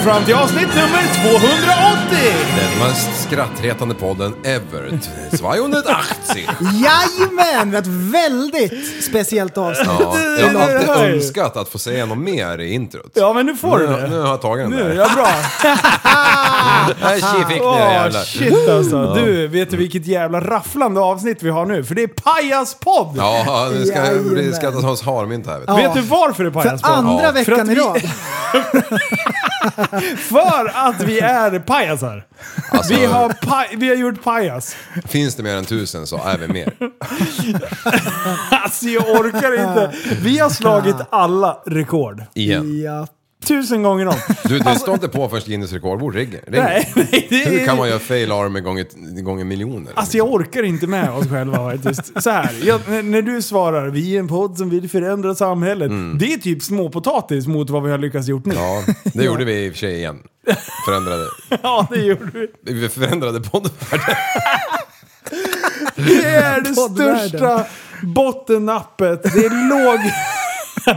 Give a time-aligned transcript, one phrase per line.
[0.00, 1.04] Vi fram till avsnitt nummer
[1.40, 1.69] 200
[2.90, 4.98] Mest skrattretande podden ever.
[5.38, 6.48] 280.
[6.60, 9.86] Jajamän, ett väldigt speciellt avsnitt.
[10.00, 13.10] Ja, jag har alltid det önskat att få säga något mer i introt.
[13.14, 14.08] Ja, men nu får du nu, det.
[14.08, 14.94] nu har jag tagit den Nu, där.
[14.94, 15.26] ja bra.
[17.00, 18.22] Här fick ni Åh, jävlar.
[18.22, 19.14] shit alltså.
[19.14, 21.84] Du, vet du vilket jävla rafflande avsnitt vi har nu?
[21.84, 23.14] För det är Pajas-podd!
[23.16, 24.34] Ja, det ska Jajamän.
[24.34, 25.74] bli skrattas hos harmynt här vet du.
[25.74, 26.92] Vet du varför det är För Pajas-podd?
[26.92, 28.00] andra för veckan att i vi- rad.
[30.18, 32.24] För att vi är pajasar.
[32.70, 34.76] Alltså, Vi, har paj, vi har gjort pajas.
[35.08, 36.72] Finns det mer än tusen så är vi mer.
[38.50, 39.92] Alltså jag orkar inte.
[40.22, 42.22] Vi har slagit alla rekord.
[42.34, 42.82] Igen.
[42.82, 43.06] Ja.
[43.44, 44.14] Tusen gånger om.
[44.44, 46.40] Du, det står inte på förrän Guinness rekordbord ringer.
[46.46, 46.64] ringer.
[46.64, 48.86] Nej, nej, det Hur kan man göra fail army gånger,
[49.22, 49.92] gånger miljoner?
[49.94, 52.22] Alltså jag orkar inte med oss själva faktiskt.
[52.22, 55.90] Så här, jag, när, när du svarar vi är en podd som vill förändra samhället.
[56.18, 58.54] Det är typ småpotatis mot vad vi har lyckats gjort nu.
[58.54, 58.84] Ja,
[59.14, 60.18] det gjorde vi i och för sig igen.
[60.86, 61.24] Förändrade.
[61.62, 62.72] Ja, det gjorde vi.
[62.72, 64.16] Vi förändrade poddvärlden.
[65.96, 67.64] Det är det största
[68.02, 69.22] bottennappet.
[69.22, 70.00] Det är låg...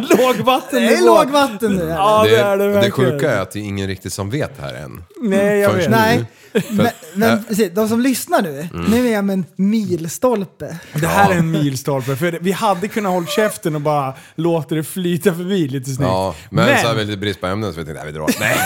[0.20, 0.82] lågvatten.
[0.82, 1.86] Det är lågvatten nu.
[1.90, 3.12] Ja, det, är det det verkligen.
[3.12, 5.04] sjuka är att det är ingen riktigt som vet här än.
[5.22, 5.92] Nej, jag Först vet.
[5.92, 5.98] nu.
[5.98, 6.26] Nej,
[6.70, 7.44] men, men äh.
[7.48, 8.86] precis, de som lyssnar nu, Mm.
[8.92, 10.78] nu är jag med en milstolpe.
[10.94, 12.16] Det här är en milstolpe.
[12.16, 16.02] För vi hade kunnat hålla käften och bara låta det flyta förbi lite snyggt.
[16.02, 18.30] Ja, men, så har vi lite brist på ämnen så vi tänkte, nej vi drar.
[18.40, 18.58] Nej.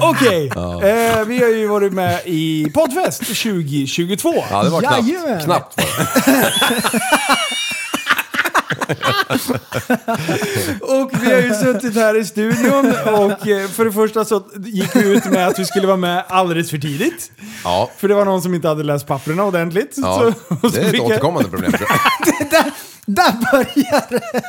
[0.00, 4.34] Okej, eh, vi har ju varit med i Poddfest 2022.
[4.50, 5.08] Ja, det var knappt.
[5.08, 5.44] Jajamän.
[5.44, 7.00] Knappt var det.
[10.80, 14.96] Och vi har ju suttit här i studion och eh, för det första så gick
[14.96, 17.30] vi ut med att vi skulle vara med alldeles för tidigt.
[17.64, 19.94] Ja, För det var någon som inte hade läst papperna ordentligt.
[19.96, 20.32] ja.
[20.50, 22.50] Så, så det är ett återkommande problem tror jag.
[22.50, 22.72] där,
[23.06, 24.42] där börjar det.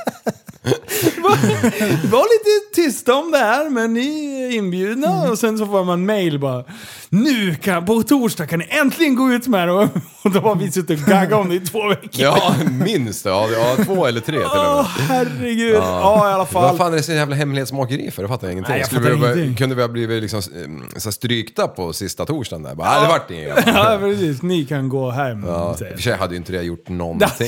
[2.12, 5.32] Var lite tysta om det här, men ni är inbjudna.
[5.32, 6.64] Och sen så får man mail bara.
[7.10, 9.72] Nu kan, på torsdag kan ni äntligen gå ut med det.
[9.72, 9.88] Och,
[10.34, 12.10] då har vi suttit och gaggat om det i två veckor.
[12.12, 12.54] Ja,
[12.86, 15.08] minst ja, ja, två eller tre till och Åh, med.
[15.08, 15.76] herregud.
[15.76, 16.64] Ja, i alla fall.
[16.64, 18.22] Vad fan är det så jävla hemlighetsmakeri för?
[18.22, 18.72] Det fattar jag ingenting.
[18.72, 19.56] Nej, jag fattar vi, ingenting.
[19.56, 22.76] Kunde vi ha blivit liksom, eh, så strykta på sista torsdagen där?
[22.76, 23.02] Bara, ja.
[23.02, 23.64] det vart inget.
[23.80, 24.42] Ja, precis.
[24.42, 25.44] Ni kan gå hem.
[25.48, 27.48] Ja, I och för sig hade ju inte det gjort någonting.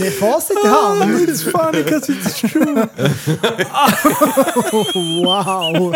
[0.00, 1.28] Med facit i hand.
[1.28, 1.52] jag.
[1.52, 2.88] Fan, det kanske inte tror.
[5.24, 5.94] Wow.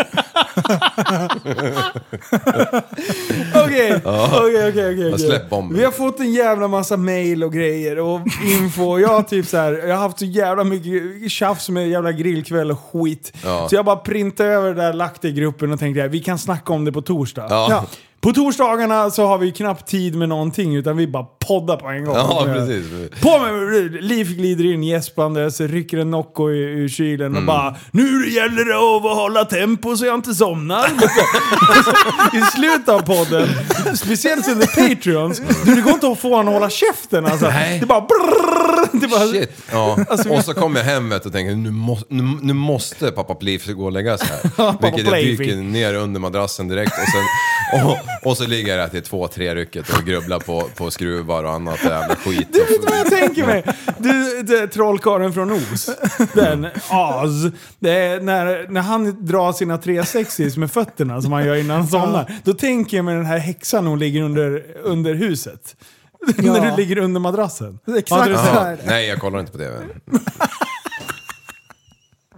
[3.55, 5.19] Okej, okej, okej, okej.
[5.19, 5.77] släpp bomben.
[5.77, 8.99] Vi har fått en jävla massa mail och grejer och info.
[8.99, 12.71] Jag har typ så här, jag har haft så jävla mycket tjafs med jävla grillkväll
[12.71, 13.33] och skit.
[13.43, 13.67] Ja.
[13.69, 16.37] Så jag bara printade över det där, lagt det i gruppen och tänkte vi kan
[16.39, 17.47] snacka om det på torsdag.
[17.49, 17.67] Ja.
[17.69, 17.85] Ja.
[18.21, 22.05] På torsdagarna så har vi knappt tid med någonting utan vi bara poddar på en
[22.05, 22.15] gång.
[22.15, 22.85] Ja, precis.
[23.21, 28.65] På med Liv glider in gäspandes, rycker en Nocco ur, kylen och bara Nu gäller
[28.65, 30.87] det att hålla tempo så jag inte somnar.
[32.37, 33.49] I slutet av podden,
[33.95, 37.47] speciellt under Patreons, du, det går inte att få honom att hålla käften alltså.
[37.47, 37.79] Nej.
[37.79, 39.51] Det bara brrrr, det bara, Shit.
[39.71, 39.97] Ja.
[40.09, 43.67] Alltså, och så kommer jag hem och tänker nu, må, nu, nu måste pappa Pliff
[43.67, 44.75] gå och lägga sig här.
[44.81, 47.23] Vilket jag dyker ner under madrassen direkt och sen
[47.73, 51.43] Och, och så ligger jag där till två, tre rycket och grubblar på, på skruvar
[51.43, 52.47] och annat jävla skit.
[52.51, 53.63] Du vet vad jag tänker mig?
[53.97, 55.89] Du, det, trollkarlen från Oz.
[56.33, 57.51] Den, Oz.
[57.79, 61.87] Det är när, när han drar sina 360s med fötterna som han gör innan han
[61.87, 62.33] somnar.
[62.43, 65.75] Då tänker jag mig den här häxan hon ligger under, under huset.
[66.37, 67.79] när du ligger under madrassen.
[67.97, 68.79] Exakt du här.
[68.85, 69.75] Nej, jag kollar inte på TV.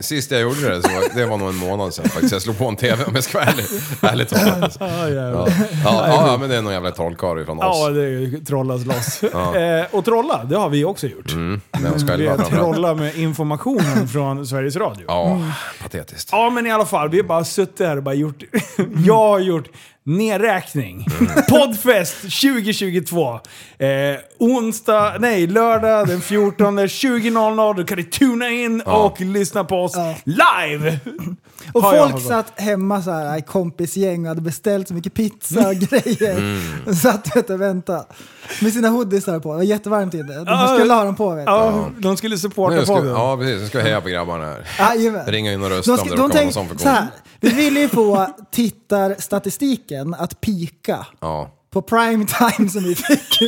[0.04, 2.34] Sist jag gjorde det, så var, det var nog en månad sedan faktiskt.
[2.34, 3.66] Jag slog på en TV om jag ska vara ärlig.
[4.02, 4.78] Ärligt talat.
[4.80, 5.10] Ja.
[5.10, 5.48] Ja.
[5.84, 7.96] Ja, ja, men det är någon jävla trollkarl från Ja, oss.
[7.96, 9.24] det är ju trollas loss.
[9.56, 11.26] Eh, och trolla, det har vi också gjort.
[11.26, 11.98] Oss Vi har
[12.38, 12.50] framförallt.
[12.50, 15.06] trolla med informationen från Sveriges Radio.
[15.08, 15.42] Ja,
[15.82, 16.30] patetiskt.
[16.32, 17.10] Ja, men i alla fall.
[17.10, 18.44] Vi har bara suttit här och bara gjort...
[19.06, 19.68] jag har gjort
[20.06, 21.06] nedräkning.
[21.50, 23.34] Poddfest 2022.
[23.78, 23.88] Eh,
[24.40, 27.76] onsdag, nej, lördag den 14 20.00.
[27.78, 30.16] Då kan ni tuna in och lyssna på oss Ja.
[30.26, 31.00] live.
[31.74, 35.14] Och Har jag folk satt hemma så här i kompisgäng och hade beställt så mycket
[35.14, 36.38] pizza och grejer.
[36.38, 36.96] Mm.
[36.96, 38.06] Satt vet, och väntade.
[38.62, 39.52] Med sina hoodiesar på.
[39.52, 40.34] Det var jättevarmt inne.
[40.34, 40.76] De Ja.
[40.78, 41.52] skulle ha dem på vet du.
[41.52, 43.10] Ja, de skulle supporta Nu ska, podden.
[43.12, 43.62] ja, precis.
[43.62, 44.66] Nu ska vi heja på grabbarna här.
[44.96, 45.26] Jajamän.
[45.28, 46.92] Ringa in och De, rösta om det de råkar vara någon sån så funktion.
[46.92, 47.08] här.
[47.42, 51.50] Vi ville ju få tittarstatistiken att pika Ja.
[51.74, 53.40] på prime time som vi fick.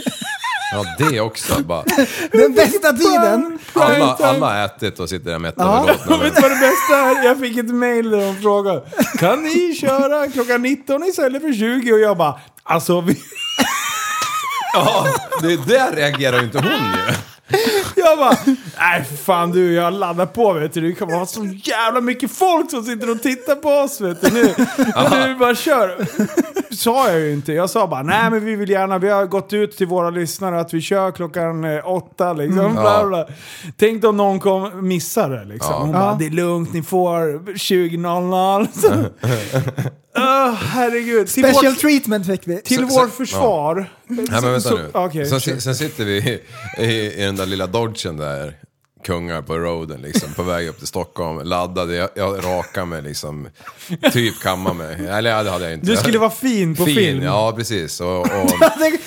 [0.73, 1.63] ja, det också.
[1.63, 1.83] Bara,
[2.31, 3.59] Den bästa tiden.
[3.73, 5.79] alla, alla har ätit och sitter där mätta Ja.
[5.79, 6.17] och belåtna.
[6.17, 7.25] Vet du vad det bästa är?
[7.25, 8.81] Jag fick ett mail där de frågade
[9.19, 11.93] Kan ni köra klockan 19 istället för 20?
[11.93, 13.17] Och jag bara Alltså vi...
[14.73, 15.05] Ja,
[15.41, 17.13] det där reagerar ju inte hon ju.
[18.05, 18.37] Jag bara,
[18.79, 20.81] nej fan du, jag laddar på vet du.
[20.81, 24.29] Det kan vara så jävla mycket folk som sitter och tittar på oss vet du.
[24.31, 24.53] Nu,
[25.27, 26.05] nu bara kör.
[26.75, 27.53] Sa jag ju inte.
[27.53, 30.59] Jag sa bara, nej men vi vill gärna, vi har gått ut till våra lyssnare
[30.59, 32.73] att vi kör klockan eh, åtta liksom.
[32.73, 33.27] Bla, bla.
[33.77, 35.73] Tänk om någon kom, missar det liksom.
[35.73, 37.19] Hon bara, det är lugnt, ni får
[37.53, 38.67] 20.00.
[38.73, 39.05] Så-
[40.17, 41.27] Åh, herregud.
[41.27, 42.61] Till Special vårt, treatment fick vi.
[42.61, 43.75] till Så- vår så- försvar.
[44.07, 44.89] Nej men vänta Så- nu.
[44.93, 46.41] okej, sen, sen sitter vi
[46.79, 47.67] i, i den där lilla
[48.03, 48.57] dodgen där.
[49.05, 51.47] Kungar på roaden liksom, på väg upp till Stockholm.
[51.47, 53.47] Laddade, jag, jag rakade mig liksom.
[54.13, 55.07] Typ kammade mig.
[55.09, 55.85] Eller ja, det hade jag inte.
[55.85, 57.23] Du skulle vara fin på fin, film.
[57.23, 58.01] ja precis.
[58.01, 58.27] Och, och,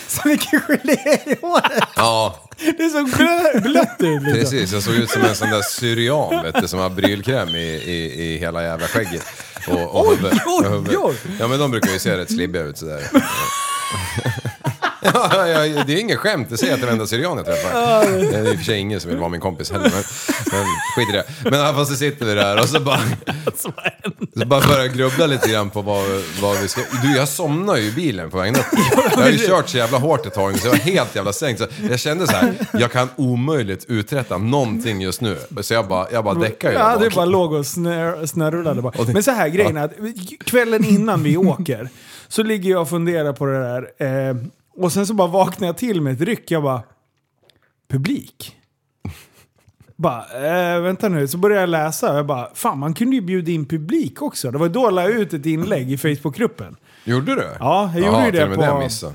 [0.06, 1.84] så mycket gelé i håret.
[1.96, 4.22] ja, Det är så blö- blött ut.
[4.22, 4.32] Liksom.
[4.32, 4.72] precis.
[4.72, 8.22] Jag såg ut som en sån där syrian vet du, som har brylkräm i, i,
[8.24, 9.24] i hela jävla skägget.
[9.68, 11.16] Och, och Oj, oj, oj.
[11.40, 13.02] Ja men de brukar ju se rätt slibbiga ut sådär.
[15.86, 17.70] Det är inget skämt, det säger jag till varenda syrian jag träffar.
[18.30, 20.02] Det är i och för sig ingen som vill vara min kompis heller, men,
[20.52, 20.64] men
[20.96, 21.24] skit i det.
[21.44, 23.00] Men i alla fall så sitter vi där och så bara,
[23.56, 23.72] så
[24.46, 26.04] bara börjar jag grubbla lite grann på vad,
[26.42, 26.80] vad vi ska...
[27.02, 28.66] Du, jag somnade ju i bilen på vägen upp.
[29.10, 31.60] Jag har ju kört så jävla hårt ett tag så jag var helt jävla sänkt.
[31.60, 35.36] Så jag kände så här, jag kan omöjligt uträtta någonting just nu.
[35.60, 39.04] Så jag bara, jag bara däckar ju Ja, du bara låg och snör, snörrullade bara.
[39.12, 39.92] Men så här grejen är att
[40.44, 41.88] kvällen innan vi åker
[42.28, 43.88] så ligger jag och funderar på det där.
[44.30, 44.36] Eh,
[44.78, 46.50] och sen så bara vaknade jag till med ett ryck.
[46.50, 46.82] Jag bara,
[47.88, 48.56] publik?
[49.96, 50.24] Bara,
[50.74, 51.28] äh, vänta nu.
[51.28, 54.50] Så började jag läsa och jag bara, fan man kunde ju bjuda in publik också.
[54.50, 56.76] Det var då jag la ut ett inlägg i Facebookgruppen.
[57.08, 57.48] Gjorde du?
[57.60, 59.12] Ja, jag gjorde ju till det och med på- det jag missade.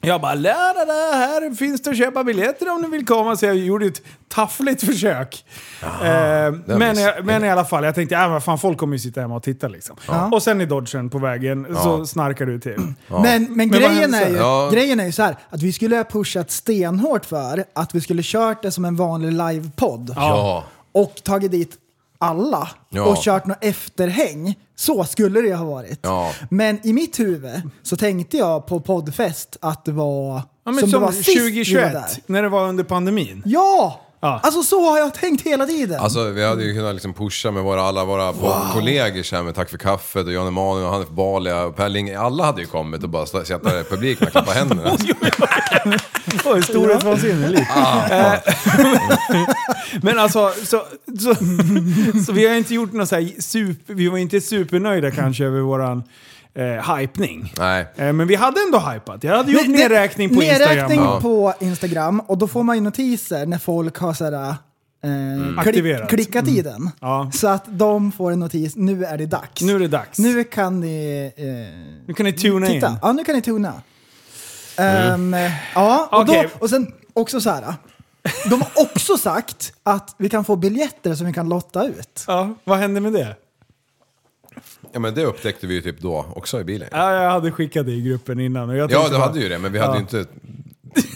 [0.00, 3.36] Jag bara, la, la, la, här finns det att köpa biljetter om du vill komma.
[3.36, 5.44] Så jag gjorde ett taffligt försök.
[5.82, 8.98] eh, men, jag, men i alla fall, jag tänkte, äh, vad fan, folk kommer ju
[8.98, 9.96] sitta hemma och titta liksom.
[10.32, 12.76] Och sen i dodgen på vägen så snarkar du till.
[13.08, 14.70] Men, men, Men vad grejen, är ju, Ja.
[14.72, 18.22] grejen är ju så här att vi skulle ha pushat stenhårt för att vi skulle
[18.24, 20.12] kört det som en vanlig livepodd.
[20.16, 20.64] Ja.
[20.92, 21.76] Och tagit dit
[22.20, 23.04] alla Ja.
[23.04, 24.54] och kört något efterhäng.
[24.76, 25.98] Så skulle det ha varit.
[26.02, 26.32] Ja.
[26.50, 30.90] Men i mitt huvud så tänkte jag på poddfest att det var Ja, men som,
[30.90, 32.04] som, det var sist vi var 2021, där.
[32.26, 33.42] när det var under pandemin.
[33.46, 34.00] Ja!
[34.22, 34.40] Ja.
[34.42, 36.00] Alltså så har jag tänkt hela tiden.
[36.00, 38.32] Alltså vi hade ju kunnat liksom pusha med våra, alla våra
[38.72, 41.88] kollegor så här med Tack för kaffet och Jan Emanuel och Hanif Bali och Per
[41.88, 42.14] Ling.
[42.14, 44.82] Alla hade ju kommit och bara sätta där i publiken och klappa händerna.
[46.44, 47.66] Oj, storhetsvansinne lite.
[48.10, 48.54] Eh,
[50.02, 50.82] Men alltså, så,
[51.20, 51.34] så,
[52.26, 55.60] så vi har inte gjort något så här super, vi var inte supernöjda kanske över
[55.60, 56.02] våran
[56.54, 57.52] eh, hypning.
[57.58, 57.86] Nej.
[57.96, 59.24] Eh, men vi hade ändå hypat.
[59.24, 61.04] Jag hade gjort Ne- ne- nedräkning på nedräkning Instagram.
[61.04, 61.20] Ja.
[61.20, 66.08] på Instagram och då får man ju notiser när folk har sådär, eh, klick, Aktiverat.
[66.08, 66.90] klickat i den.
[67.00, 67.30] Ja.
[67.34, 69.62] Så att de får en notis, nu är det dags.
[69.62, 70.18] Nu är det dags.
[70.18, 71.44] Nu kan ni eh,
[72.06, 72.86] Nu kan ni tuna titta.
[72.88, 72.96] in.
[73.02, 73.72] Ja, nu kan ni tuna.
[74.76, 75.36] Ehm,
[75.74, 76.48] ja, och, Okej.
[76.52, 77.74] då, och sen också så här.
[78.50, 82.24] De har också sagt att vi kan få biljetter som vi kan lotta ut.
[82.26, 83.36] Ja, vad hände med det?
[84.92, 86.88] Ja men det upptäckte vi ju typ då också i bilen.
[86.92, 88.70] Ja, jag hade skickat det i gruppen innan.
[88.70, 89.94] Och jag Ja tänkte du bara- hade ju det men vi hade Ja.
[89.96, 90.24] ju inte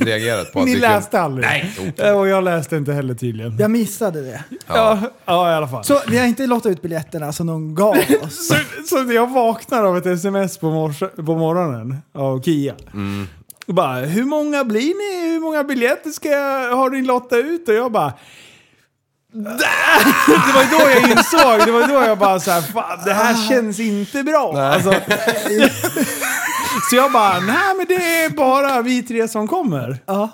[0.04, 1.46] reagerat på att Ni kunde- läste aldrig?
[1.46, 1.94] Nej.
[1.98, 3.56] Eh, Och jag läste inte heller tydligen.
[3.58, 4.44] Jag missade det.
[4.66, 5.84] Ja, ja i alla fall.
[5.84, 8.48] Så, vi har inte lottat ut biljetterna som någon gav oss.
[8.48, 8.54] så,
[8.86, 12.74] så jag vaknar av ett sms på, morse, på morgonen av Kia.
[13.66, 14.80] Och Bara, hur många blir
[15.24, 15.32] ni?
[15.32, 17.68] Hur många biljetter ska jag, har ni lottat ut?
[17.68, 18.12] Och jag bara...
[19.34, 23.48] Det var då jag insåg, det var då jag bara så här, fan det här
[23.48, 24.58] känns inte bra.
[24.58, 24.94] Alltså,
[26.90, 29.98] så jag bara, nej men det är bara vi tre som kommer.
[30.06, 30.30] Ja.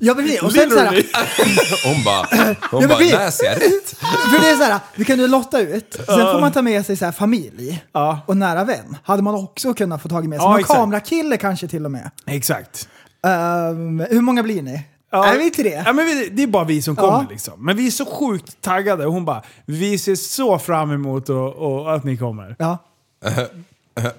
[0.00, 1.56] Ja, men det, och sen så här, Literally.
[1.84, 2.26] Hon bara,
[2.70, 3.98] hon men bara vi- läser jag rätt?
[4.32, 6.86] för det är så här, vi kan ju lotta ut, sen får man ta med
[6.86, 8.20] sig så här familj Ja.
[8.26, 8.96] och nära vän.
[9.04, 10.44] Hade man också kunnat få tag med sig.
[10.44, 10.78] Ja, Någon exakt.
[10.78, 12.10] kamerakille kanske till och med.
[12.26, 12.88] Exakt.
[13.26, 14.82] Ehm, hur många blir ni?
[15.10, 15.24] Ja.
[15.26, 15.82] Är vi tre?
[15.86, 17.26] Ja, men vi, det är bara vi som kommer Ja.
[17.30, 17.64] liksom.
[17.64, 19.04] Men vi är så sjukt taggade.
[19.04, 22.56] Hon bara, vi ser så fram emot och, och att ni kommer.
[22.58, 22.78] Ja.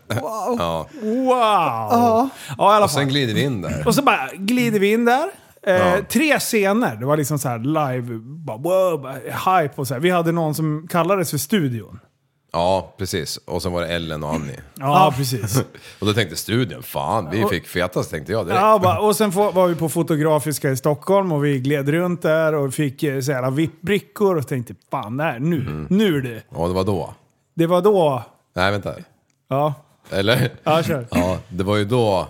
[0.08, 0.88] Ja.
[1.02, 1.30] Wow!
[1.30, 3.10] Ja, i alla Och sen fall.
[3.10, 3.84] glider vi in där.
[3.88, 5.30] Och så bara glider vi in där.
[5.64, 5.98] Eh, Ja.
[6.10, 6.96] Tre scener.
[6.96, 9.14] Det var liksom så här live, bara, wow, bara,
[9.62, 10.02] hype och så här.
[10.02, 12.00] Vi hade någon som kallades för studion.
[12.52, 13.38] Ja, precis.
[13.38, 14.60] Och sen var det Ellen och Annie.
[14.76, 15.58] Ja, precis.
[16.00, 18.62] Och då tänkte studion, fan vi fick fetast tänkte jag direkt.
[18.62, 22.22] Ja, bara, och sen få- var vi på Fotografiska i Stockholm och vi gled runt
[22.22, 25.88] där och fick eh, så jävla VIP-brickor och tänkte fan, nej, nu, Mm.
[25.90, 26.42] nu är det.
[26.50, 27.14] Och det var då.
[27.56, 28.24] Det var då,
[28.56, 28.94] Nej, vänta.
[29.48, 29.74] ja,
[30.10, 30.52] Eller?
[30.64, 31.08] ja kör.
[31.12, 32.28] Ja, det var ju då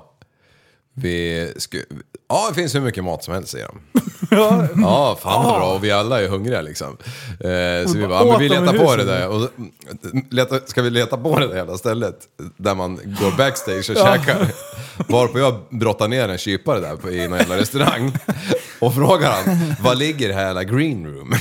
[1.01, 1.83] vi skulle...
[2.29, 4.01] Ja, det finns hur mycket mat som helst säger de.
[4.31, 5.73] Ja, Ja, fan vad bra.
[5.73, 6.97] Och vi alla är hungriga liksom.
[7.39, 9.27] Eh, så vi bara, ja, men vi dem i letar på det där.
[9.27, 9.49] Och,
[10.29, 12.15] leta, ska vi leta på det där jävla stället?
[12.57, 14.51] Där man går backstage och käkar.
[15.07, 18.11] Varpå jag brottar ner en kypare där på, i någon jävla restaurang.
[18.79, 21.33] Och frågar han, vad ligger det här jävla green room?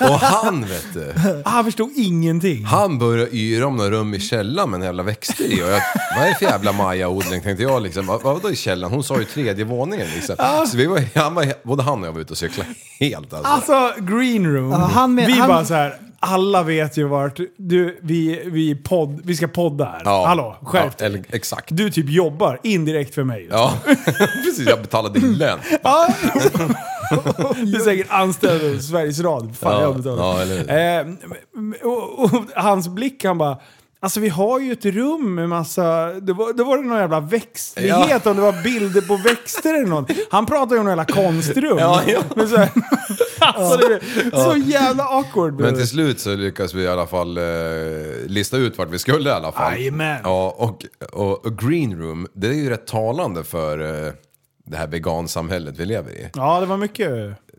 [0.00, 1.14] och han vet du.
[1.44, 2.64] Han förstod ingenting.
[2.64, 5.62] Han började yra om några rum i källaren med en jävla växter i.
[5.62, 5.80] Och jag,
[6.16, 8.06] vad är det för jävla Maja-odling tänkte jag liksom.
[8.06, 8.94] Vad, vadå i källaren?
[8.94, 10.36] Hon sa ju tredje våningen liksom.
[10.66, 12.68] Så vi var, han var, både han och jag var ute och cyklade
[13.00, 13.48] helt alltså.
[13.72, 14.70] Alltså, green room.
[14.70, 15.94] Ja, han med- vi han- bara så här.
[16.20, 20.02] alla vet ju vart, du, vi, vi, podd, vi ska podda här.
[20.04, 20.26] Ja.
[20.26, 21.06] Hallå, skärp ja, dig.
[21.06, 21.66] eller, Exakt.
[21.68, 23.46] Du typ jobbar indirekt för mig.
[23.50, 23.74] Ja,
[24.44, 24.68] precis.
[24.68, 25.58] Jag betalade din lön.
[25.82, 26.08] Ja.
[27.64, 29.52] Du är säkert anställd hos Sveriges Radio.
[29.52, 30.46] Fan, Ja, jag betalar.
[30.68, 30.74] ja?
[30.74, 31.06] Eh,
[31.82, 33.58] och, och, hans blick, han bara...
[34.02, 36.06] Alltså vi har ju ett rum med massa...
[36.06, 39.86] Det var, det var det någon jävla växtlighet, om det var bilder på växter eller
[39.86, 40.10] något.
[40.30, 41.78] Han pratade ju om någon jävla konstrum.
[41.78, 42.20] Ja, ja.
[42.36, 42.68] Men så, här,
[43.40, 44.00] alltså det
[44.32, 45.60] så jävla awkward.
[45.60, 47.44] Men till slut så lyckades vi i alla fall eh,
[48.26, 49.72] lista ut vart vi skulle i alla fall.
[49.72, 50.20] Jajamän.
[50.24, 54.12] Ja, och, och, och green room, det är ju rätt talande för eh,
[54.70, 56.28] det här vegansamhället vi lever i.
[56.34, 57.10] Ja, det var mycket...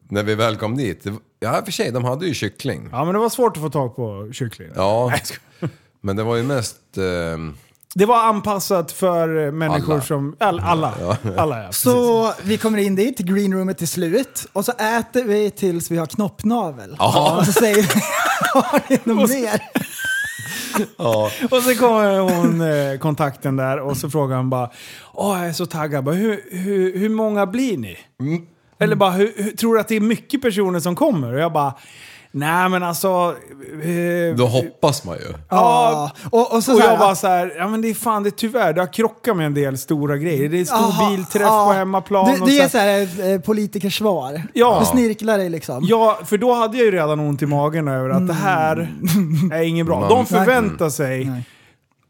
[0.10, 2.90] När vi väl kom dit, det, ja i och för sig, de hade ju kyckling.
[2.92, 4.70] Ja, men det var svårt att få tag på kyckling.
[4.76, 5.76] Ja, Nej, jag skojar.
[6.02, 6.76] men det var ju mest...
[6.98, 7.58] ehm,
[7.96, 10.02] Det var anpassat för eh, människor Alla.
[10.02, 10.36] som...
[10.40, 10.94] All, alla.
[11.38, 11.72] Alla, ja.
[11.72, 15.98] Så vi kommer in dit, till greenroomet till slut, och så äter vi tills vi
[15.98, 16.96] har knoppnavel.
[17.00, 17.38] Ja.
[17.40, 18.02] Och så säger vi,
[18.54, 19.62] har ni något mer?
[21.52, 24.70] Och så kommer hon, eh, kontakten där, och så frågar han bara
[25.14, 26.04] Åh, jag är så taggad.
[26.04, 27.98] Bara, hur, hur, hur många blir ni?
[28.80, 31.34] Eller bara, hur, hur, tror du att det är mycket personer som kommer?
[31.34, 31.74] Och jag bara,
[32.32, 33.36] nej men alltså...
[33.84, 35.34] Eh, Då hoppas man ju.
[35.50, 37.94] ja, Och, och så, och så här, jag bara så här, ja men det är
[37.94, 40.50] fan det är tyvärr, det har krockat med en del stora grejer.
[40.50, 41.66] Det är stor aha, bilträff ja.
[41.68, 42.26] på hemmaplan.
[42.26, 44.44] Det, och det så är så här ett eh, politikersvar.
[44.54, 44.78] Ja.
[44.80, 45.86] Du snirklar dig liksom.
[45.88, 48.94] Ja, för då hade jag ju redan ont i magen över att det här
[49.52, 50.10] är inget bra.
[50.10, 51.32] De förväntar sig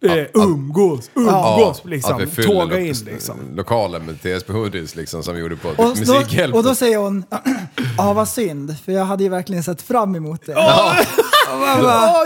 [0.05, 2.15] eh, umgås, umgås, liksom.
[2.15, 3.36] att vi fyller Tåga lo- in liksom.
[3.55, 6.58] lokalen med TSB Hoodies liksom som vi gjorde på Och då, Musikhjälpen.
[6.58, 7.24] och då säger hon,
[7.98, 10.55] ja vad synd, för jag hade ju verkligen sett fram emot det.
[10.55, 10.96] Åh,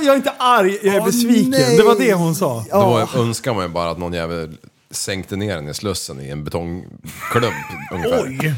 [0.03, 1.49] jag är inte arg, jag är besviken.
[1.51, 1.77] nej.
[1.77, 2.65] Det var det hon sa.
[2.71, 4.57] Då önskar man ju bara att någon jävel
[4.95, 7.55] sänkte ner den i slussen i en betongklump
[7.93, 8.23] ungefär.
[8.25, 8.53] Oj!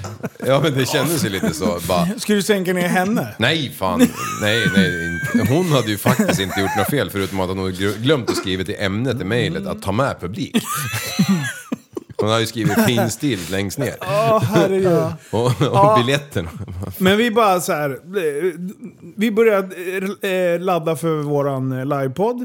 [0.48, 1.80] Ja men det kändes ju lite så.
[1.88, 3.36] Bara, Ska du sänka ner henne?
[3.40, 4.00] nej fan,
[4.42, 5.20] nej, nej.
[5.36, 5.54] Inte.
[5.54, 8.36] Hon hade ju faktiskt inte gjort något fel förutom att hon hade gl- glömt att
[8.38, 10.58] skriva i ämnet i mejlet att ta med publik.
[12.20, 13.96] Hon hade ju skrivit finstilt längst ner.
[14.02, 15.04] Åh herregud.
[15.32, 16.50] Och, och biljetterna.
[16.98, 17.90] Men vi bara så här.
[17.90, 18.54] eh,
[19.18, 19.76] Vi började
[20.30, 22.42] eh, ladda för våran eh, livepodd.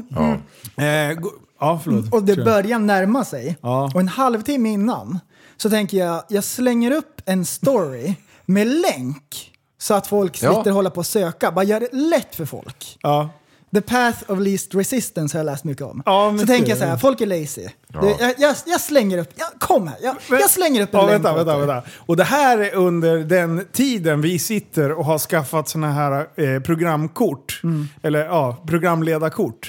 [0.77, 1.31] Eh, gå-
[1.63, 2.13] Ja, förlåt.
[2.13, 2.45] Och det Kör.
[2.45, 3.57] börjar närma sig.
[3.61, 3.91] Ja.
[3.93, 5.19] Och en halvtimme innan
[5.57, 8.13] så tänker jag, jag slänger upp en story
[8.45, 9.51] med länk
[9.81, 10.53] så att folk Ja.
[10.53, 11.51] slipper hålla på och söka.
[11.51, 12.97] Bara gör det lätt för folk.
[13.01, 13.29] Ja.
[13.73, 16.03] The path of least resistance har jag läst mycket om.
[16.05, 17.67] Ja, så tänker jag så här, folk är lazy.
[17.87, 21.05] Det, jag, jag, jag slänger upp, jag, kom här, jag, jag slänger upp en Ja,
[21.05, 21.13] länk.
[21.25, 21.89] vänta, vänta, vänta.
[21.97, 26.59] Och det här är under den tiden vi sitter och har skaffat såna här eh,
[26.61, 27.61] programkort.
[28.03, 29.67] Eller ja, programledarkort.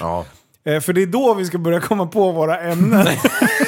[0.65, 3.07] Eh, för det är då vi ska börja komma på våra ämnen.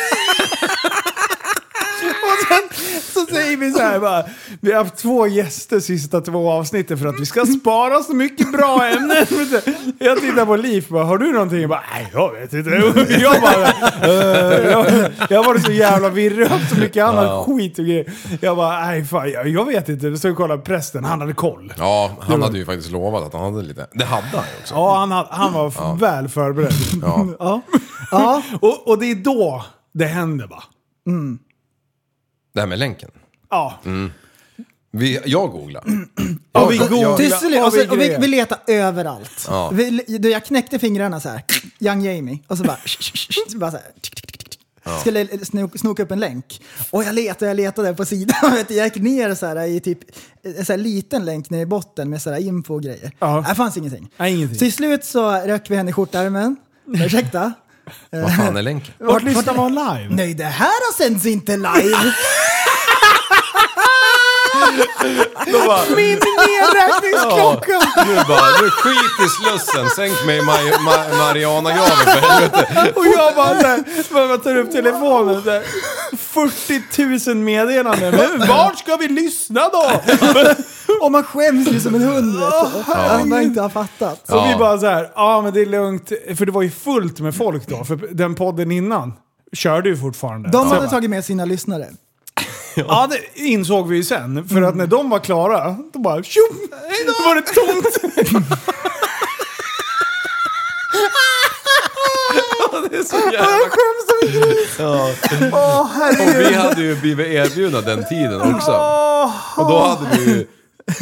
[3.59, 4.23] Vi så här bara,
[4.61, 8.51] vi har haft två gäster sista två avsnitten för att vi ska spara så mycket
[8.51, 9.25] bra ämnen.
[9.99, 11.59] Jag tittar på Liv bara, har du någonting?
[11.61, 12.69] Jag bara, nej jag vet inte.
[13.21, 13.63] Jag bara,
[14.11, 18.13] eh, jag, jag var så jävla virrig och haft så mycket annat skit och grejer.
[18.41, 20.17] Jag bara, nej fan jag, jag vet inte.
[20.17, 21.73] Så kollade prästen, han hade koll.
[21.77, 23.87] Ja, han hade ju faktiskt lovat att han hade lite.
[23.93, 24.73] Det hade han ju också.
[24.75, 26.73] Ja, han, hade- han var väl förberedd.
[27.01, 27.27] Ja.
[27.39, 27.61] Ja.
[28.11, 28.41] Ja.
[28.61, 30.63] Och, och det är då det händer va?
[32.53, 33.09] Det här med länken.
[33.49, 33.79] Ja.
[34.91, 35.83] Vi, jag googlar.
[36.51, 37.17] Och vi googlar.
[37.17, 39.45] Till slut, och så, och vi, vi letar överallt.
[39.47, 39.69] Ja.
[39.69, 41.43] Vi, du, jag knäckte fingrarna så här.
[41.79, 42.39] Young Jamie.
[42.47, 42.77] Och så bara...
[43.49, 43.85] så bara så här.
[44.99, 46.61] Skulle snoka, snoka upp en länk.
[46.89, 48.37] Och jag letade, jag letade på sidan.
[48.51, 49.99] Vet Jag gick ner så här i typ
[50.43, 53.11] en så här liten länk ner i botten med så här info och grejer.
[53.19, 53.45] Ja.
[53.49, 54.09] Det fanns ingenting.
[54.17, 54.57] Nej, ingenting.
[54.57, 56.55] Till slut så rök vi henne i skjortärmen.
[56.87, 57.53] Ursäkta?
[58.09, 58.93] Vad fan är länken?
[58.97, 60.15] Vart lyssnar man live?
[60.15, 61.97] Nej, det här har sänds inte live!
[65.95, 67.79] Min nedräkningsklocka!
[68.07, 72.93] Nu bara, nu skit i slussen, sänk mig i Maj- Ma- Marianagraven för helvete.
[72.95, 75.63] Och jag bara såhär, man tar upp telefonen såhär,
[76.17, 78.15] 40 000 meddelanden.
[78.15, 79.91] Men vart ska vi lyssna då?
[81.01, 82.49] Och man skäms ju som en hund vet
[82.85, 82.93] du.
[82.93, 84.21] Att man inte har fattat.
[84.29, 84.47] Så Ja.
[84.51, 86.11] vi bara så här, ja men det är lugnt.
[86.37, 87.83] För det var ju fullt med folk då.
[87.83, 89.13] För den podden innan
[89.53, 90.49] körde ju fortfarande.
[90.49, 91.87] De Så hade bara, tagit med sina lyssnare.
[92.87, 94.47] Ja, det insåg vi ju sen.
[94.49, 96.57] För att när de var klara, då bara tjum!
[97.05, 97.97] Då var det tomt.
[102.91, 103.57] Det är så jävla
[104.79, 105.09] Ja.
[106.21, 108.71] Och vi hade ju blivit erbjudna den tiden också.
[109.57, 110.45] Och då hade vi ju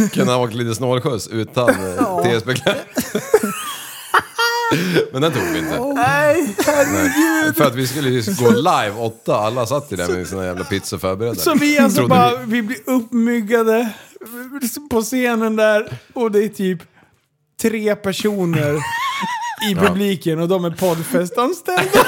[0.09, 2.83] kunnat åka lite snålskjuts utan eh, TSB-kläder.
[5.13, 5.79] Men den tog vi inte.
[5.79, 6.55] Nej,
[6.93, 7.53] Nej.
[7.57, 10.63] För att vi skulle ju gå live åtta, alla satt ju där med sina jävla
[10.63, 11.35] pizzor förberedda.
[11.39, 13.89] Så vi alltså Trodde bara, vi blir uppmyggade
[14.91, 16.79] på scenen där och det är typ
[17.61, 18.79] tre personer
[19.71, 21.99] i publiken och de är poddfestanställda.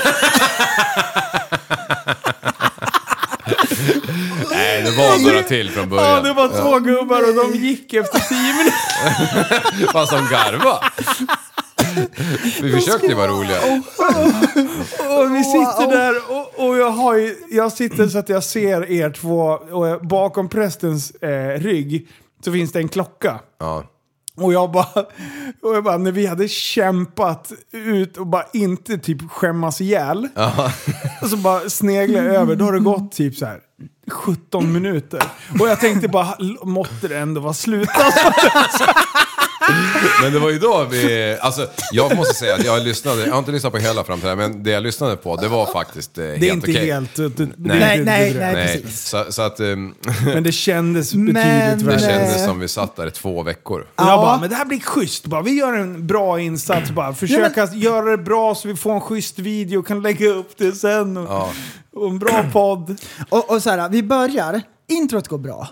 [4.51, 6.23] Nej, det var några till från Ja, början.
[6.23, 9.91] det var två gubbar och de gick efter tio minuter.
[9.93, 10.79] Fast de garva.
[12.61, 13.57] Vi försökte ju vara roliga.
[15.19, 18.91] Och vi sitter där och, och jag, har ju, jag sitter så att jag ser
[18.91, 19.39] er två
[19.71, 22.07] och bakom prästens eh, rygg
[22.45, 23.39] så finns det en klocka.
[23.59, 23.83] Ja.
[24.37, 25.05] Och jag bara,
[25.61, 30.27] och jag bara, när vi hade kämpat ut och bara inte typ skämmas ihjäl.
[31.21, 33.59] Och så bara sneglar jag över, då har det gått typ så här
[34.11, 35.23] 17 minuter.
[35.59, 38.83] Och jag tänkte bara, måtte det ändå vara slut alltså.
[40.21, 43.39] Men det var ju då vi, alltså jag måste säga att jag lyssnade, jag har
[43.39, 46.39] inte lyssnat på hela framträdandet, men det jag lyssnade på det var faktiskt eh, helt
[46.41, 46.85] Det är inte okej.
[46.91, 47.15] helt...
[47.15, 47.79] Det, det, Nej.
[47.79, 48.53] det Nej, nej, det- nej.
[48.53, 49.05] Nej, precis.
[49.09, 49.93] så, så att ehm,
[50.25, 51.99] Men det kändes Men- betydligt det värre.
[51.99, 52.45] kändes Nej.
[52.47, 53.81] som vi satt där i två veckor.
[53.81, 54.17] Och jag Ja.
[54.17, 55.25] bara, men det här blir schysst.
[55.25, 57.13] Bara, vi gör en bra insats bara.
[57.13, 60.71] Försöka göra det bra så vi får en schysst video och kan lägga upp det
[60.71, 61.17] sen.
[61.17, 61.49] Och, Ja.
[61.95, 62.97] och en bra podd.
[63.29, 65.67] Och, och så här, vi börjar, introt går bra.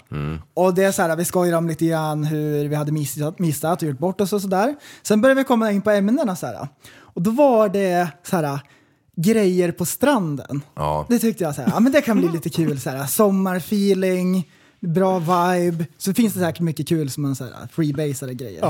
[0.54, 3.82] Och det är så här, vi skojar om lite grann hur vi hade missat, missat
[3.82, 4.76] och gjort bort oss och sådär.
[5.04, 6.68] Sen börjar vi komma in på ämnena så här.
[6.98, 8.60] Och då var det så här,
[9.16, 10.62] grejer på stranden.
[10.76, 11.06] Ja.
[11.10, 14.52] Det tyckte jag så här, ja men det kan bli lite kul så här, sommarfeeling,
[14.80, 15.86] bra vibe.
[15.98, 18.62] Så finns det säkert mycket kul som man så här, freebasade grejer.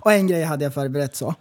[0.00, 1.34] Och en grej hade jag förberett så.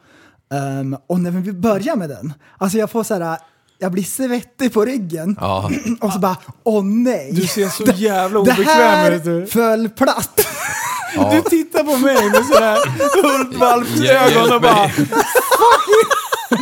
[0.54, 3.40] Ehm, och när vi börjar med den, alltså jag får så här,
[3.78, 5.38] jag blir svettig på ryggen.
[5.40, 5.72] Ja.
[6.02, 7.30] Och så bara, åh nej.
[7.34, 8.68] Du ser så jävla det obekväm ut.
[8.68, 9.46] här Du.
[9.48, 10.48] föll platt.
[11.32, 12.78] du tittar på mig med sådär
[13.24, 14.90] hundvalpsögon och bara...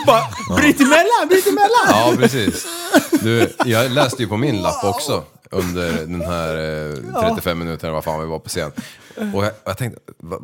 [0.05, 0.23] bara
[0.57, 1.87] bryt emellan, bryt emellan!
[1.87, 2.67] Ja, precis.
[3.21, 6.57] Du, jag läste ju på min lapp också under den här
[7.19, 8.71] eh, 35 minuterna, vad fan vi var på scen.
[9.33, 10.37] Och jag, jag tänkte, va,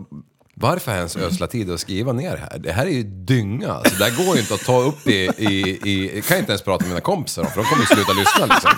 [0.60, 2.60] varför ens ödsla tid att skriva ner det här?
[2.60, 3.74] Det här är ju dynga.
[3.74, 6.16] Alltså, det här går ju inte att ta upp i, i, i...
[6.16, 8.46] Jag kan inte ens prata med mina kompisar om, för de kommer ju sluta lyssna
[8.46, 8.72] liksom.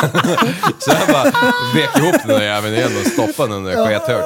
[0.78, 1.24] Så jag bara
[1.74, 4.24] vek ihop den där jäveln igen och stoppade den där skethört.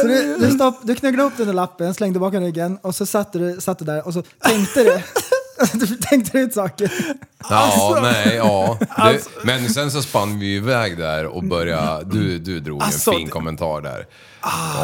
[0.00, 3.06] Så du, du, stopp, du knögglade upp den där lappen, slängde bakom ryggen och så
[3.06, 5.02] satt du, satt du där och så tänkte du.
[5.72, 6.92] du tänkte ut saker.
[7.50, 8.78] Ja, nej, ja.
[8.96, 13.16] Det, men sen så spann vi iväg där och började, du, du drog Alltså, en
[13.16, 14.06] fin kommentar där.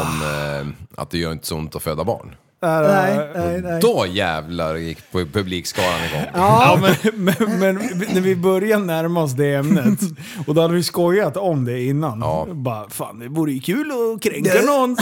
[0.01, 2.35] Om eh, att det gör inte så ont att föda barn.
[2.63, 3.81] Nej, nej, nej.
[3.81, 6.25] Då jävlar gick pu- publikskalan igång.
[6.33, 7.75] Ja, men, men, men
[8.13, 9.99] när vi började närma oss det ämnet,
[10.47, 12.19] och då hade vi skojat om det innan.
[12.19, 12.47] Ja.
[12.51, 14.97] Bara, fan det vore ju kul att kränka någon.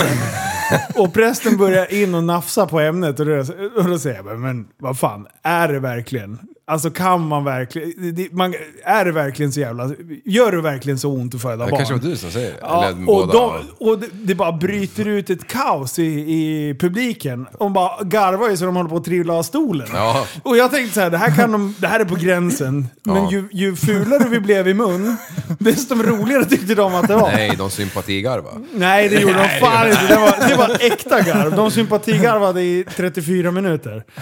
[0.96, 3.38] och prästen börjar in och nafsa på ämnet och då,
[3.78, 6.40] och då säger jag, men vad fan, är det verkligen?
[6.70, 8.54] Alltså kan man verkligen, det- man,
[8.84, 9.92] är det verkligen så jävla,
[10.26, 11.78] gör det verkligen så ont att föda Det barn?
[11.78, 12.58] kanske var du som säger det.
[12.62, 13.34] Ja, Eller och båda.
[13.34, 13.52] de,
[13.86, 17.48] och det, det bara bryter ut ett kaos i, i publiken.
[17.60, 19.88] De bara garvar ju så de håller på att trilla av stolen.
[19.94, 20.26] Ja.
[20.44, 22.88] Och jag tänkte så här, det här, kan de, det här är på gränsen.
[23.04, 23.32] Men Ja.
[23.32, 25.18] ju, ju fulare vi blev i mun,
[25.60, 27.32] desto roligare tyckte de att det var.
[27.32, 28.50] Nej, de sympatigarva.
[28.74, 30.08] Nej, det gjorde de fan inte.
[30.08, 31.56] Det var, det var äkta garv.
[31.56, 34.04] De sympatigarvade i 34 minuter.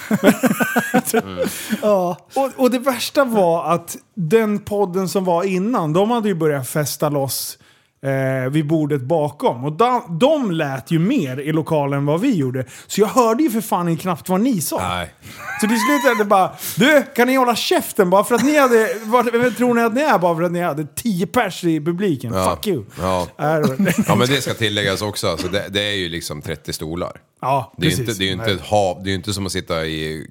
[1.82, 2.18] Ja.
[2.38, 6.70] Och, och det värsta var att den podden som var innan, de hade ju börjat
[6.70, 7.58] festa loss
[8.04, 9.66] eh, vid bordet bakom.
[9.66, 12.66] Och de, de lät ju mer i lokalen än vad vi gjorde.
[12.88, 14.78] Så jag hörde ju för fan knappt vad ni sa.
[14.90, 15.14] Nej.
[15.62, 18.58] Så till slut är det bara, du kan ni hålla käften bara för att ni
[18.58, 21.64] hade, vad, vem tror ni att ni är bara för att ni hade 10 pers
[21.64, 22.34] i publiken?
[22.34, 22.56] Ja.
[22.56, 22.84] Fuck you.
[23.00, 23.28] Ja.
[23.38, 25.28] Det- ja, men det ska tilläggas också.
[25.28, 27.12] Alltså, det, det är ju liksom 30 stolar.
[27.42, 28.00] Ja, Det är precis.
[28.00, 30.28] inte, det är ju inte, ett hav, det är ju inte som att sitta i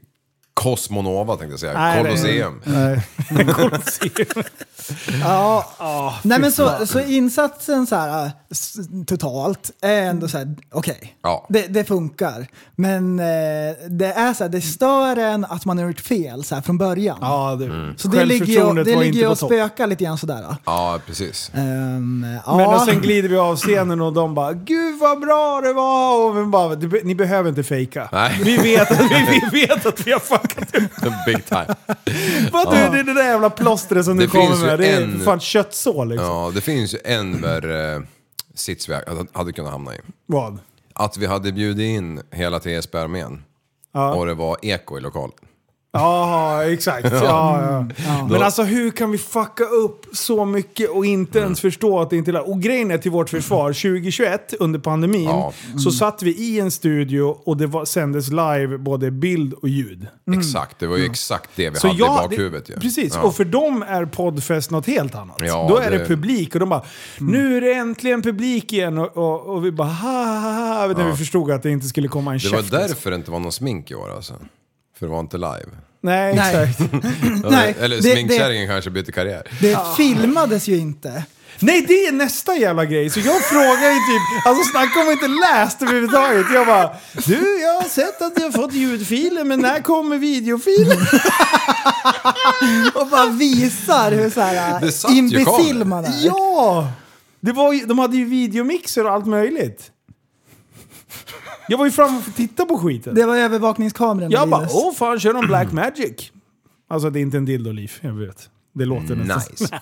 [0.60, 1.72] Cosmonova tänkte jag säga.
[1.72, 2.60] Nej, det- Colosseum.
[2.64, 3.00] Nej.
[3.54, 4.44] Colosseum.
[5.22, 6.14] Ja.
[6.22, 8.30] Nej men så, så insatsen så här,
[9.06, 11.16] totalt är ändå så här, okej.
[11.22, 11.46] Ja.
[11.48, 12.46] Det, det funkar.
[12.76, 13.24] Men eh,
[13.88, 16.78] det är så här, det stör en att man har gjort fel så här, från
[16.78, 17.18] början.
[17.20, 20.56] Ja, det, Så det ligger ju, det ligger ju och spökar lite grann sådär.
[20.66, 21.50] Ja, precis.
[21.54, 22.56] Um, ja.
[22.56, 26.24] Men och sen glider vi av scenen och de bara “Gud vad bra det var”
[26.24, 28.08] och vi bara "Du be- “Ni behöver inte fejka.
[28.12, 28.40] Nej.
[28.44, 30.45] Vi, vet att, vi, vi vet att vi har.
[31.26, 31.66] Big time.
[32.52, 34.78] Vad du, det är det där jävla plåstret som du kommer med.
[34.78, 36.26] Det är en- fan köttsår liksom.
[36.26, 38.02] Ja, det finns ju en värre
[38.54, 38.94] sits vi
[39.32, 39.98] hade- kunnat hamna i.
[40.26, 40.58] Vad?
[40.94, 43.42] Att vi hade bjudit in hela TSB-armén
[44.14, 45.32] och det var eko i lokalen.
[45.92, 47.08] Ja, exakt.
[47.12, 48.26] Ja, ja.
[48.30, 52.16] Men alltså hur kan vi fucka upp så mycket och inte ens förstå att det
[52.16, 55.52] inte är Och grejen är till vårt försvar, 2021 under pandemin Ja.
[55.84, 60.06] så satt vi i en studio och det var, sändes live både bild och ljud.
[60.36, 62.80] Exakt, det var ju exakt det vi Så hade ja, i bakhuvudet det.
[62.80, 63.22] Precis, Ja.
[63.22, 65.36] och för dem är poddfest något helt annat.
[65.40, 66.82] Ja, Då är det, det- publik och de bara
[67.18, 71.10] “Nu är det äntligen publik igen” och, och, och vi bara ha, ha, ha, när
[71.10, 72.70] vi förstod att det inte skulle komma en Det var käft.
[72.70, 74.34] därför det inte var någon smink i år alltså.
[74.98, 75.66] För det var inte live.
[76.00, 76.62] Nej, Nej.
[76.70, 76.92] exakt.
[77.50, 79.42] Nej, Eller det- sminkkärringen kanske bytte karriär.
[79.60, 81.24] Det filmades ju inte.
[81.58, 83.10] Nej, det är nästa jävla grej.
[83.10, 86.46] Så jag frågar ju typ, alltså snacka om jag inte läst överhuvudtaget.
[86.54, 90.98] Jag bara, du jag har sett att ni har fått ljudfiler, men när kommer videofilen?
[92.94, 95.84] Och bara visar hur så här Det satt ju imbecill kameror.
[95.84, 96.26] man är.
[96.26, 96.92] Ja!
[97.40, 99.90] Det var ju, de hade ju videomixer och allt möjligt.
[101.68, 103.14] Jag var ju fram och titta på skiten.
[103.14, 104.30] Det var övervakningskameran.
[104.30, 106.30] jag bara, åh fan, kör de Black Magic?
[106.88, 108.50] Alltså det är inte en dildo-liv, jag vet.
[108.74, 109.80] Det låter nästan Nice.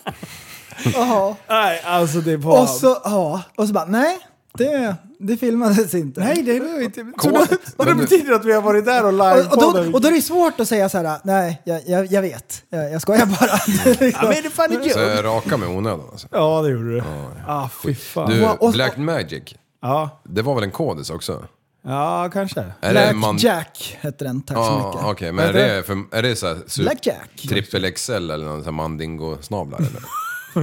[0.94, 1.34] Jaha.
[1.48, 2.62] Nej, alltså det var...
[2.62, 4.18] Och så, ja, och så bara, nej,
[4.58, 6.20] det, det filmades inte.
[6.20, 7.06] Nej, det var inte...
[7.22, 9.74] Så det, och det betyder att vi har varit där och Och, och, livepoddat.
[9.86, 12.62] då, och då är det svårt att säga så här, nej, jag, jag, jag vet,
[12.70, 13.50] jag, jag skojar bara.
[14.12, 16.28] Ja, men det är fan inte Så raka med onödan alltså.
[16.30, 17.02] Ja, det gjorde du.
[17.46, 18.30] Ah, fy fan.
[18.30, 19.42] Du, och- Black Magic.
[19.82, 21.44] Ja, Det var väl en kodis också?
[21.84, 22.64] Ja kanske.
[22.80, 23.36] Black man...
[23.36, 25.04] Jack hette den, tack så mycket.
[25.10, 25.32] okej.
[25.32, 27.46] Men är det, för, är det så här Black Jack.
[27.48, 30.02] trippel XL eller någon sån här mandingo-snablar eller?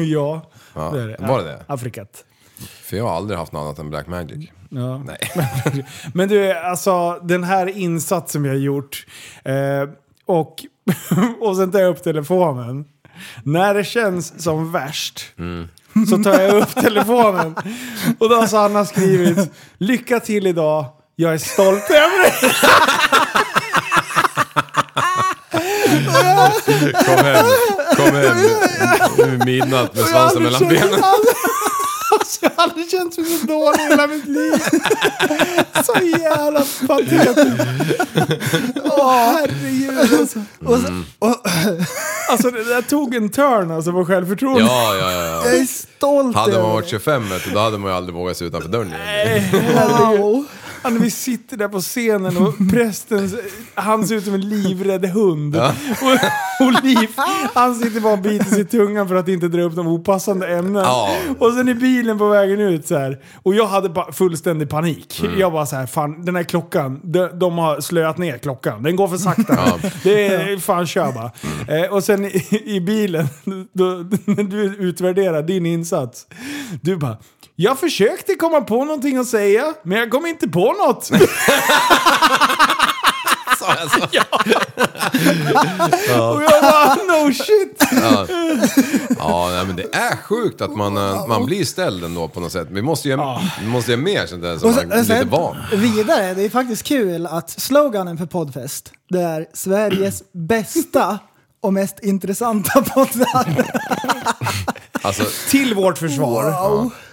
[0.14, 1.18] ja, Ja, det är det.
[1.20, 1.64] var det det?
[1.68, 2.24] Afrikat.
[2.84, 4.50] För jag har aldrig haft något annat än Black Magic.
[4.70, 4.98] Ja.
[4.98, 5.18] Nej.
[6.14, 9.06] Men du, alltså den här insatsen vi har gjort
[9.44, 9.54] eh,
[10.26, 10.56] och,
[11.42, 12.86] och sen tar jag upp telefonen.
[13.44, 15.34] När det känns som värst
[16.10, 17.56] så tar jag upp telefonen
[18.20, 20.86] och då har Sanna skrivit Lycka till idag,
[21.22, 22.34] jag är stolt över dig.
[27.06, 27.46] Kom hem,
[27.96, 28.38] kom hem.
[29.18, 31.04] Nu är midnatt med svansen mellan benen.
[32.14, 34.54] Alltså, jag har aldrig känt mig så dålig i hela mitt liv.
[35.84, 37.66] Så jävla patetiskt.
[38.84, 40.40] Åh herregud alltså.
[40.66, 41.36] Och så, och,
[42.30, 44.62] alltså det där tog en turn alltså på självförtroende.
[44.62, 45.46] Ja, ja, ja.
[45.46, 46.92] Jag är stolt Hade man varit dig.
[46.92, 49.44] 25 vet du, då hade man ju aldrig vågat sig utanför dörren igen.
[50.20, 50.46] Wow.
[50.84, 53.30] Ja, när vi sitter där på scenen och prästen,
[53.74, 55.56] han ser ut som en livrädd hund.
[55.56, 57.10] Och, och Liv,
[57.54, 60.48] han sitter bara och biter sig i tungan för att inte dra upp de opassande
[60.48, 60.84] ämnen.
[60.84, 61.16] Ja.
[61.40, 63.20] Och sen i bilen på vägen ut så här.
[63.44, 65.24] Och jag hade fullständig panik.
[65.38, 68.84] Jag bara så här, fan den här klockan, de, de har slöat ner klockan.
[68.84, 69.54] Den går för sakta.
[69.56, 69.90] Ja.
[70.04, 71.32] Det är, fan kör bara.
[71.78, 73.28] Eh, och sen i, i bilen,
[73.74, 73.86] då,
[74.26, 76.28] när du utvärderar din insats.
[76.82, 77.18] Du bara,
[77.56, 81.04] jag försökte komma på någonting att säga, men jag kom inte på något.
[83.60, 84.00] Sa jag så?
[86.34, 87.84] Och jag bara, no shit.
[89.18, 92.52] Ja, ja men det är sjukt att man, eh, man blir ställd ändå på något
[92.52, 92.68] sätt.
[92.72, 93.18] Vi måste ju,
[93.62, 95.58] vi måste ju ha mer sånt där som man är lite van.
[95.74, 101.20] vidare, det är faktiskt kul att sloganen för Podfest, det är Sveriges bästa
[101.62, 103.72] och mest intressanta poddar.
[105.02, 106.52] Alltså, Till vårt försvar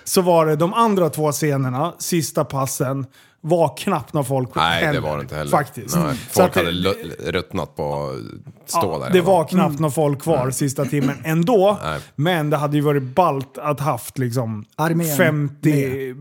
[0.08, 3.06] så var det de andra två scenerna, sista passen,
[3.40, 5.50] var knappt några folk nej det heller, var det inte heller.
[5.50, 5.96] Faktiskt.
[5.96, 8.10] Nej, folk att det- hade ruttnat på
[8.64, 9.10] att stå Ja, där.
[9.12, 9.46] det var Mm.
[9.48, 11.78] knappt några folk kvar sista timmen ändå.
[11.82, 12.00] Nej.
[12.14, 16.14] Men det hade ju varit ballt att haft liksom Armén 50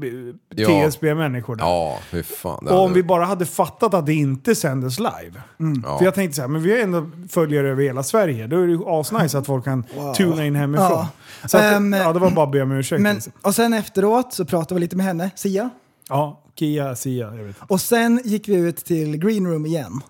[0.56, 0.68] Ja.
[0.90, 1.66] TSB-människor där.
[1.66, 2.66] Ja, fy fan.
[2.66, 5.42] Det Och om vi bara hade fattat att det inte sändes live.
[5.84, 5.98] Ja.
[5.98, 8.48] För jag tänkte så här, men vi har ändå följare över hela Sverige.
[8.48, 9.84] Då är det ju asnice att folk kan
[10.18, 10.88] tuna in hemifrån.
[10.92, 11.08] Ja.
[11.46, 13.02] Så att, Ehm, ja, det var bara att be om ursäkt.
[13.02, 13.34] Men, liksom.
[13.42, 15.70] och sen efteråt så pratade vi lite med henne, Sia.
[16.10, 17.56] Ja, Kia, Sia, jag vet.
[17.68, 20.02] Och sen gick vi ut till green room igen.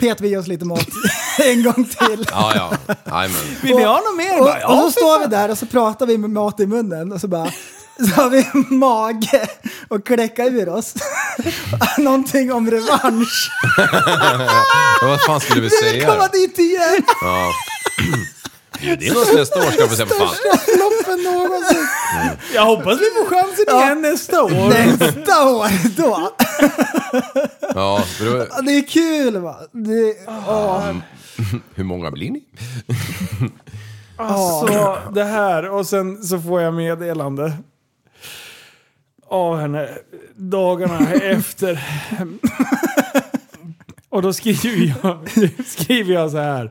[0.00, 0.86] Pet vi oss lite mat
[1.38, 2.26] en gång till.
[2.30, 2.94] Ja, ja.
[3.04, 3.56] Nej, men.
[3.62, 4.40] Vill ni ha något mer?
[4.40, 7.12] Och, ja, och så står vi där och så pratar vi med mat i munnen
[7.12, 7.50] och så bara
[7.98, 9.46] så har vi mage
[9.88, 10.94] och kläcka ur oss.
[11.98, 13.50] Någonting om revansch.
[15.02, 17.02] Vad fan skulle vi Vi vill säga komma dit igen!
[17.22, 17.50] Ja.
[18.82, 20.34] Bjud in oss nästa år ska vi se vad fan.
[20.58, 21.86] Floppen någonsin.
[22.54, 23.84] Jag hoppas vi får chansen Ja.
[23.84, 24.68] igen nästa år.
[24.68, 26.30] Nästa år då.
[27.74, 29.56] Ja, för då, Det är kul va?
[29.72, 30.90] Det, åh.
[31.74, 32.44] hur många blir ni?
[34.16, 37.52] Alltså det här och sen så får jag meddelande
[39.28, 39.88] av henne
[40.36, 41.80] dagarna efter.
[44.12, 45.18] Och då skriver jag,
[45.66, 46.70] skriver jag så här.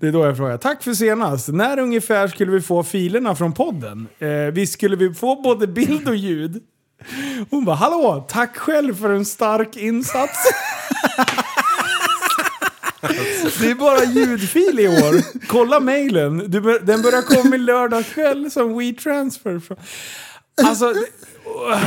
[0.00, 0.56] Det är då jag frågar.
[0.56, 1.48] Tack för senast.
[1.48, 4.08] När ungefär skulle vi få filerna från podden?
[4.18, 6.62] Eh, visst skulle vi få både bild och ljud?
[7.50, 10.38] Hon bara, hallå, tack själv för en stark insats.
[13.60, 15.46] Det är bara ljudfil i år.
[15.46, 16.38] Kolla mejlen.
[16.82, 19.60] Den börjar komma i lördag kväll som WeTransfer.
[20.64, 20.94] Alltså,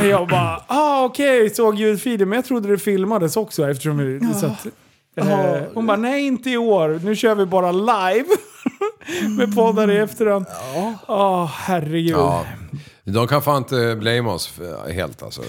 [0.04, 2.30] jag bara, ah okej, såg ljudfilen.
[2.30, 4.34] Men jag trodde det filmades också eftersom vi...
[4.40, 4.68] Så att,
[5.16, 7.00] eh, hon bara, nej inte i år.
[7.04, 8.26] Nu kör vi bara live.
[9.38, 10.46] Med poddar i efterhand.
[11.08, 12.16] Ja, herregud.
[12.18, 12.46] Ja.
[13.06, 14.52] De kan fan inte blame oss
[14.94, 15.42] helt alltså.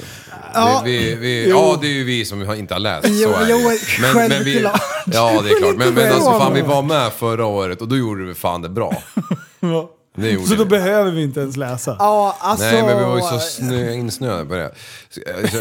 [0.55, 0.83] Ja.
[0.85, 3.07] Vi, vi, vi, ja, det är ju vi som har- inte har läst.
[3.11, 3.79] Jo, så är jo, det.
[4.15, 4.63] Men, men vi,
[5.07, 5.77] ja, det är klart.
[5.77, 8.69] Men, men alltså, fan, vi var med förra året och då gjorde vi fan det
[8.69, 9.03] bra.
[9.61, 9.91] Ja.
[10.17, 10.71] Det Så då vi.
[10.71, 11.97] behöver vi inte ens läsa.
[11.99, 12.67] Ja, alltså...
[12.67, 14.71] Nej, men vi var ju så snö, insnöade på det.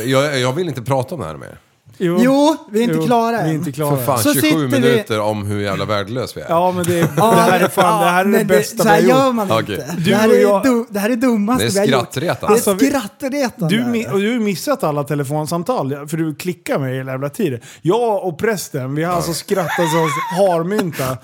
[0.05, 1.57] Jag, jag vill inte prata om det här mer.
[1.97, 3.49] Jo, vi är inte Jo, klara Vi är än.
[3.55, 3.97] inte klara.
[3.97, 6.45] För fan, Så 27 sitter vi- minuter om hur jävla värdelös vi är.
[6.49, 9.01] Ja, men det, det Ja, här är fan, det här är det bästa så här
[9.01, 9.35] vi har gör gjort.
[9.35, 9.95] man inte.
[9.97, 11.91] Det, här jag- du, det här är dummaste Det är vi har gjort.
[12.11, 12.47] skrattretande.
[12.47, 13.75] Det är Alltså, vi- skrattretande.
[13.75, 17.59] Du, och du har ju missat alla telefonsamtal, för du klickar mig hela jävla tiden.
[17.81, 19.97] Jag och prästen, vi har alltså skrattat så
[20.35, 21.17] harmynta.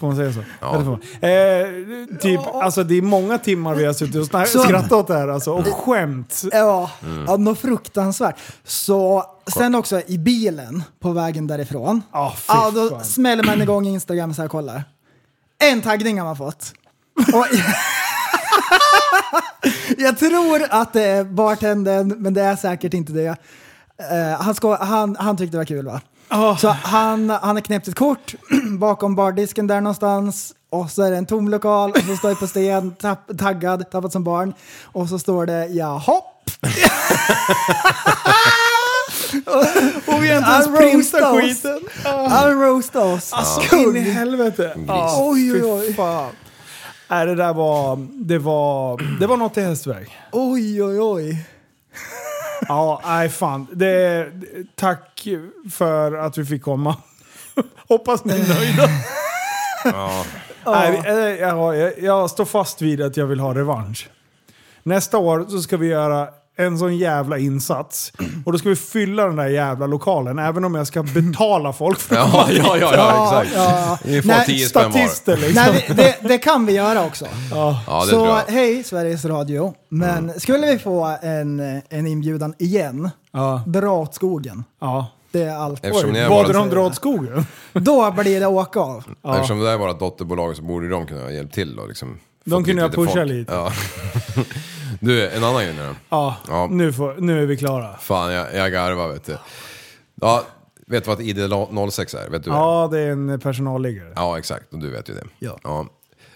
[0.00, 0.40] Får man säga så?
[0.60, 0.74] Ja.
[1.28, 1.66] Eh,
[2.20, 5.50] typ, alltså det är många timmar vi har suttit och skrattat åt det här alltså,
[5.52, 6.42] och skämt.
[6.52, 7.24] Ja, Mm.
[7.28, 8.36] ja, något fruktansvärt.
[8.64, 12.02] Så sen också i bilen på vägen därifrån.
[12.36, 13.04] Fy ja, då fan.
[13.04, 14.84] smäller man igång Instagram så här kollar.
[15.58, 16.72] En taggning har man fått.
[17.34, 17.46] Och
[19.98, 23.36] jag tror att det är bartendern, men det är säkert inte det.
[24.10, 26.00] Eh, han, ska, han, han tyckte det var kul va?
[26.28, 26.56] Ah.
[26.56, 28.34] Så han, han har knäppt ett kort
[28.78, 30.54] bakom bardisken där någonstans.
[30.70, 33.90] Och så är det en tom lokal och så står det på sten, tapp, taggad,
[33.90, 34.54] tappat som barn.
[34.82, 36.20] Och så står det jaha.
[40.06, 41.80] Och vi har inte ens printat skiten.
[42.30, 43.32] Han roastade oss.
[43.32, 44.74] Alltså in i helvete.
[44.88, 45.94] Ja, Oj, oj, fy oj.
[45.94, 46.30] fan.
[47.08, 48.06] Nej, det där var...
[48.10, 50.18] Det var, det var något i hästväg.
[50.32, 51.44] Oj, oj, oj.
[52.68, 53.66] Ja, nej fan.
[53.72, 54.26] Det,
[54.74, 55.26] tack
[55.72, 56.96] för att vi fick komma.
[57.88, 58.88] Hoppas ni är nöjda.
[59.86, 60.24] Ja.
[60.66, 64.08] Nej, eh, jag, jag, jag står fast vid att jag vill ha revansch.
[64.82, 68.12] Nästa år så ska vi göra en sån jävla insats.
[68.44, 71.98] Och då ska vi fylla den där jävla lokalen, även om jag ska betala folk
[72.00, 73.56] för att Ja, ja, ja, ja, exakt.
[73.56, 73.98] ja.
[74.04, 74.90] Ni får Nej, 10 spänn var.
[74.90, 75.54] statister liksom.
[75.54, 77.26] Nej, vi- det, det kan vi göra också.
[77.50, 78.36] Ja, det så tror jag.
[78.48, 79.74] hej Sveriges Radio.
[79.88, 84.64] Men skulle vi få en, en inbjudan igen, Ja, dra åt skogen.
[84.80, 85.06] ja.
[85.32, 85.84] Det är allt.
[85.84, 87.46] Eftersom ni är Bad våra- de dra åt skogen?
[87.72, 89.04] Då blir det åka av.
[89.28, 92.18] Eftersom det är vårt dotterbolag så borde de kunna ha hjälpt till och liksom...
[92.44, 93.28] De kunde dit ha pushat folk.
[93.28, 93.52] lite.
[93.54, 93.72] Ja.
[95.00, 95.94] Du, en annan grej nu då.
[96.08, 96.66] Ja, Ja.
[96.70, 97.96] Nu, får, nu är vi klara.
[97.98, 99.36] Fan, jag, jag garvar vet du.
[100.20, 100.44] Ja,
[100.86, 102.28] vet du vad ett ID 06 är?
[102.30, 102.56] Vet du det?
[102.56, 104.12] Ja, det är en personalliggare.
[104.16, 104.72] Ja, exakt.
[104.72, 105.24] Och du vet ju det.
[105.38, 105.86] Ja.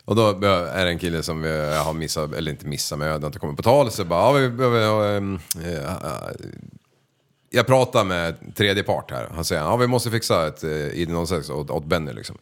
[0.04, 3.18] Och då är det en kille som vi har missat, eller inte missat, men jag
[3.20, 3.90] har inte kommit på tal.
[3.90, 5.16] Så bara, ja, vi behöver...
[5.16, 5.90] ehm, eh,
[7.50, 9.28] jag pratar med tredje part här.
[9.34, 12.38] Han säger, ja vi måste fixa ett eh, ID06 åt, åt Benny liksom.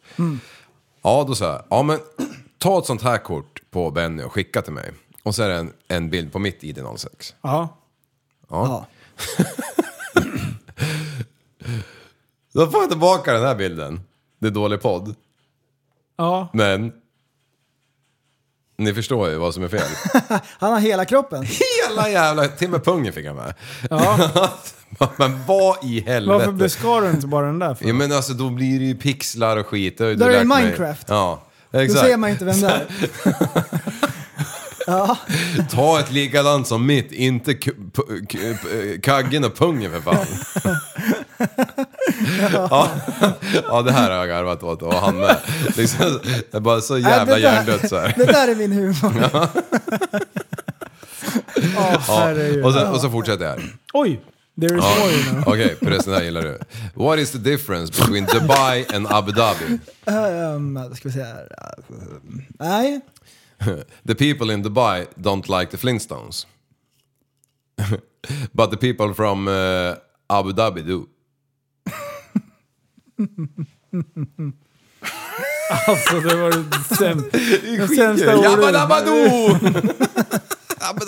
[1.03, 1.99] Ja, då sa jag, ja men
[2.57, 4.91] ta ett sånt här kort på Benny och skicka till mig.
[5.23, 7.33] Och så är det en, en bild på mitt ID06.
[7.41, 7.77] Ja.
[8.49, 8.85] Ja.
[12.53, 14.01] Då får jag tillbaka den här bilden.
[14.39, 15.15] Det är dålig podd.
[16.17, 16.49] Ja.
[16.53, 16.91] Men...
[18.79, 19.87] Ni förstår ju vad som är fel.
[20.59, 21.43] Han har hela kroppen.
[21.43, 22.47] Hela jävla...
[22.47, 23.53] Till och med pungen fick han med.
[23.89, 24.49] ja.
[25.17, 26.37] Men vad i helvete?
[26.37, 27.85] Varför beskar du inte bara den där för?
[27.85, 29.97] Ja men alltså då blir det ju pixlar och skit.
[29.97, 30.63] Det är lärt mig.
[30.63, 31.09] Minecraft.
[31.71, 32.05] Ja, Då exakt.
[32.05, 32.85] ser man inte vem det är.
[34.87, 35.17] ja,
[35.71, 37.53] Ta ett likadant som mitt, inte
[39.01, 40.25] kaggen och pungen för fan.
[42.69, 42.89] ja.
[43.67, 45.37] ja, det här har jag garvat åt och han med.
[45.77, 46.19] Liksom,
[46.51, 48.13] det är bara så jävla där- hjärndött så här.
[48.17, 49.29] det där är min humor.
[51.75, 52.65] Ja, herregud.
[52.65, 53.61] Och, så, och så fortsätter jag.
[53.93, 54.21] Oj!
[54.61, 54.95] There is Ja.
[54.99, 55.43] more you know.
[55.53, 56.59] Okej, förresten det här gillar du.
[57.03, 59.65] What is the difference between Dubai and Abu Dhabi?
[60.05, 61.47] Um, då ska vi se här.
[62.59, 63.01] Nej.
[64.07, 66.47] The people in Dubai don't like the Flintstones.
[68.51, 69.93] But the people from uh,
[70.27, 71.05] Abu Dhabi do.
[75.87, 77.37] Alltså det var det sämsta,
[77.87, 78.51] det sämsta ordet.
[78.51, 79.57] Jabba dabba do!
[80.79, 81.05] Alltså,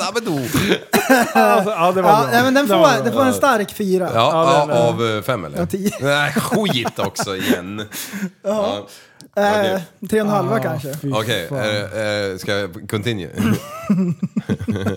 [1.71, 2.27] ja, det var Ja, bra.
[2.31, 3.03] nej, men den Det var får, bra.
[3.03, 4.09] den får en stark fyra.
[4.13, 4.77] Ja, Ja, ja, den-
[5.11, 5.61] av eh, fem eller?
[5.61, 5.91] Av tio.
[6.01, 7.85] Nej, skit också igen.
[8.43, 8.79] Ja.
[8.79, 8.93] Okej,
[9.35, 10.93] Eh, tre och en halva Ah, kanske.
[10.97, 11.57] fy Okej, fan.
[11.57, 12.01] eh,
[12.31, 13.29] eh, ska jag continue?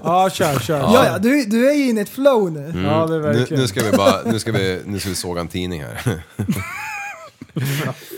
[0.05, 0.79] Ja, kör, kör.
[0.79, 2.61] Ja, ja, du, du är ju inne i ett flow nu.
[2.85, 3.61] Ja, det är Nu, verkligen.
[3.63, 6.23] nu ska vi bara, nu ska vi, nu ska vi såga en tidning här.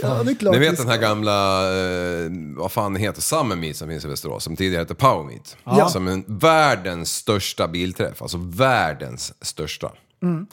[0.03, 3.77] Ja, det är klart Ni vet den här gamla, eh, vad fan heter, Summer Meet
[3.77, 5.57] som finns i Västerås, som tidigare hette Power Meet.
[5.65, 5.89] Ja.
[5.89, 9.93] Som en världens största bilträff, alltså världens största.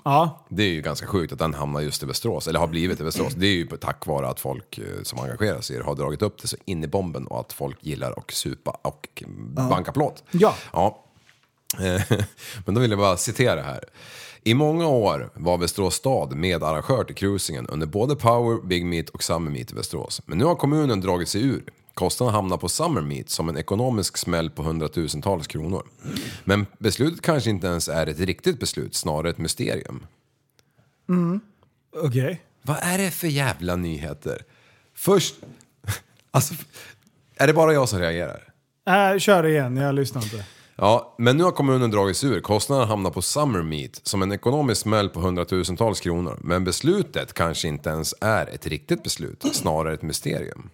[0.03, 2.99] Ja, Det är ju ganska sjukt att den hamnar just i Västerås, eller har blivit
[2.99, 3.33] i Västerås.
[3.33, 6.47] Det är ju tack vare att folk eh, som engagerar sig har dragit upp det
[6.47, 9.23] så in i bomben och att folk gillar att supa och
[9.69, 10.23] banka plåt.
[10.31, 10.55] Ja.
[10.73, 11.05] ja.
[12.65, 13.83] Men då vill jag bara citera här.
[14.43, 19.23] I många år var Västerås stad medarrangör till cruisingen under både Power, Big Meet och
[19.23, 20.21] Summer Meet i Västerås.
[20.25, 21.63] Men nu har kommunen dragit sig ur.
[21.93, 25.87] Kostnaderna hamnar på Summer Meet som en ekonomisk smäll på hundratusentals kronor.
[26.43, 30.05] Men beslutet kanske inte ens är ett riktigt beslut, snarare ett mysterium.
[32.05, 32.41] okej.
[32.61, 34.41] Vad är det för jävla nyheter?
[34.95, 35.35] Först...
[36.31, 36.53] Alltså,
[37.35, 38.53] är det bara jag som reagerar?
[38.87, 40.45] Äh, kör igen, jag lyssnar inte.
[40.83, 42.41] Ja, men nu har kommunen dragit sig ur.
[42.41, 46.39] Kostnaderna hamnar på Summer Meet som en ekonomisk smäll på hundratusentals kronor.
[46.41, 50.69] Men beslutet kanske inte ens är ett riktigt beslut, snarare ett mysterium.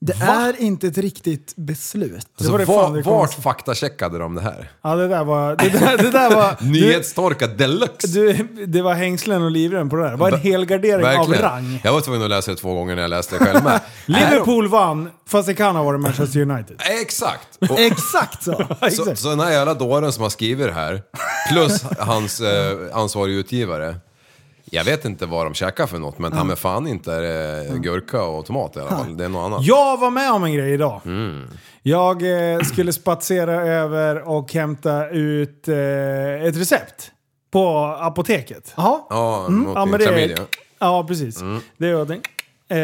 [0.00, 2.26] Det är inte ett riktigt beslut.
[2.38, 4.70] Alltså, var det var, det vart faktacheckade de det här?
[4.82, 5.56] Ja, det där var...
[5.56, 8.08] Det där, det där var Nyhetstorka deluxe!
[8.08, 8.32] du,
[8.66, 10.10] det var hängslen och livrem på det där.
[10.10, 11.80] Det var en helgardering av rang.
[11.84, 13.80] Jag var tvungen att läsa det två gånger när jag läste det själv med.
[14.06, 16.76] Liverpool vann, fast det kan ha varit Manchester United.
[16.80, 17.56] Äh, Exakt!
[17.70, 18.64] Och, Exakt så!
[18.90, 21.02] Så, så den här jävla dåren som har skrivit det här,
[21.50, 23.96] plus hans eh, ansvariga utgivare.
[24.70, 27.78] Jag vet inte vad de käkar för något, men ta med fan inte är det
[27.78, 29.16] gurka och tomat i alla fall.
[29.16, 29.64] Det är något annat.
[29.64, 31.00] Jag var med om en grej idag.
[31.04, 31.46] Mm.
[31.82, 35.76] Jag eh, skulle spatsera över och hämta ut eh,
[36.44, 37.10] ett recept
[37.50, 38.72] på apoteket.
[38.76, 39.00] Jaha.
[39.10, 39.60] Ja, Mm.
[39.60, 40.38] mot Ja, din men det är,
[40.78, 41.40] ja precis.
[41.40, 41.60] Mm.
[41.76, 42.20] Det är någonting.
[42.70, 42.78] Eh,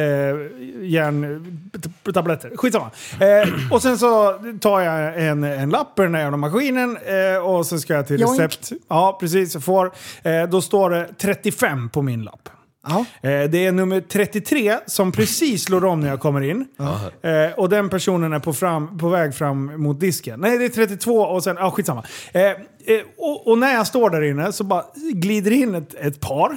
[0.83, 2.57] järntabletter.
[2.57, 2.90] Skitsamma.
[3.20, 7.47] Eh, och sen så tar jag en, en lapp i den här jävla maskinen eh,
[7.47, 8.40] och så ska jag till Joink.
[8.40, 8.73] recept.
[8.88, 9.55] Ja, precis.
[9.55, 9.92] Jag får.
[10.23, 12.49] Eh, då står det 35 på min lapp.
[12.87, 12.99] Ja.
[13.31, 16.66] Eh, Det är nummer 33 som precis slår om när jag kommer in.
[17.23, 20.40] Eh, och den personen är på, fram, på väg fram mot disken.
[20.40, 21.57] Nej, det är 32 och sen...
[21.59, 22.05] Ja, skitsamma.
[22.33, 22.51] Eh,
[23.18, 26.57] och, och när jag står där inne så bara glider in ett, ett par.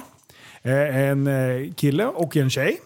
[0.62, 1.28] En
[1.76, 2.76] kille och en tjej.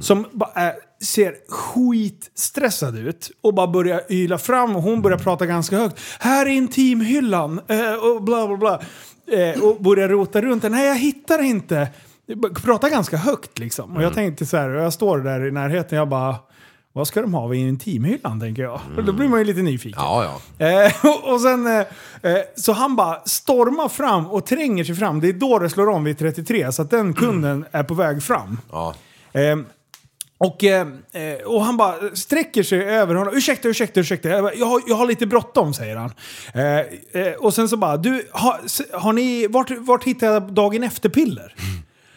[0.00, 5.46] Som bara, eh, ser skitstressad ut och bara börjar yla fram och hon börjar prata
[5.46, 6.00] ganska högt.
[6.18, 8.80] Här är intimhyllan eh, och bla bla bla.
[9.36, 10.72] Eh, och börjar rota runt den.
[10.72, 11.88] Nej, jag hittar inte.
[12.62, 13.96] Pratar ganska högt liksom.
[13.96, 16.36] Och jag tänkte så här, jag står där i närheten, jag bara
[16.92, 18.80] vad ska de ha vid intimhyllan tänker jag.
[18.96, 20.02] Och då blir man ju lite nyfiken.
[20.02, 20.66] Ja, ja.
[20.66, 21.78] Eh, och, och sen, eh,
[22.22, 25.20] eh, så han bara stormar fram och tränger sig fram.
[25.20, 28.22] Det är då det slår om vid 33, så att den kunden är på väg
[28.22, 28.58] fram.
[28.70, 28.94] ja.
[29.32, 29.56] Eh,
[30.38, 33.36] och, eh, eh, och han bara sträcker sig över honom.
[33.36, 34.28] Ursäkta, ursäkta, ursäkta.
[34.28, 36.12] Jag, bara, jag, har, jag har lite bråttom, säger han.
[36.54, 38.60] Eh, eh, och sen så bara, du, har,
[39.00, 41.54] har ni, vart, vart hittar jag dagen efter-piller?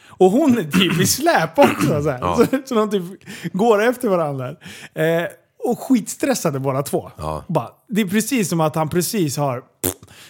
[0.08, 2.04] Och hon är typ i släp också.
[2.04, 2.19] Så, här.
[2.21, 2.36] Ja.
[2.36, 3.04] så, så de typ
[3.53, 4.49] går efter varandra.
[4.93, 5.24] Eh,
[5.64, 7.11] och skitstressade båda två.
[7.18, 7.43] Ja.
[7.47, 9.64] Bara, det är precis som att han precis har...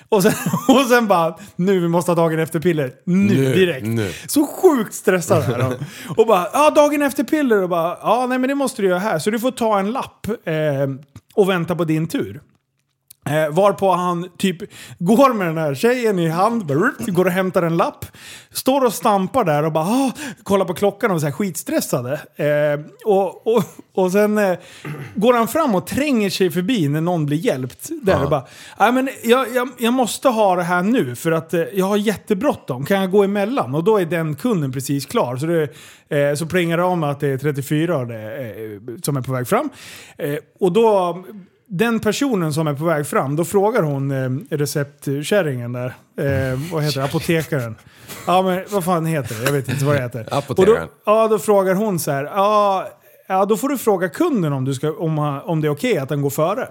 [0.09, 0.33] Och sen,
[0.67, 2.91] och sen bara, nu vi måste ha dagen efter piller.
[3.05, 3.87] Nu, Nu, direkt.
[3.87, 4.11] nu.
[4.27, 5.73] Så sjukt stressad är de.
[6.21, 7.63] Och bara, ja dagen efter piller.
[7.63, 9.19] Och bara, ja nej men det måste du göra här.
[9.19, 10.53] Så du får ta en lapp eh,
[11.33, 12.41] och vänta på din tur.
[13.25, 14.57] Eh, varpå han typ
[14.99, 16.67] går med den här tjejen i hand,
[17.07, 18.05] går och hämtar en lapp,
[18.51, 20.11] står och stampar där och bara ah,
[20.43, 22.13] kollar på klockan och är skitstressade.
[22.35, 23.63] Eh, och, och,
[23.93, 24.57] och sen eh,
[25.15, 27.89] går han fram och tränger sig förbi när någon blir hjälpt.
[28.01, 28.45] Där och bara,
[28.79, 31.97] "Nej, men jag, jag, jag måste ha det här nu för att eh, jag har
[31.97, 32.85] jättebråttom.
[32.85, 33.75] Kan jag gå emellan?
[33.75, 35.37] Och då är den kunden precis klar.
[35.37, 35.69] Så, det,
[36.29, 39.31] eh, så plingar det om att det är 34 och det, eh, som är på
[39.33, 39.69] väg fram.
[40.59, 41.23] Och då
[41.67, 45.85] den personen som är på väg fram, då frågar hon eh, receptkärringen där,
[46.17, 47.75] eh, vad heter det, apotekaren.
[48.27, 49.43] Ja men vad fan heter det?
[49.43, 50.27] Jag vet inte vad det heter.
[50.31, 50.81] Apotekaren.
[50.81, 52.87] Och då, ja, då frågar hon så här, ja,
[53.27, 56.09] ja då får du fråga kunden om, du ska, om, om det är okej att
[56.09, 56.67] den går före.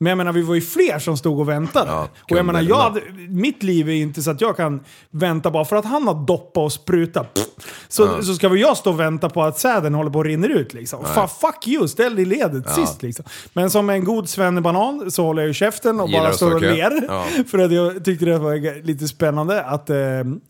[0.00, 1.90] Men jag menar, vi var ju fler som stod och väntade.
[1.90, 4.80] Ja, och jag menar, jag mitt liv är inte så att jag kan
[5.10, 7.48] vänta bara för att han har doppat och sprutat.
[7.88, 10.46] Så, så ska väl jag stå och vänta på att säden håller på att rinna
[10.46, 11.04] ut liksom.
[11.04, 13.24] Fan, fuck you, ställ dig i ledet sist liksom.
[13.52, 16.60] Men som en god svennebanan så håller jag ju käften och Gillar bara står och
[16.60, 17.04] ler.
[17.08, 17.26] Ja.
[17.50, 19.90] För att jag tyckte det var lite spännande att...
[19.90, 19.96] Eh,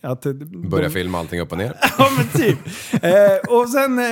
[0.02, 0.22] att
[0.70, 1.74] Börja filma allting upp och ner.
[1.98, 2.58] Ja men typ.
[3.02, 3.98] Eh, och sen...
[3.98, 4.04] Eh,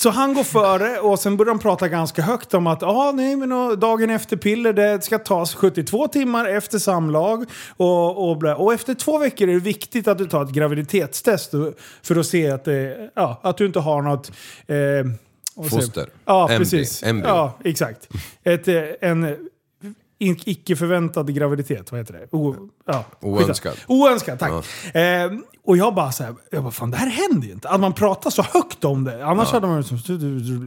[0.00, 3.36] så han går före och sen börjar de prata ganska högt om att ah, nej,
[3.36, 7.44] men dagen efter piller det ska tas 72 timmar efter samlag.
[7.76, 11.50] Och, och, och efter två veckor är det viktigt att du tar ett graviditetstest
[12.02, 14.32] för att se att, det, ja, att du inte har något...
[14.66, 16.08] Eh, Foster.
[16.24, 17.02] Ja, Embry- precis.
[17.02, 17.28] embryo.
[17.28, 18.08] Ja, exakt.
[18.44, 19.36] Ett, eh, en
[20.18, 22.36] icke förväntad graviditet, vad heter det?
[22.36, 23.76] O, ja, Oönskad.
[23.86, 24.52] Oönskad, tack.
[24.94, 25.32] Eh,
[25.66, 27.68] och jag bara såhär, jag bara, fan det här händer ju inte.
[27.68, 29.24] Att man pratar så högt om det.
[29.26, 29.98] Annars hade man ju som,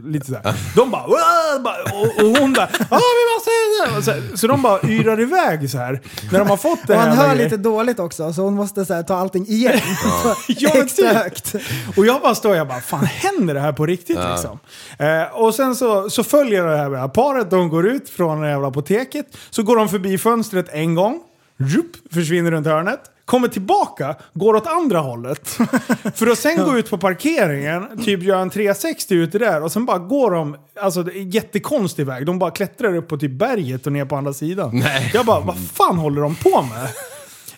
[0.04, 0.54] lite sådär.
[0.76, 3.50] De bara, och, och hon bara, ja vi måste...
[3.96, 6.00] Och Så, så de bara yrar iväg så här
[6.32, 8.54] När de har fått det Och här han jävla hör lite dåligt också, så hon
[8.54, 9.78] måste så här, ta allting igen.
[10.48, 11.16] Ja, men extra typ.
[11.16, 11.54] högt.
[11.96, 14.58] Och jag bara står jag bara, fan händer det här på riktigt liksom?
[14.98, 18.48] Eh, och sen så, så följer det här, med paret, de går ut från det
[18.50, 21.20] jävla apoteket, så går de förbi fönstret en gång,
[21.56, 25.48] Rup, försvinner runt hörnet, kommer tillbaka, går åt andra hållet.
[26.14, 29.86] För att sen gå ut på parkeringen, typ göra en 360 ute där och sen
[29.86, 33.86] bara går de, alltså det är jättekonstig väg, de bara klättrar upp på typ berget
[33.86, 34.70] och ner på andra sidan.
[34.72, 35.10] Nej.
[35.14, 36.88] Jag bara, vad fan håller de på med?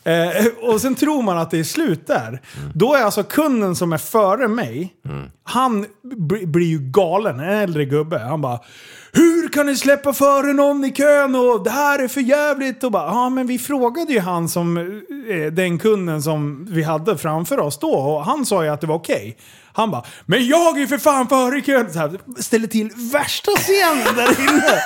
[0.05, 2.43] Eh, och sen tror man att det är slut där.
[2.75, 4.95] Då är alltså kunden som är före mig,
[5.45, 8.19] han bli- blir ju galen, en äldre gubbe.
[8.19, 8.61] Han bara
[9.13, 12.93] Hur kan ni släppa före någon i kön och det här är för jävligt och
[12.93, 14.77] bara Ja men vi frågade ju han som,
[15.53, 18.95] den kunden som vi hade framför oss då och han sa ju att det var
[18.95, 19.37] okej.
[19.73, 21.93] Han bara Men jag är ju för fan före i kön!
[21.93, 24.81] Så här, ställer till värsta scenen där inne!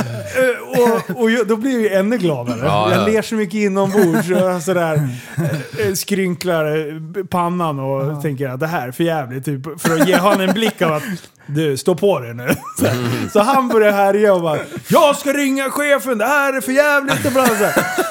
[0.30, 2.60] Eh, och, och jag, då blir jag ju ännu gladare.
[2.62, 3.06] Ja, jag ja.
[3.06, 6.76] ler så mycket inombords och sådär eh, eh, skrynklar
[7.18, 10.40] eh, pannan och tänker att det här är för jävligt typ, För att ge honom
[10.40, 11.02] en blick av att
[11.46, 12.48] du, stå på dig nu.
[12.78, 12.86] Så,
[13.32, 17.26] så han börjar härja och bara Jag ska ringa chefen, det här är för jävligt
[17.26, 17.48] och bla.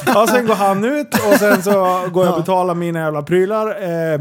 [0.05, 1.71] Ja, sen går han ut och sen så
[2.13, 3.67] går jag och betalar mina jävla prylar.
[3.67, 4.19] Eh,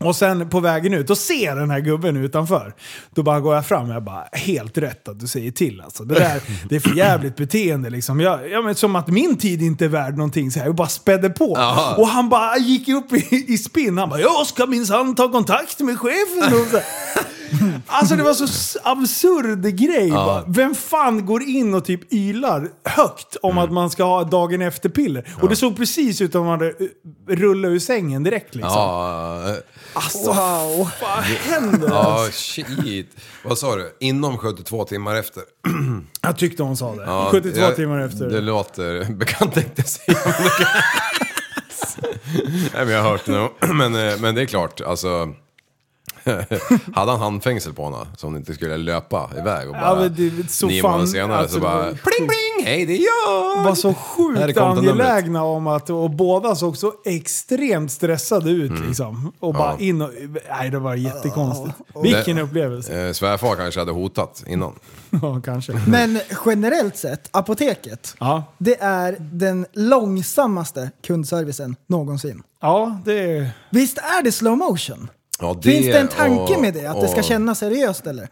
[0.00, 2.74] och sen på vägen ut, då ser den här gubben utanför.
[3.14, 6.04] Då bara går jag fram och jag bara, helt rätt att du säger till alltså.
[6.04, 8.20] Det där, det är för jävligt beteende liksom.
[8.20, 10.66] Jag, jag men, som att min tid inte är värd någonting så här.
[10.66, 11.52] Jag bara spädde på.
[11.56, 11.96] Jaha.
[11.96, 13.98] Och han bara gick upp i, i spinn.
[13.98, 16.60] Han bara, jag ska minsann ta kontakt med chefen.
[16.60, 16.78] Och så.
[17.86, 20.10] Alltså det var så absurd grej.
[20.10, 20.44] Bara.
[20.48, 25.34] Vem fan går in och typ ylar högt om att man ska ha dagen efter-piller?
[25.42, 28.72] Och det såg precis ut som att man hade eh, rullat ur sängen direkt liksom.
[28.72, 29.54] Ja,
[29.92, 30.90] Alltså, Wow.
[31.00, 31.88] vad händer?
[31.88, 33.16] ja, shit.
[33.44, 33.96] Vad sa du?
[34.00, 35.42] Inom 72 timmar efter?
[36.22, 37.02] Jag tyckte hon sa det.
[37.06, 38.26] Ja, 72 jag- timmar efter.
[38.30, 40.18] Det låter bekant tänkte jag säga.
[42.74, 43.50] Nej men jag har hört det nog.
[43.74, 45.28] Men, eh, men det är klart, alltså.
[46.94, 50.14] Hade han handfängsel på honom så hon inte skulle löpa iväg och Ja, bara men
[50.16, 51.98] det- så nio månader senare alltså, så bara pling
[52.28, 53.64] pling, hej det är jag!
[53.64, 58.86] var så är sjukt angelägna om att, och båda såg så extremt stressade ut Mm.
[58.88, 59.32] liksom.
[59.40, 60.10] Och bara in och,
[60.50, 61.76] nej det var jättekonstigt.
[62.02, 63.06] Vilken Det- upplevelse.
[63.06, 64.72] Eh, svärfar kanske hade hotat innan.
[65.22, 65.72] Ja, kanske.
[65.86, 72.42] Men generellt sett, apoteket, Ja, det är den långsammaste kundservicen någonsin.
[72.60, 73.50] ja det är...
[73.70, 75.08] Visst är det slow motion?
[75.40, 76.86] Ja, Finns det en tanke och- med det?
[76.86, 78.28] Att det ska och- kännas seriöst eller?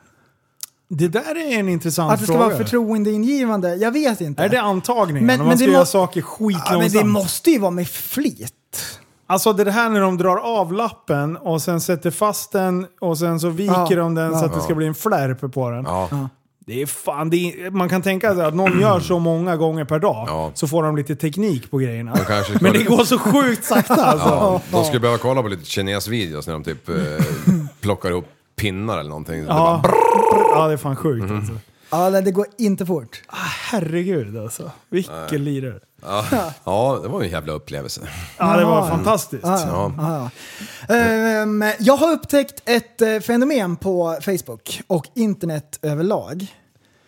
[0.88, 2.46] Det där är en intressant Att det ska fråga.
[2.46, 3.74] vara förtroendeingivande?
[3.74, 4.42] Jag vet inte.
[4.44, 5.26] Är det antagningen?
[5.26, 6.92] Men- Men, men man ska det göra må- saker ja, men skitlångsamt?
[6.92, 8.52] det måste ju vara med flit.
[9.26, 13.40] Alltså det här när de drar av lappen och sen sätter fast den och sen
[13.40, 14.44] så viker Ja, de den så ja.
[14.46, 15.86] att det ska bli en flärp på den.
[16.68, 19.56] Ja, Det är fan, det är, man kan tänka sig att någon gör så många
[19.56, 20.50] gånger per dag Ja.
[20.54, 22.16] så får de lite teknik på grejerna.
[22.16, 24.28] Kanske Men det går så sjukt sakta alltså.
[24.28, 26.94] ja, de skulle behöva kolla på lite kines-videos när de typ eh,
[27.80, 29.42] plockar ihop pinnar eller någonting.
[29.42, 29.92] Så det Ja, bara,
[30.60, 31.52] ja det är fan sjukt alltså.
[31.90, 33.22] Ja, nej, det går inte fort.
[33.26, 33.36] Ah,
[33.70, 34.70] herregud alltså.
[34.88, 35.80] Vilken lirare.
[36.02, 36.24] Ja.
[36.64, 38.00] ja, det var ju en jävla upplevelse.
[38.38, 39.42] Ja, det var fantastiskt.
[39.44, 39.92] Ja.
[40.88, 40.94] Ja.
[40.94, 46.46] Ehm, jag har upptäckt ett eh, fenomen på Facebook och internet överlag.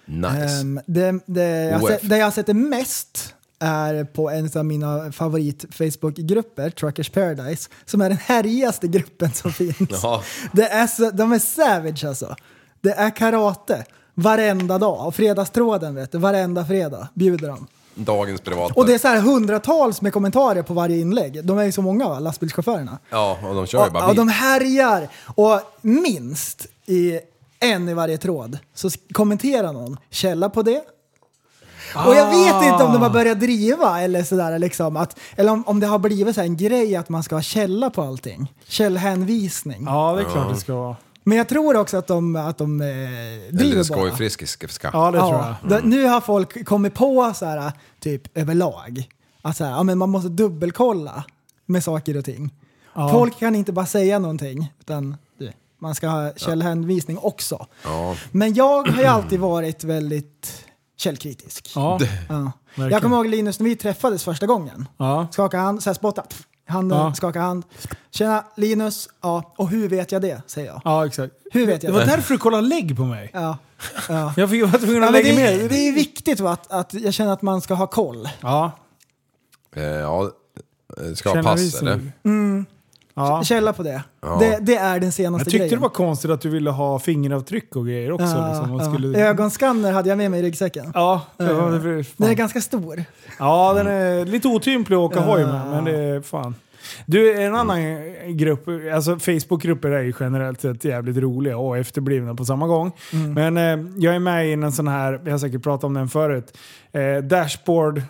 [0.05, 0.61] Nice.
[0.61, 4.65] Ehm, det, det, jag sett, det jag har sett det mest är på en av
[4.65, 10.03] mina favorit Facebook-grupper, Truckers Paradise, som är den härjigaste gruppen som finns.
[10.03, 10.23] Ja.
[10.53, 12.37] Det är så, de är savage alltså.
[12.81, 13.85] Det är karate
[14.19, 15.07] varenda dag.
[15.07, 17.67] Och fredagstråden vet du, varenda fredag bjuder de.
[17.95, 18.75] Dagens privata.
[18.77, 21.45] Och det är så här hundratals med kommentarer på varje inlägg.
[21.45, 22.99] De är ju så många va, lastbilschaufförerna.
[23.11, 24.17] Ja, och de kör ju bara bil.
[24.17, 25.09] de härjar.
[25.35, 27.21] Och minst i
[27.61, 30.83] en i varje tråd så kommenterar någon källa på det.
[31.95, 35.65] Och jag vet inte om de har börjat driva eller sådär liksom att, eller om,
[35.67, 38.53] om det har blivit så här en grej att man ska ha källa på allting.
[38.65, 39.85] Källhänvisning.
[39.87, 40.97] Ja, det är klart det ska vara.
[41.25, 43.85] Men jag tror också att de, att de eh, Eller driver bara.
[43.85, 44.91] skojfriskiska.
[44.93, 45.55] Ja, det tror jag.
[45.63, 49.09] Ja, det- nu har folk kommit på så här, typ överlag,
[49.43, 51.25] att så här, ja, men man måste dubbelkolla
[51.67, 52.55] med saker och ting.
[52.95, 53.09] Ja.
[53.09, 55.17] Folk kan inte bara säga någonting, utan
[55.81, 57.67] man ska ha källhänvisning också.
[57.85, 58.17] Ja.
[58.33, 60.65] Men jag har ju alltid varit väldigt
[60.97, 61.73] källkritisk.
[61.75, 61.99] Ja.
[62.77, 64.89] Jag kommer ihåg Linus när vi träffades första gången.
[64.97, 65.27] Ja.
[65.31, 66.23] Skaka hand, så här spotta.
[66.69, 67.15] Handen, Ja.
[67.15, 67.65] skaka hand.
[68.11, 70.43] Tjena Linus, ja, och hur vet jag det?
[70.47, 70.81] Säger jag.
[70.85, 71.35] ja, exakt.
[71.53, 72.07] Hur vet Det jag var det?
[72.07, 73.31] därför du kollade lägg på mig.
[73.35, 73.59] Ja.
[74.09, 74.33] Ja.
[74.37, 75.71] Jag fick vara tvungen att lägga det, med.
[75.71, 78.29] det är viktigt va, att, att jag känner att man ska ha koll.
[78.41, 78.71] Ja.
[79.77, 80.31] Eh, ja,
[81.01, 82.01] eh, ska ha pass eller?
[83.19, 83.43] Ja.
[83.45, 84.03] Källa på det.
[84.41, 84.59] det.
[84.61, 85.75] Det är den senaste Jag tyckte grejen.
[85.75, 88.27] det var konstigt att du ville ha fingeravtryck och grejer också.
[88.27, 88.71] Ja, liksom.
[88.71, 88.93] Man ja.
[88.93, 89.19] skulle...
[89.29, 90.91] Ögonskanner hade jag med mig i ryggsäcken.
[90.95, 93.05] Ja, det var, det var, Den är ganska stor.
[93.39, 95.25] ja, den är lite otymplig att åka Ja.
[95.25, 96.55] hoj med, men det är fan.
[97.07, 97.79] Du, en annan
[98.37, 102.93] grupp, alltså Facebookgrupper är ju generellt sett jävligt roliga och efterblivna på samma gång.
[103.13, 103.33] Mm.
[103.55, 106.09] Men eh, jag är med i en sån här, jag har säkert pratat om den
[106.09, 106.59] förut,
[106.93, 108.03] eh, dashboard, eh,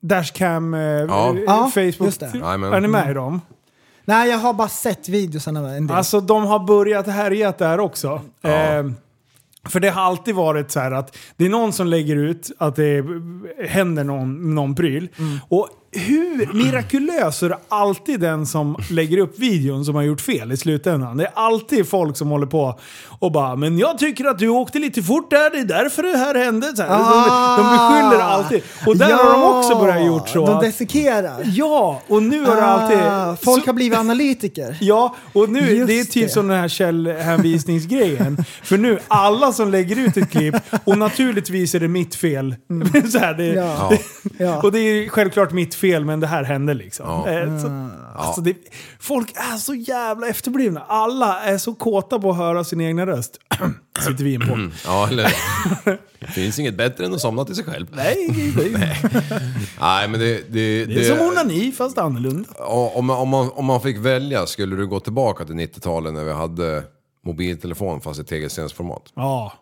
[0.00, 1.34] dashcam, eh, Ja.
[1.46, 2.00] Ja, Facebook.
[2.00, 2.30] just det.
[2.34, 2.72] Jajamän.
[2.72, 3.40] Är ni med i dem?
[4.08, 5.96] Nej, jag har bara sett videosarna en del.
[5.96, 8.20] Alltså de har börjat härja där också.
[8.42, 8.84] Eh,
[9.68, 12.76] för det har alltid varit så här att det är någon som lägger ut att
[12.76, 13.04] det
[13.68, 15.08] händer någon, någon pryl.
[15.48, 20.52] Och hur mirakulös är det alltid den som lägger upp videon som har gjort fel
[20.52, 21.16] i slutändan?
[21.16, 22.78] Det är alltid folk som håller på
[23.18, 26.18] och bara “men jag tycker att du åkte lite fort där, det är därför det
[26.18, 26.76] här hände”.
[26.76, 26.88] Så här.
[26.88, 28.62] De, de beskyller alltid.
[28.86, 30.46] Och där har de också börjat gjort så.
[30.46, 31.36] De desikerar.
[31.44, 32.98] Ja, och nu har det alltid...
[32.98, 34.76] Ah, folk så- har blivit analytiker.
[34.80, 36.32] Ja, och nu, Just det är typ det.
[36.32, 38.44] som den här källhänvisningsgrejen.
[38.62, 42.54] För nu, alla som lägger ut ett klipp, och naturligtvis är det mitt fel.
[43.12, 43.64] så här, det, Mm.
[43.64, 43.88] Ja.
[43.90, 43.98] det,
[44.44, 44.62] Ja.
[44.62, 47.06] Och det är självklart mitt fel, men det här hände liksom.
[47.06, 47.28] Ja.
[47.28, 48.56] Eh, så, alltså det,
[49.00, 50.80] folk är så jävla efterblivna.
[50.88, 53.38] Alla är så kåta på att höra sin egna röst.
[53.98, 54.70] Sitter vi in på.
[54.84, 55.32] Ja, eller
[56.20, 57.86] Det finns inget bättre än att somna till sig själv.
[57.92, 58.28] Nej,
[58.72, 59.02] nej.
[59.80, 60.52] Nej, men det...
[60.52, 62.48] Det, Det är som onani, fast annorlunda.
[62.58, 66.14] Ja, Om man, om, man, om man fick välja, skulle du gå tillbaka till 90-talet
[66.14, 66.82] när vi hade
[67.26, 69.02] mobiltelefon fast i tegelstensformat?
[69.14, 69.52] Ja,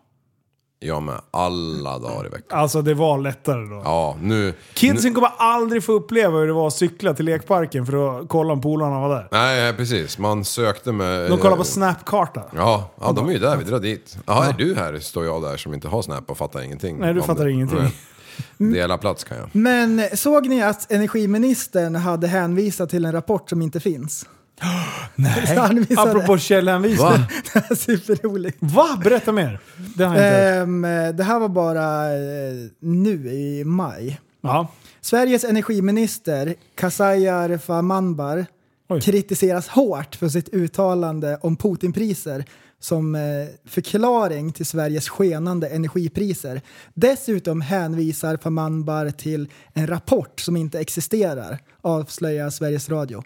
[0.79, 1.21] Jag med.
[1.31, 2.59] Alla dagar i veckan.
[2.59, 3.81] alltså det var lättare då.
[3.85, 4.53] Ja, nu...
[4.73, 8.53] Kidsen kommer aldrig få uppleva hur det var att cykla till lekparken för att kolla
[8.53, 9.27] om polarna var där.
[9.31, 10.17] Nej, nej, precis.
[10.17, 11.29] Man sökte med...
[11.29, 12.43] De kollar på Snapkarta.
[12.55, 13.57] Ja, ja, de är ju där.
[13.57, 14.17] Vi drar dit.
[14.25, 14.99] Ja, är du här?
[14.99, 16.97] Står jag där som inte har Snap och fattar ingenting.
[16.99, 17.51] Nej, du fattar det.
[17.51, 17.79] ingenting.
[18.57, 18.73] Nej.
[18.73, 19.49] Dela plats kan jag.
[19.51, 24.25] Men såg ni att energiministern hade hänvisat till en rapport som inte finns?
[25.15, 25.85] Nej.
[25.97, 27.07] Apropå källhänvisning.
[27.07, 27.27] Va?
[27.53, 28.57] Det är superroligt.
[28.59, 29.01] Va?
[29.03, 29.59] Berätta mer.
[29.95, 30.61] Det har jag.
[30.61, 30.81] Ehm,
[31.17, 34.19] det här var bara eh, nu i maj.
[34.41, 34.67] Ja.
[35.01, 38.45] Sveriges energiminister Kasayar Famanbar
[38.89, 39.01] Oj.
[39.01, 42.45] kritiseras hårt för sitt uttalande om Putinpriser
[42.79, 43.21] som eh,
[43.65, 46.61] förklaring till Sveriges skenande energipriser.
[46.93, 53.23] Dessutom hänvisar Famanbar till en rapport som inte existerar, avslöjar Sveriges Radio.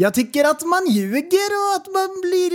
[0.00, 2.52] Jag tycker att man ljuger och att man blir,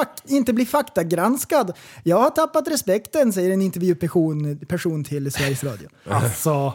[0.00, 1.72] eh, inte blir faktagranskad.
[2.02, 5.88] Jag har tappat respekten, säger en intervjuperson person till Sveriges Radio.
[6.08, 6.74] Alltså,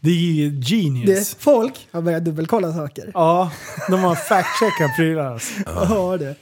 [0.00, 1.30] det är ju genius.
[1.34, 3.10] Det, folk har börjat dubbelkolla saker.
[3.14, 3.50] Ja,
[3.90, 5.32] de har fact-checkat prylar.
[5.32, 5.52] alltså.
[5.66, 6.34] Ja, det.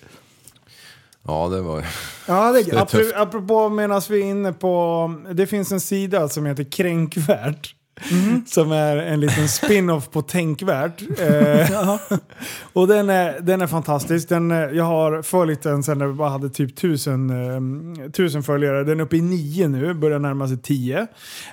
[1.27, 1.87] Ja, det var...
[2.27, 2.95] Ja, det är Det tufft.
[2.95, 5.14] Apropå, apropå medan vi är inne på...
[5.33, 7.76] Det finns en sida som heter Kränkvärt.
[8.47, 11.03] Som är en liten spin-off på Tänkvärt.
[11.20, 11.97] Eh,
[12.72, 14.28] och den är, den är fantastisk.
[14.28, 18.42] Den, eh, jag har följt den sen när vi bara hade typ tusen, eh, tusen
[18.42, 18.84] följare.
[18.84, 21.07] Den är uppe i nio nu, börjar närma sig tio.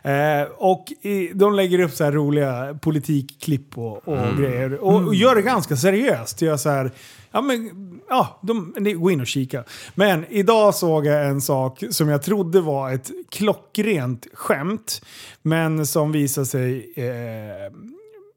[0.04, 4.84] Eh, och i, de lägger upp så här roliga politikklipp och, och grejer.
[4.84, 6.42] Och, och gör det ganska seriöst.
[6.42, 6.92] Gör så här,
[7.34, 9.64] Ja, men, ja de, ni- gå in och kika.
[9.96, 15.02] Men idag såg jag en sak som jag trodde var ett klockrent skämt.
[15.42, 16.94] Men som visar sig...
[16.96, 17.74] Eh,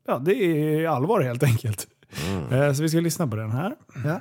[0.07, 1.87] ja, det är allvar helt enkelt.
[2.53, 3.75] Eh, så vi ska lyssna på den här.
[4.05, 4.21] Ja.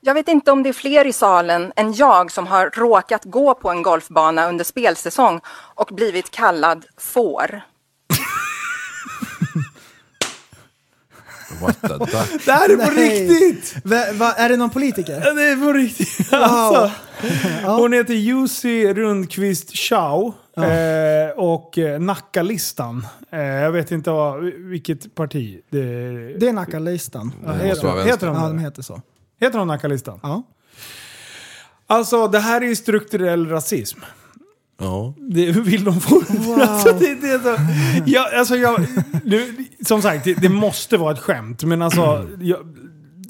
[0.00, 3.54] Jag vet inte om det är fler i salen än jag som har råkat gå
[3.54, 5.40] på en golfbana under spelsäsong
[5.74, 7.62] och blivit kallad får.
[11.62, 12.44] What the duck?
[12.44, 13.28] Det här är på Nej.
[13.28, 13.76] riktigt!
[13.84, 15.22] Va, va, är det någon politiker?
[15.24, 16.32] Ja, Det är på riktigt.
[16.32, 16.90] Alltså,
[17.64, 20.34] hon heter Jussi Rundqvist Chow.
[20.56, 23.06] Eh, och eh, Nackalistan.
[23.30, 25.82] Eh, jag vet inte vad, vilket parti det,
[26.38, 27.32] Det är Nacka-listan.
[27.46, 29.00] Ja, heter, heter de Ja, de heter så.
[29.40, 30.20] Heter de Nackalistan?
[30.22, 30.42] Ja.
[31.86, 34.00] Alltså det här är ju strukturell rasism.
[34.80, 35.14] Ja.
[35.18, 36.22] Det vill de få.
[36.60, 37.56] Alltså, det, det är så,
[38.06, 38.86] jag, alltså, jag,
[39.24, 39.54] nu,
[39.86, 41.62] som sagt, det, det måste vara ett skämt.
[41.64, 42.28] Men alltså...
[42.40, 42.58] Jag,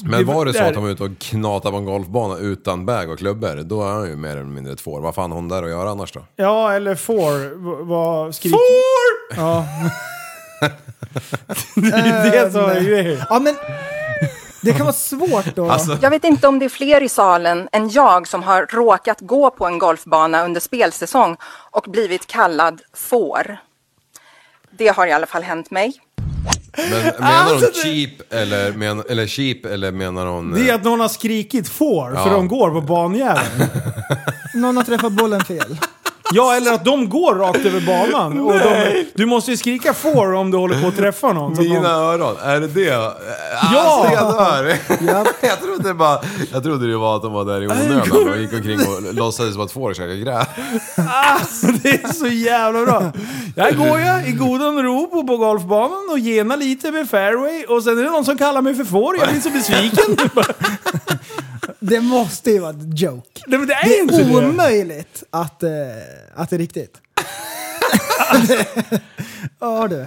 [0.04, 3.10] Men var det så att de var ute och knatade på en golfbana utan bag
[3.10, 5.00] och klubbor, då är han ju mer eller mindre ett får.
[5.00, 6.20] Vad fan har hon där att göra annars då?
[6.36, 7.84] Ja, eller får.
[7.84, 8.56] Vad skriker...
[8.56, 9.36] Får!
[9.36, 9.66] Ja.
[11.74, 13.18] det är det som är grejen.
[13.30, 13.54] ja, men
[14.62, 15.70] det kan vara svårt då.
[15.70, 19.20] Alltså, Jag vet inte om det är fler i salen än jag som har råkat
[19.20, 21.36] gå på en golfbana under spelsäsong
[21.70, 23.56] och blivit kallad får.
[24.70, 25.92] Det har i alla fall hänt mig.
[26.76, 30.52] men menar hon cheap eller, men, eller cheap eller menar hon...
[30.54, 32.32] Det är att någon har skrikit får, för Ja.
[32.32, 33.68] de går på banjäveln.
[34.54, 35.76] Någon har träffat bollen fel.
[36.30, 38.40] Ja, eller att de går rakt över banan.
[38.40, 41.58] Och de, du måste ju skrika får om du håller på att träffa någon.
[41.58, 42.84] Mina någon öron, är det det?
[43.72, 44.08] Ja!
[44.12, 44.76] Jag dör!
[45.40, 46.20] jag, trodde bara,
[46.52, 49.56] jag trodde det var att de var där i onödan och gick omkring och låtsades
[49.56, 50.46] vara ett får och käkade gräs.
[51.10, 53.12] Alltså, det är så jävla bra.
[53.56, 57.82] Där går jag i godan ro på, på golfbanan och genar lite med fairway och
[57.84, 59.16] sen är det någon som kallar mig för får.
[59.18, 60.16] Jag blir så besviken.
[61.84, 63.40] Det måste ju vara ett joke.
[63.46, 64.48] Nej, men det är Det inte är det.
[64.48, 65.70] omöjligt att, eh,
[66.34, 67.00] att det är riktigt.
[69.60, 70.06] Ja du.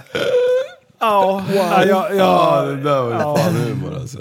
[0.98, 2.62] Ja, ja, ja, Ja, ja.
[2.62, 4.18] det där var ju fan humor alltså.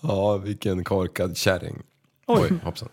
[0.00, 1.82] Ja, vilken korkad kärring.
[2.26, 2.88] Oj, hoppsan.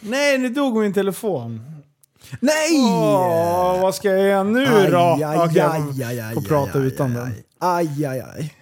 [0.00, 1.60] Nej, nu dog min telefon.
[2.40, 2.78] Nej!
[2.80, 4.98] Åh, vad ska jag göra nu då?
[4.98, 7.34] Aj, aj, Okej, jag aj, aj, aj, får prata aj, utan aj, den.
[7.58, 8.54] Aj, aj, aj.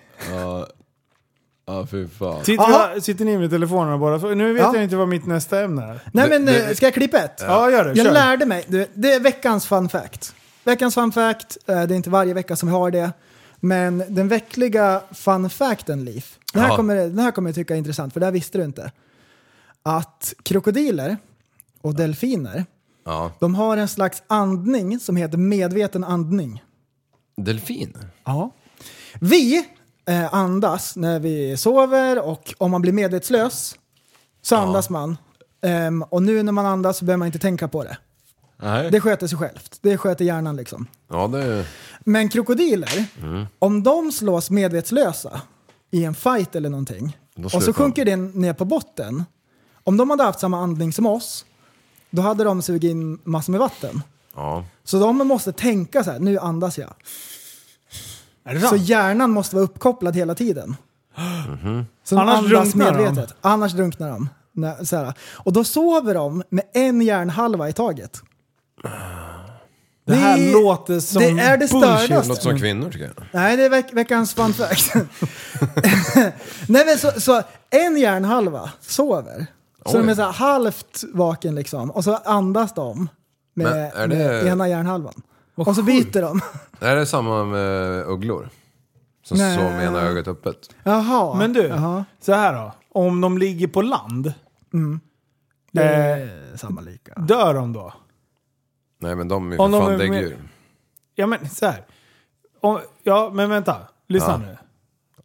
[1.66, 2.44] Ja, ja fy fan.
[2.44, 2.90] Sitter, Aha.
[2.94, 4.20] jag, sitter ni med telefonerna bara?
[4.20, 4.74] För Nu vet Ja.
[4.74, 6.00] jag inte vad mitt nästa ämne är.
[6.12, 7.40] Nej Det- men, det- eh, ska jag klippa ett?
[7.46, 7.92] Ja, gör det.
[7.94, 8.12] Jag Kör.
[8.12, 8.64] lärde mig,
[8.94, 10.34] det är veckans fun fact.
[10.64, 13.12] Veckans fun fact, eh, det är inte varje vecka som vi har det.
[13.60, 16.24] Men den veckliga fun facten, Liv.
[16.52, 16.76] Den här, Ja.
[16.76, 18.92] kommer, den här kommer jag tycka är intressant, för det här visste du inte.
[19.82, 21.16] Att krokodiler
[21.82, 22.64] och delfiner,
[23.04, 23.32] Ja.
[23.40, 26.62] de har en slags andning som heter medveten andning.
[27.36, 27.96] Delfin?
[28.24, 28.50] Ja.
[29.20, 29.64] Vi
[30.08, 33.76] eh, andas när vi sover och om man blir medvetslös
[34.42, 35.16] så andas man.
[35.62, 37.96] Ehm, och nu när man andas så behöver man inte tänka på det.
[38.56, 38.90] Nej.
[38.90, 39.78] Det sköter sig självt.
[39.80, 40.86] Det sköter hjärnan liksom.
[41.08, 41.66] Ja, det...
[42.00, 43.06] Men krokodiler,
[43.58, 45.40] om de slås medvetslösa
[45.90, 49.24] i en fight eller någonting Då och så sjunker den ner på botten.
[49.84, 51.44] Om de hade haft samma andning som oss,
[52.10, 54.02] då hade de sugit in massor med vatten.
[54.34, 54.64] Ja.
[54.84, 56.94] Så de måste tänka så här, nu andas jag.
[58.46, 58.82] Är det Så sant?
[58.82, 60.76] hjärnan måste vara uppkopplad hela tiden.
[62.04, 63.04] Så de Annars andas drunknar de.
[63.04, 63.34] medvetet.
[63.40, 64.28] Annars drunknar de.
[64.52, 65.14] Nä- Så här.
[65.32, 68.20] Och då sover de med en hjärnhalva i taget.
[70.06, 71.68] Det här Det- låter som det är det bullshit.
[71.68, 72.12] stördaste.
[72.22, 73.26] Det låter som kvinnor tycker jag.
[73.32, 74.94] Nej, det är veck veckans fun fact.
[76.68, 79.46] Nej, men så, så en hjärnhalva sover.
[79.86, 80.02] Så Oj.
[80.02, 81.90] de är så här halvt vaken liksom.
[81.90, 83.08] Och så andas de
[83.54, 85.22] med, Men är det- med ena hjärnhalvan.
[85.56, 86.40] Och så byter de.
[86.80, 88.48] Är det samma med ugglor?
[89.22, 89.56] Som Nej.
[89.56, 90.74] sover med ena ögat öppet?
[90.82, 91.38] Jaha.
[91.38, 92.04] Men du, Jaha.
[92.20, 92.72] så här då.
[93.00, 94.34] Om de ligger på land,
[95.72, 97.14] Det eh, är samma lika.
[97.14, 97.92] dör de då?
[98.98, 100.38] Nej men de är ju Om för de fan är med- däggdjur.
[101.14, 101.84] Ja men så här.
[102.60, 103.76] Om, ja men vänta,
[104.06, 104.38] lyssna Ja.
[104.38, 104.56] nu.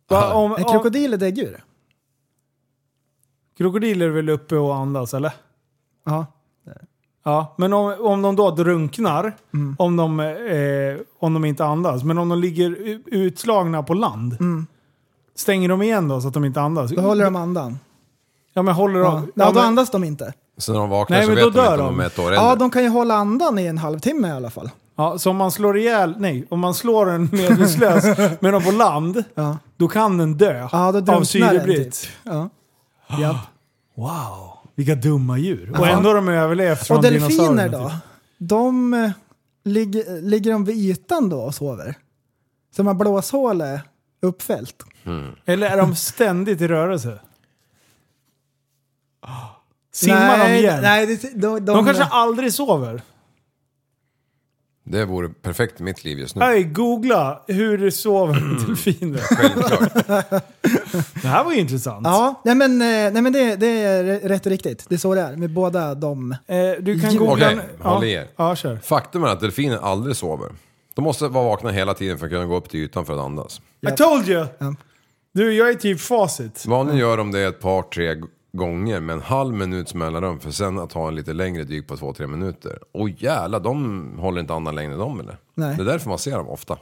[0.10, 1.64] Va, om, En om, krokodil är däggdjur.
[3.58, 5.34] krokodiler är väl uppe och andas eller?
[6.06, 6.26] Ja.
[7.24, 9.36] Ja, men om, om de då drunknar,
[9.78, 14.38] om, de, eh, om de inte andas, men om de ligger u- utslagna på land,
[15.36, 16.92] stänger de igen då så att de inte andas?
[16.92, 17.80] Då håller de andan.
[18.54, 19.06] Ja men håller Ja.
[19.12, 19.32] de...
[19.36, 20.34] Ja, då men- andas de inte.
[20.58, 22.08] Så när de vaknar Nej, så men vet då de inte dör om de är
[22.08, 22.56] ett år Ja, äldre.
[22.66, 24.70] de kan ju hålla andan i en halvtimme i alla fall.
[24.96, 28.04] Ja, så om man slår ihjäl, nej, om man slår en medvetslös
[28.42, 29.58] med dem på land, Ja.
[29.78, 32.02] då kan den dö Ja, då av syrebrist.
[32.04, 32.12] typ.
[32.24, 32.50] Ja.
[33.20, 33.36] Japp.
[33.96, 35.72] Wow, vilka dumma djur.
[35.80, 37.90] Och ändå har de överlevt från Och delfiner dinosaurierna, då?
[37.90, 37.98] typ.
[38.38, 39.12] De eh,
[39.64, 41.96] ligger, ligger de vid ytan då och sover?
[42.76, 43.82] Som har blåshål är
[44.22, 44.84] uppfällt?
[45.46, 47.20] Eller är de ständigt i rörelse?
[49.94, 50.82] Simmar de igen?
[50.82, 53.02] Nej, det, de, de, de kanske aldrig sover.
[54.92, 56.40] Det vore perfekt i mitt liv just nu.
[56.40, 59.20] Nej, googla hur sover delfiner.
[59.20, 59.94] Självklart.
[61.22, 62.08] Det här var ju intressant.
[62.08, 64.86] Ja, nej men, eh, nej, men det, det är rätt och riktigt.
[64.90, 66.32] Det är så det är med båda de.
[66.32, 67.48] Eh, du kan googla...
[67.48, 68.28] Okej, håll i er.
[68.36, 68.78] Ja, kör.
[68.84, 70.50] Faktum är att delfiner aldrig sover.
[70.94, 73.20] De måste vara vakna hela tiden för att kunna gå upp till ytan för att
[73.20, 73.62] andas.
[73.88, 74.46] I told you!
[74.58, 74.76] Ja.
[75.34, 76.66] Du, jag är typ facit.
[76.66, 78.16] Vanligen gör de det ett par, tre
[78.54, 81.98] gånger med en halv minuts mellanrum för sen att ha en lite längre dyk på
[81.98, 82.80] två, tre minuter.
[82.92, 85.38] Och jävla, de håller inte andan längre de eller?
[85.56, 85.76] Nej.
[85.78, 86.78] Det är därför man ser dem ofta.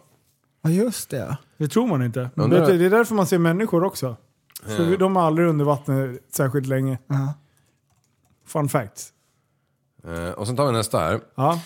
[0.62, 1.18] Ja, just det.
[1.18, 1.36] ja.
[1.58, 2.30] Det tror man inte.
[2.36, 4.16] Vet du, Det är därför man ser människor också.
[4.66, 6.98] För de är aldrig under vattnet särskilt länge.
[7.08, 7.34] Ja.
[8.46, 9.14] Fun fact.
[10.08, 11.20] Eh, och sen tar vi nästa här.
[11.36, 11.62] Ja.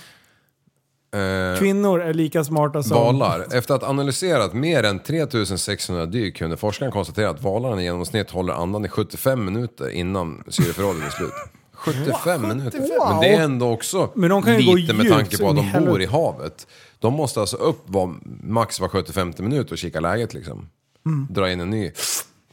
[1.13, 2.97] Eh, Kvinnor är lika smarta som...
[2.97, 3.55] Valar.
[3.55, 8.31] Efter att ha analyserat mer än 3600 dyk kunde forskaren konstatera att valarna i genomsnitt
[8.31, 11.33] håller andan i 75 minuter innan syreförrådet är slut.
[11.73, 12.79] 75 minuter?
[12.79, 15.49] Men det är ändå också Men de kan ju gå lite med djupt tanke på
[15.49, 16.67] att in i de bor i havet.
[16.99, 20.69] De måste alltså upp var, max var 75 minuter och kika läget liksom.
[21.05, 21.27] Mm.
[21.29, 21.91] Dra in en ny.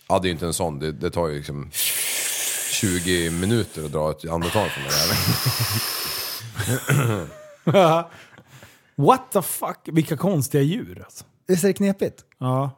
[0.08, 0.78] Ja, det är ju inte en sån.
[0.78, 1.70] Det, det tar ju liksom
[2.72, 4.90] 20 minuter att dra ett andetag från det
[7.04, 7.26] här.
[9.06, 9.78] What the fuck?
[9.84, 11.24] Vilka konstiga djur alltså.
[11.46, 12.24] Visst är det knepigt?
[12.38, 12.70] Ja.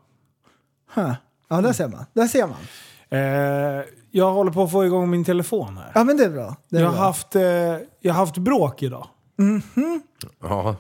[0.95, 1.12] Huh.
[1.49, 2.05] Ja, där ser man.
[2.12, 2.57] Där ser man.
[3.11, 5.93] Eh, jag håller på att få igång min telefon här.
[5.95, 6.57] Ja, men det är bra.
[6.68, 7.05] Det är Jag har, bra.
[7.05, 9.07] haft, eh, jag har haft bråk idag.
[10.43, 10.77] Ja.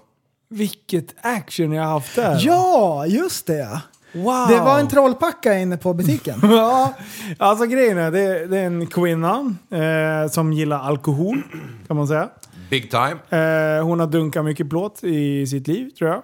[0.48, 2.38] Vilket action jag har haft där.
[2.40, 3.80] Ja, just det.
[4.14, 4.46] Wow.
[4.48, 6.40] Det var en trollpacka inne på butiken.
[6.42, 6.92] Ja,
[7.38, 11.42] alltså grejen är, det, det är en kvinna eh, som gillar alkohol,
[11.86, 12.28] kan man säga.
[12.72, 13.16] Big time.
[13.30, 16.18] Eh, hon har dunkat mycket plåt i sitt liv, tror jag.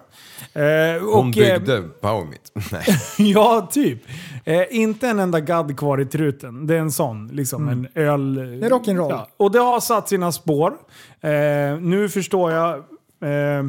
[0.95, 2.71] Eh, Hon och, eh, byggde Power Meet.
[2.71, 2.83] Nej.
[3.31, 4.01] ja, typ.
[4.45, 6.67] Eh, inte en enda gadd kvar i truten.
[6.67, 8.35] Det är en sån, liksom en öl...
[8.35, 9.09] Det är rock'n'roll.
[9.09, 9.27] Ja.
[9.37, 10.73] Och det har satt sina spår.
[11.21, 11.29] Eh,
[11.79, 12.75] nu förstår jag
[13.21, 13.63] eh,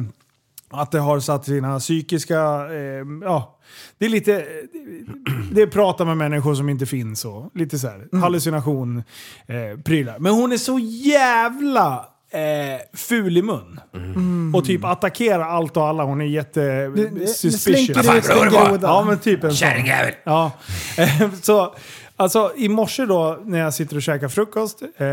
[0.69, 2.39] att det har satt sina psykiska...
[2.71, 3.59] Eh, ja,
[3.97, 4.45] det är lite...
[5.51, 9.03] Det är prata med människor som inte finns och lite så här hallucination,
[9.47, 10.19] eh, prylar.
[10.19, 13.79] Men hon är så jävla eh, ful i mun.
[14.55, 16.03] Och typ attackerar allt och alla.
[16.03, 17.63] Hon är jätte Det- det- det suspicious.
[17.63, 18.87] slinker ut en groda.
[18.87, 19.67] Ja men typ en sån.
[20.23, 20.51] Ja.
[20.97, 21.75] Eh, så,
[22.15, 25.07] alltså i morse då när jag sitter och käkar frukost eh,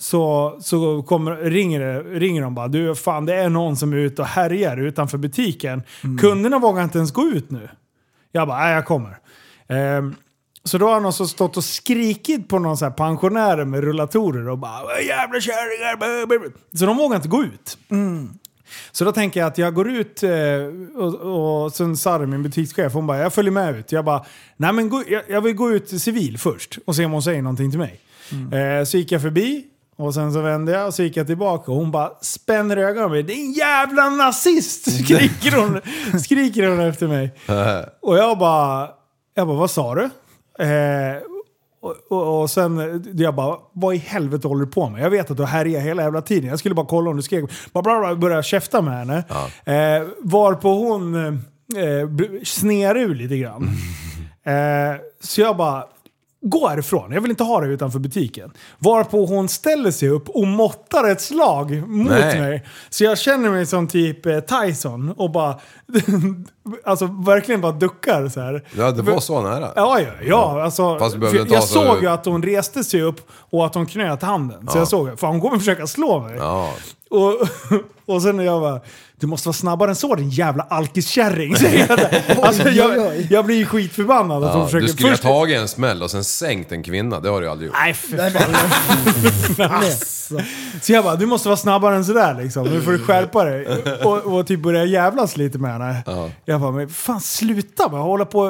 [0.00, 3.96] så, så kommer, ringer, det, ringer de bara du fan det är någon som är
[3.96, 5.82] ute och härjar utanför butiken.
[6.20, 7.68] Kunderna vågar inte ens gå ut nu.
[8.32, 9.18] Jag bara, nej jag kommer.
[9.68, 10.14] Ehm,
[10.64, 14.48] så då har någon så stått och skrikit på någon så här pensionärer med rullatorer
[14.48, 15.96] och bara "Vad jävla kärringar.
[15.96, 17.78] blah, blah, blah." Så de vågar inte gå ut.
[18.92, 20.30] Så då tänker jag att jag går ut eh,
[20.96, 21.14] och,
[21.64, 23.92] och sen Sarri, min butikschef, hon bara jag följer med ut.
[23.92, 24.24] Jag bara,
[24.56, 27.42] nej men gå, jag, jag vill gå ut civil först och se om hon säger
[27.42, 28.00] någonting till mig.
[28.52, 29.64] Eh, så gick jag förbi
[29.96, 33.08] och sen så vände jag och så gick jag tillbaka och hon bara spänner ögonen
[33.08, 33.22] på mig.
[33.22, 34.92] Din jävla nazist!
[35.04, 35.80] Skriker hon,
[36.20, 37.34] skriker hon efter mig.
[38.02, 38.88] Och jag bara,
[39.34, 40.10] jag bara vad sa du?
[40.62, 41.22] Eh,
[41.80, 45.02] och, och, och sen, jag bara, vad i helvete håller du på med?
[45.02, 46.50] Jag vet att du härjar hela jävla tiden.
[46.50, 47.44] Jag skulle bara kolla om du skrek.
[47.72, 49.24] Bara, bara, bara börja käfta med henne.
[49.64, 51.30] Eh, varpå hon eh,
[52.06, 53.68] bl- sner ur lite grann.
[54.44, 55.84] Eh, så jag bara,
[56.42, 57.12] gå härifrån.
[57.12, 58.50] Jag vill inte ha dig utanför butiken.
[58.78, 62.40] Varpå hon ställer sig upp och måttar ett slag mot Nej.
[62.40, 62.66] mig.
[62.90, 65.54] Så jag känner mig som typ eh, Tyson och bara,
[66.84, 68.64] alltså verkligen bara duckar så här.
[68.76, 69.68] Ja, det var så nära.
[69.76, 70.62] Ja, ja, ja.
[70.62, 73.20] Alltså, Fast du behövde inte jag ha så- såg ju att hon reste sig upp
[73.30, 74.68] och att hon knöt handen.
[74.68, 76.36] Så jag såg, för hon kommer försöka slå mig.
[76.38, 76.70] Ja.
[77.10, 77.48] Och,
[78.14, 78.80] och sen när jag bara,
[79.22, 81.56] du måste vara snabbare än så din jävla alkiskärring.
[81.56, 82.38] säger jag där.
[82.42, 84.86] Alltså, jag, jag blir ju skitförbannad att hon Ja, försöker...
[84.86, 87.46] du skulle ha först- tagit en smäll och sen sänkt en kvinna, det har du
[87.46, 87.76] ju aldrig gjort.
[87.80, 88.16] Nej, för
[89.54, 89.70] fan.
[89.74, 90.40] Alltså.
[90.82, 92.64] Så jag bara, du måste vara snabbare än sådär liksom.
[92.68, 93.66] Nu får du skärpa dig.
[94.04, 96.02] Och, och typ börja jävlas lite med henne.
[96.44, 98.40] Jag bara, men fan sluta med att hålla på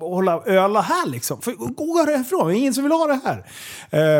[0.00, 1.40] och hålla öla här liksom.
[1.40, 3.44] För, gå härifrån, det är ingen som vill ha det här.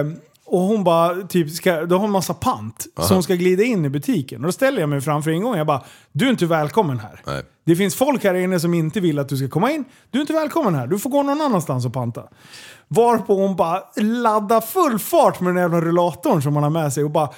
[0.01, 0.17] Ehm,
[0.51, 2.87] och hon bara, typ, ska, då har hon massa pant.
[3.01, 4.41] Så hon ska glida in i butiken.
[4.41, 5.59] Och då ställer jag mig framför ingången.
[5.59, 5.83] Jag bara,
[6.13, 7.23] du är inte välkommen här.
[7.27, 7.43] Nej.
[7.65, 9.85] Det finns folk här inne som inte vill att du ska komma in.
[10.11, 10.87] Du är inte välkommen här.
[10.87, 12.23] Du får gå någon annanstans och panta.
[12.89, 17.05] Varpå hon bara laddar full fart med den jävla rullatorn som hon har med sig
[17.05, 17.29] och bara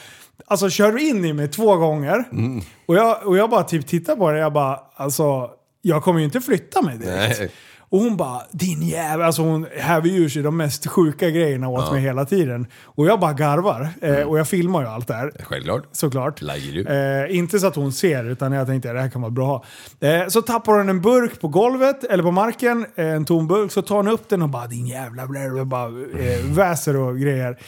[0.46, 2.24] alltså kör in i mig två gånger.
[2.32, 2.61] Mm.
[2.86, 5.50] Och, jag, och jag bara typ tittar på det jag bara, alltså
[5.82, 7.38] jag kommer ju inte flytta mig direkt.
[7.38, 7.50] Nej.
[7.91, 9.22] Och hon bara, din jävel.
[9.26, 12.66] Alltså hon häver ur sig de mest sjuka grejerna åt mig hela tiden.
[12.84, 13.88] Och jag bara garvar.
[14.03, 14.28] Eh, Mm.
[14.28, 15.32] och jag filmar ju allt det här.
[15.45, 15.84] Självklart.
[15.93, 16.43] Såklart.
[16.43, 16.84] Lägger du.
[17.30, 19.64] Eh, inte så att hon ser, utan jag tänkte det här kan vara bra.
[20.01, 23.72] Eh, så tappar hon en burk på golvet, eller på marken, eh, en tom burk.
[23.72, 27.59] Så tar hon upp den och bara din jävla blä, bara eh, väser och grejer.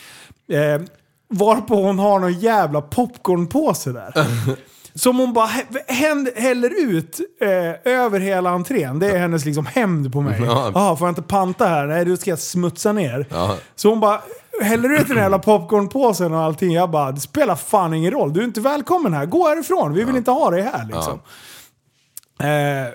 [0.53, 0.81] Eh,
[1.29, 4.13] varpå hon har någon jävla popcornpåse där.
[4.95, 5.49] Som hon bara
[6.35, 8.99] häller ut eh, över hela entrén.
[8.99, 10.41] Det är hennes liksom hämnd på mig.
[10.47, 10.71] Ja.
[10.75, 11.87] Jaha, får jag inte panta här?
[11.87, 13.27] Nej, då ska jag smutsa ner.
[13.31, 13.57] Ja.
[13.75, 14.21] Så hon bara
[14.63, 16.73] häller ut den här jävla popcornpåsen och allting.
[16.73, 18.33] Jag bara, det spelar fan ingen roll.
[18.33, 19.27] Du är inte välkommen här.
[19.27, 19.93] Gå härifrån.
[19.95, 21.21] Vi vill inte ha dig här liksom.
[22.41, 22.89] Eh,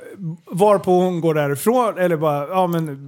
[0.52, 3.08] varpå hon går därifrån, eller bara, ja men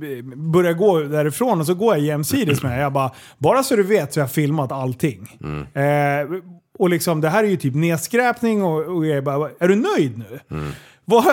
[0.51, 2.83] börjar gå därifrån och så går jag jämsides med henne.
[2.83, 5.37] Jag bara, bara så du vet så har jag filmat allting.
[5.73, 5.81] Eh,
[6.79, 10.17] och liksom det här är ju typ nedskräpning och, och jag bara, är du nöjd
[10.17, 10.57] nu?
[10.57, 10.71] Mm.
[11.09, 11.25] Vad-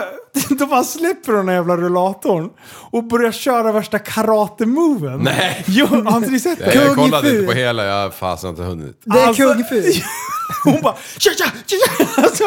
[0.59, 2.51] Då bara släpper hon den jävla rullatorn
[2.91, 5.19] och börjar köra värsta karate-moven.
[5.23, 5.65] Nej.
[5.67, 6.75] Jo, har inte ni sett det?
[6.75, 9.01] Jag kollade inte på hela, jag har fasen inte hunnit.
[9.05, 9.83] Det är Alltså- kung fu.
[10.65, 12.05] Hon bara tja, tja, tja, tja.
[12.23, 12.45] Alltså,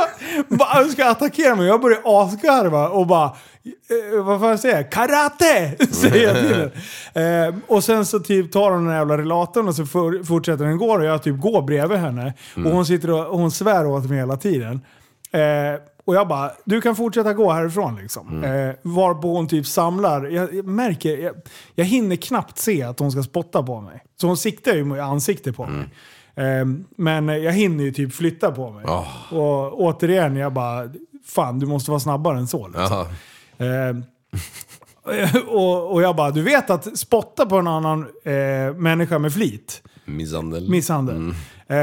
[0.48, 1.68] bara ska attackera mig.
[1.68, 4.84] Jag börjar asgarva och bara eh, vad får jag säga?
[4.84, 5.76] Karate!
[5.92, 6.56] Säger jag till
[7.14, 7.48] henne.
[7.48, 10.66] eh, Och sen så typ tar hon den här jävla relatorn och så for, fortsätter
[10.66, 12.34] den gå och jag typ går bredvid henne.
[12.56, 14.82] Och hon sitter och, och hon svär åt mig hela tiden.
[15.32, 15.40] Eh,
[16.10, 18.44] och jag bara, du kan fortsätta gå härifrån liksom.
[18.44, 21.36] Eh, varpå hon typ samlar, jag, jag märker, jag,
[21.76, 24.04] jag hinner knappt se att hon ska spotta på mig.
[24.22, 25.86] Så hon siktar ju med ansiktet på mig.
[26.36, 28.86] Eh, men jag hinner ju typ flytta på mig.
[28.86, 29.34] Oh.
[29.34, 30.90] Och återigen, jag bara,
[31.26, 32.68] fan du måste vara snabbare än så.
[32.68, 33.06] Liksom.
[33.58, 33.90] Jaha.
[33.90, 33.96] Eh,
[35.48, 39.82] och, och jag bara, du vet att spotta på en annan eh, människa med flit,
[40.06, 40.70] Misshandel.
[40.70, 41.34] misshandel.
[41.68, 41.78] Eh,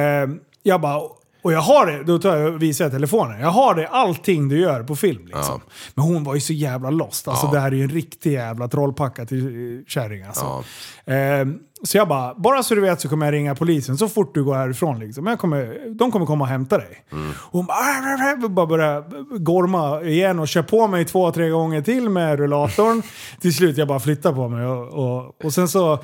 [0.62, 1.00] jag bara,
[1.46, 3.40] och jag har det, då tar jag visar jag telefonen.
[3.40, 5.60] Jag har det, allting du gör på film liksom.
[5.94, 7.28] Men hon var ju så jävla lost.
[7.28, 7.52] Alltså Ja.
[7.52, 10.64] det här är ju en riktig jävla trollpacka till eh, kärring alltså.
[11.04, 11.12] Ja.
[11.14, 11.46] Eh,
[11.82, 14.44] så jag bara, bara så du vet så kommer jag ringa polisen så fort du
[14.44, 14.98] går härifrån.
[14.98, 15.26] Liksom.
[15.26, 17.04] Jag kommer, de kommer komma och hämta dig.
[17.12, 19.04] Och hon bara, bara börjar
[19.38, 23.02] gorma igen och kör på mig två, tre gånger till med rullatorn.
[23.40, 25.98] till slut jag bara flyttar på mig och, och, och sen så,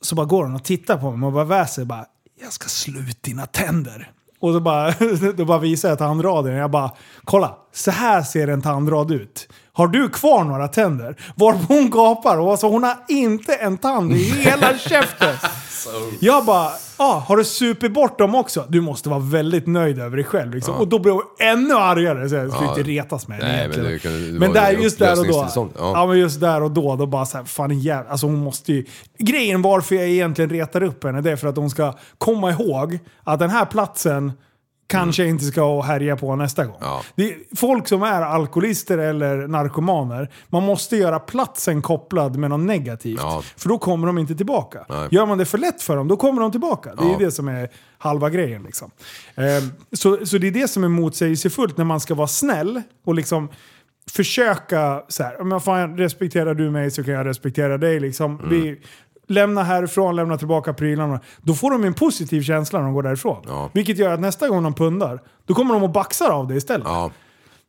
[0.00, 2.04] så bara går hon och tittar på mig och bara väser bara,
[2.42, 4.10] jag ska slå ut dina tänder.
[4.40, 4.94] Och då bara,
[5.36, 5.98] då bara visar jag och
[6.58, 6.90] Jag bara,
[7.24, 9.48] kolla, så här ser en tandrad ut.
[9.72, 11.16] Har du kvar några tänder?
[11.34, 15.34] Varpå hon gapar och alltså, hon har inte en tand i hela käften.
[16.20, 18.64] Jag bara, ah, har du supit bort dem också?
[18.68, 20.54] Du måste vara väldigt nöjd över dig själv.
[20.54, 20.74] Liksom.
[20.74, 22.28] Och då blev hon ännu argare.
[22.28, 22.76] Så jag skulle Ja.
[22.78, 24.12] inte retas med henne egentligen.
[24.12, 25.48] men det men där, ju just där och då.
[25.54, 25.68] Ja.
[25.74, 26.06] Ja.
[26.06, 28.10] men just där och då, då bara såhär, fan jävlar.
[28.10, 28.84] Alltså hon måste ju...
[29.18, 32.98] Grejen varför jag egentligen retar upp henne, det är för att hon ska komma ihåg
[33.24, 34.32] att den här platsen
[34.90, 36.76] kanske inte ska härja på nästa gång.
[36.80, 37.02] Ja.
[37.14, 43.20] Det folk som är alkoholister eller narkomaner, man måste göra platsen kopplad med något negativt.
[43.22, 43.42] Ja.
[43.56, 44.86] För då kommer de inte tillbaka.
[44.88, 45.08] Nej.
[45.10, 46.94] Gör man det för lätt för dem, då kommer de tillbaka.
[46.94, 47.16] Det är Ja.
[47.18, 47.68] det som är
[47.98, 48.62] halva grejen.
[48.62, 48.90] Liksom.
[49.34, 53.14] Ehm, så, så det är det som är motsägelsefullt när man ska vara snäll och
[53.14, 53.48] liksom
[54.10, 58.00] försöka så här, men fan, respekterar du mig så kan jag respektera dig.
[58.00, 58.38] Liksom.
[58.38, 58.50] Mm.
[58.50, 58.80] Vi,
[59.30, 61.20] lämna härifrån, lämna tillbaka prylarna.
[61.42, 63.44] Då får de en positiv känsla när de går därifrån.
[63.48, 63.70] Ja.
[63.72, 66.86] Vilket gör att nästa gång de pundar, då kommer de och baxar av det istället.
[66.86, 67.10] Ja.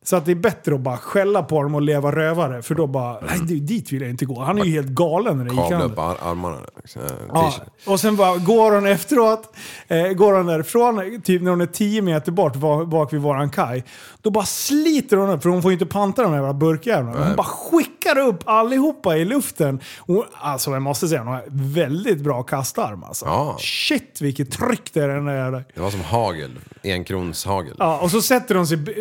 [0.04, 2.62] Så att det är bättre att bara skälla på dem och leva rövare.
[2.62, 4.40] För då bara, nej det- dit vill jag inte gå.
[4.40, 6.56] Han är ju helt galen när det gick Kavla upp ar armarna.
[6.76, 7.02] liksom.
[7.28, 7.52] Ja,
[7.86, 9.54] och sen bara går hon efteråt,
[9.88, 13.50] eh, går hon därifrån, typ när hon är 10 meter bort bak, bak vid våran
[13.50, 13.84] kaj.
[14.22, 17.26] Då bara sliter hon upp, för hon får ju inte panta de här jävla burkjävlarna.
[17.26, 19.80] Hon bara skickar upp allihopa i luften.
[19.98, 23.24] Och, alltså jag måste säga, hon har väldigt bra kastarm alltså.
[23.26, 23.56] Ja.
[23.60, 25.58] Shit vilket tryck det är i den där jävla...
[25.74, 26.50] Det var som hagel.
[26.84, 27.76] Enkronshagel.
[27.78, 28.92] Ja, och så sätter de sig b-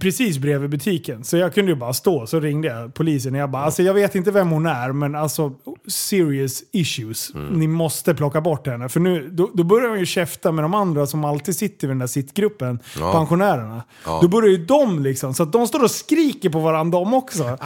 [0.00, 1.24] precis bredvid butiken.
[1.24, 3.34] Så jag kunde ju bara stå, så ringde jag polisen.
[3.34, 5.52] Jag bara, alltså jag vet inte vem hon är, men alltså
[5.88, 7.34] serious issues.
[7.34, 7.46] Mm.
[7.46, 8.88] Ni måste plocka bort henne.
[8.88, 11.88] För nu, då, då börjar hon ju käfta med de andra som alltid sitter i
[11.88, 13.12] den där sittgruppen, Ja.
[13.12, 13.82] pensionärerna.
[14.04, 14.18] Ja.
[14.22, 17.44] Då börjar ju de liksom, så att de står och skriker på varandra de också.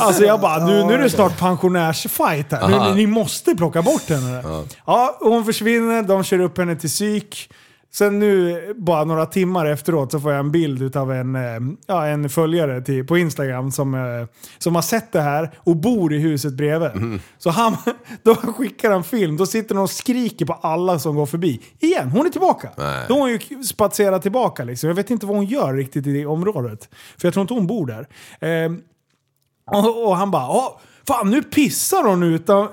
[0.00, 2.68] alltså jag bara, nu, nu är det snart pensionärsfight här.
[2.68, 4.42] Nu, ni måste plocka bort henne.
[4.86, 5.16] Ja.
[5.20, 7.50] och hon försvinner, de kör upp henne till psyk.
[7.92, 11.42] Sen nu, bara några timmar efteråt, så får jag en bild av en, eh,
[11.86, 14.00] ja, en följare till, på Instagram som, eh,
[14.58, 17.20] som har sett det här och bor i huset bredvid.
[17.38, 17.76] Så han,
[18.22, 21.60] då skickar han film, då sitter de och skriker på alla som går förbi.
[21.80, 22.70] Igen, hon är tillbaka!
[22.78, 23.04] Nej.
[23.08, 24.88] Då har hon ju spatserat tillbaka liksom.
[24.88, 26.88] Jag vet inte vad hon gör riktigt i det området.
[27.18, 28.06] För jag tror inte hon bor där.
[28.40, 28.80] Ehm,
[29.70, 32.68] och, och han bara, "Ja, Fan nu pissar hon utan,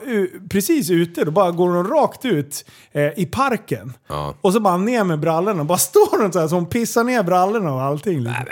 [0.50, 3.94] precis ute, då bara går hon rakt ut eh, i parken.
[4.08, 4.34] Ja.
[4.42, 7.24] Och så bara ner med brallorna, bara står hon så här så hon pissar ner
[7.24, 8.20] brallorna och allting.
[8.24, 8.44] liksom.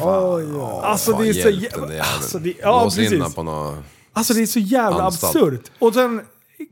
[0.00, 0.80] Oj, oj.
[0.82, 2.14] alltså Fan, det är så hjälp jä- den där jäveln.
[2.14, 3.34] alltså, det, ja, Lås precis.
[3.34, 3.74] på något...
[4.12, 5.36] Alltså det är så jävla Anstalt.
[5.36, 5.70] absurt.
[5.78, 6.20] Och sen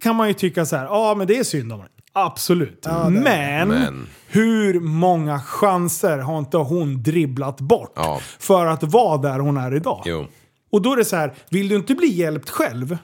[0.02, 1.90] kan man ju tycka så här, ja men det är synd om henne.
[2.12, 2.86] Absolut.
[3.10, 4.06] men, Men.
[4.28, 8.20] hur många chanser har inte hon dribblat bort Ja.
[8.38, 10.02] för att vara där hon är idag?
[10.04, 10.26] Jo.
[10.70, 12.98] Och då är det så här, vill du inte bli hjälpt själv,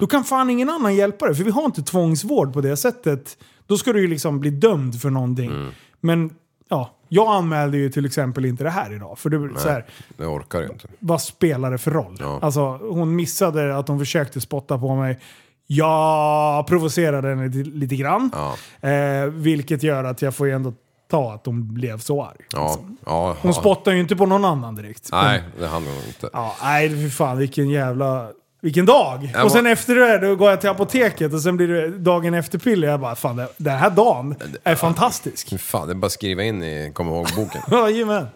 [0.00, 1.34] då kan fan ingen annan hjälpa dig.
[1.34, 3.38] För vi har inte tvångsvård på det sättet.
[3.66, 5.70] Då ska du ju liksom bli dömd för någonting.
[6.00, 6.30] Men
[6.68, 9.18] ja, jag anmälde ju till exempel inte det här idag.
[9.18, 9.86] För det blir så här,
[10.16, 10.88] Det orkar inte.
[10.98, 12.16] vad spelar det för roll?
[12.20, 12.38] Ja.
[12.42, 15.18] Alltså, hon missade att hon försökte spotta på mig.
[15.66, 18.30] Jag provocerade henne lite, lite grann.
[18.32, 18.88] Ja.
[18.88, 20.72] Eh, vilket gör att jag får ju ändå
[21.10, 22.36] ta att hon blev så arg.
[22.52, 22.78] Ja.
[23.06, 23.36] ja.
[23.42, 23.60] Hon ja.
[23.60, 25.08] spottar ju inte på någon annan direkt.
[25.12, 26.30] Nej, det hann hon inte.
[26.32, 28.28] Ja, nej, för fan vilken jävla...
[28.62, 29.34] Vilken dag!
[29.44, 32.58] Och sen efter det då går jag till apoteket och sen blir det dagen efter
[32.58, 32.88] piller.
[32.88, 34.34] Jag bara, fan det- den här dagen
[34.64, 35.48] är fantastisk.
[35.50, 37.62] Fy Fan, det är bara att skriva in i kom ihåg-boken.
[37.70, 38.26] Jajamän.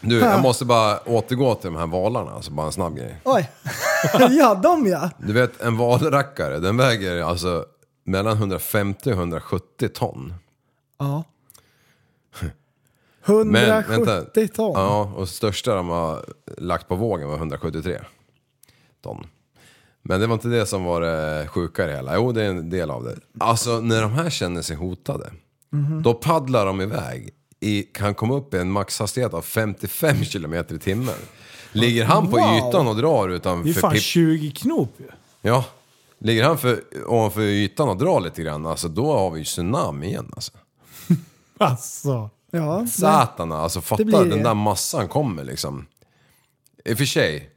[0.00, 3.20] Du, jag måste bara återgå till de här valarna, alltså bara en snabb grej.
[3.24, 3.50] Oj.
[4.30, 5.10] ja, de ja.
[5.18, 7.64] Du vet, en valrackare, den väger alltså
[8.04, 10.34] mellan 150 och 170 ton.
[10.98, 11.24] Ja.
[13.26, 13.90] Men 170
[14.34, 14.54] vänta.
[14.54, 14.72] ton.
[14.74, 16.24] Ja, och största de har
[16.58, 18.00] lagt på vågen var 173
[19.02, 19.26] ton.
[20.02, 22.14] Men det var inte det som var det sjuka i det hela.
[22.16, 23.16] Jo, det är en del av det.
[23.40, 25.32] Alltså, när de här känner sig hotade,
[25.70, 26.02] Mhm.
[26.02, 27.30] då paddlar de iväg.
[27.60, 31.14] I, kan komma upp i en maxhastighet av 55 km i timmen.
[31.72, 32.56] Ligger han på Wow.
[32.68, 35.06] ytan och drar Det är utanför fan pip- 20 knop ju.
[35.42, 35.64] Ja.
[36.18, 40.06] Ligger han för, ovanför ytan och drar lite grann, alltså då har vi ju tsunami
[40.06, 40.52] igen alltså.
[41.58, 42.30] Alltså.
[42.54, 44.28] Ja, Satana, alltså fatta blir det.
[44.28, 45.86] den där massan kommer liksom.
[46.84, 47.50] I och för sig,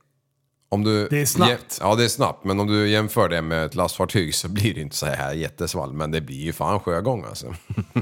[0.70, 1.08] om du...
[1.08, 1.52] Det är snabbt.
[1.52, 2.44] jä- Ja, det är snabbt.
[2.44, 5.94] Men om du jämför det med ett lastfartyg så blir det inte så här jättesvall.
[5.94, 7.56] Men det blir ju fan sjögång alltså.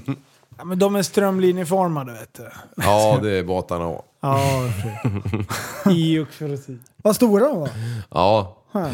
[0.57, 2.49] Ja, men de är strömlinjeformade vet du.
[2.75, 4.05] Ja, det är båtarna också.
[4.21, 4.69] Ja,
[5.91, 6.77] i och för sig.
[6.97, 7.69] Vad stora de var.
[8.11, 8.57] Ja.
[8.71, 8.87] Huh.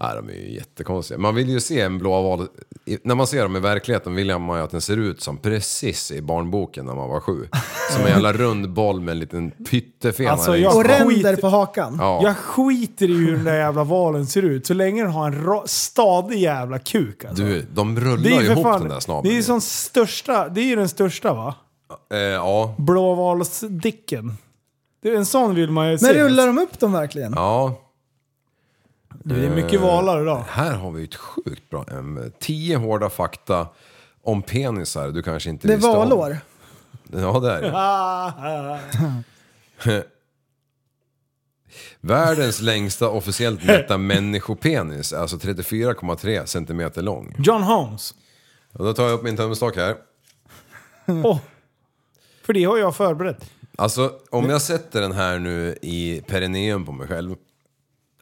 [0.00, 1.18] Nej, de är ju jättekonstiga.
[1.18, 2.46] Man vill ju se en blåval...
[2.84, 5.36] i- När man ser dem i verkligheten vill man ju att den ser ut som
[5.38, 7.48] precis i barnboken när man var sju.
[7.92, 11.96] Som en jävla rund boll med en liten pyttefena Alltså, jag- Och ränder på hakan.
[12.00, 12.20] Ja.
[12.22, 14.66] Jag skiter i hur den där jävla valen ser ut.
[14.66, 15.26] Så länge den har
[15.60, 17.42] en stadig jävla kuk alltså.
[17.44, 19.32] Du, de det rullar ju ihop fan, den där det snabeln.
[19.32, 21.54] är ju som största, det är ju den största va?
[22.12, 22.74] Eh, ja.
[22.78, 24.34] Blåvalsdicken.
[25.02, 26.22] Det är en sån vill man ju Men se.
[26.24, 27.32] rullar de upp dem verkligen?
[27.36, 27.80] Ja.
[29.14, 30.44] Det är mycket valar idag.
[30.48, 32.30] Här har vi ett sjukt bra ämne.
[32.40, 33.68] Tio hårda fakta
[34.22, 35.96] om penisar du kanske inte Det är visste om.
[35.96, 36.38] valår.
[37.12, 37.62] Ja, det är
[39.84, 40.04] det.
[42.00, 47.34] Världens längsta officiellt mätta människopenis är alltså 34,3 centimeter lång.
[47.38, 48.14] John Holmes.
[48.72, 49.96] Och då tar jag upp min tumstock här.
[51.06, 51.38] Åh.
[52.42, 53.50] För det har jag förberett.
[53.76, 57.34] Alltså, om jag sätter den här nu i perineum på mig själv.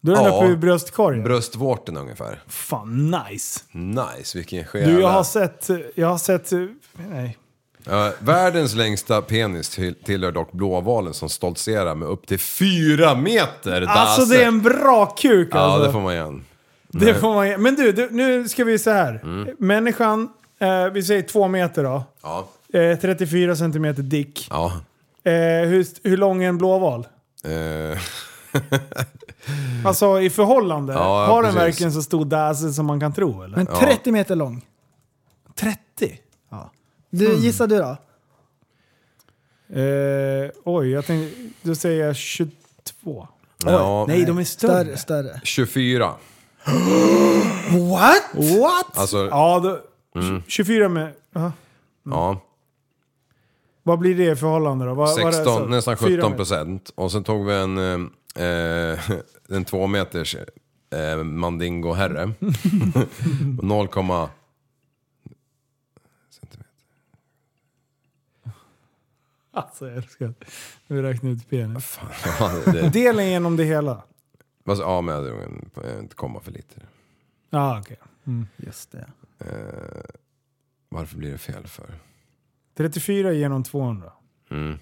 [0.07, 0.37] Då är den Ja.
[0.45, 1.25] uppe i bröstkorgen.
[1.25, 2.43] Bröstvårten ungefär.
[2.47, 3.61] Fan nice.
[3.73, 6.51] Nice, vilken Du, jag har sett, jag har sett,
[7.11, 7.37] nej.
[7.89, 13.83] Ja, världens längsta penis till, tillhör dock blåvalen som stoltserar med upp till fyra meter
[13.83, 14.35] Alltså daser.
[14.35, 15.87] det är en bra kuk Ja, alltså.
[15.87, 16.45] det får man igen.
[16.89, 19.21] Det får man, men du, du, nu ska vi så här.
[19.23, 19.57] Mm.
[19.59, 20.29] Människan,
[20.59, 22.05] eh, vi säger två meter då.
[22.23, 22.49] Ja.
[22.73, 24.47] Eh, 34 centimeter dick.
[24.51, 24.67] Ja.
[25.25, 25.33] Eh,
[25.69, 27.07] hur, hur lång är en blåval?
[29.85, 30.93] Alltså i förhållande.
[30.93, 31.69] Ja, ja, har den precis.
[31.69, 33.57] verkligen så stor dasse som man kan tro eller?
[33.57, 34.65] Men 30 meter lång.
[35.55, 36.21] 30?
[37.11, 37.41] Du, Mm.
[37.41, 37.97] Gissar du då?
[39.81, 43.29] Eh, oj, jag tänkte, då säger jag 22.
[43.65, 44.05] ja.
[44.09, 44.97] Nej, de är större.
[44.97, 45.41] Större, större.
[45.45, 46.07] 24.
[47.91, 48.23] What?
[48.61, 48.99] What?
[48.99, 49.79] Alltså, Ja, då,
[50.21, 50.43] Mm.
[50.47, 51.13] 24 med...
[51.37, 51.53] aha.
[52.05, 52.41] ja.
[53.83, 54.95] Vad blir det i förhållande då?
[54.95, 55.65] Vad, vad är det 16, så?
[55.67, 56.37] nästan Fyra 17 meter.
[56.37, 56.93] procent.
[56.95, 59.11] Och sen tog vi en, eh, eh,
[59.57, 60.37] en två meters
[60.91, 62.33] eh, mandingo-herre.
[63.63, 63.89] 0,
[66.31, 66.71] centimeter.
[69.51, 70.45] Alltså jag älskar att
[70.87, 71.99] vi räknar ut penis.
[72.65, 74.03] Det, Delen genom det hela.
[74.65, 76.81] alltså, ja, men jag drog en, en komma för lite.
[77.51, 77.97] Ja, okej.
[78.57, 79.11] Just det.
[79.39, 80.05] Eh,
[80.89, 81.95] varför blir det fel för?
[82.75, 84.13] 34 genom 200.
[84.51, 84.79] Mm.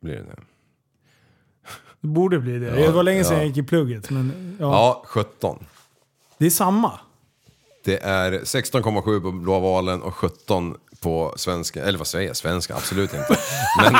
[0.00, 0.42] Blir det det?
[2.00, 2.80] Det borde bli det.
[2.80, 3.38] Ja, det var länge sedan ja.
[3.38, 4.10] jag gick i plugget.
[4.10, 4.66] Men, ja.
[4.66, 5.58] Ja, 17.
[6.38, 6.92] Det är samma.
[7.84, 13.14] Det är 16,7 på blåvalen och 17 på svenska, eller vad säger jag, svenska, absolut
[13.14, 13.38] inte.
[13.82, 13.92] Men,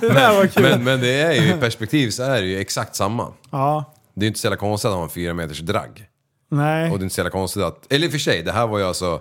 [0.00, 0.62] men, Det kul.
[0.62, 3.32] men, men det är ju i perspektiv så är det ju exakt samma.
[3.50, 3.84] Ja.
[4.14, 6.08] Det är inte så jävla konstigt att ha en fyra meters dragg.
[6.48, 6.90] Nej.
[6.90, 7.92] Och det är inte så jävla konstigt att...
[7.92, 9.20] Eller i och för sig, det här var ju alltså...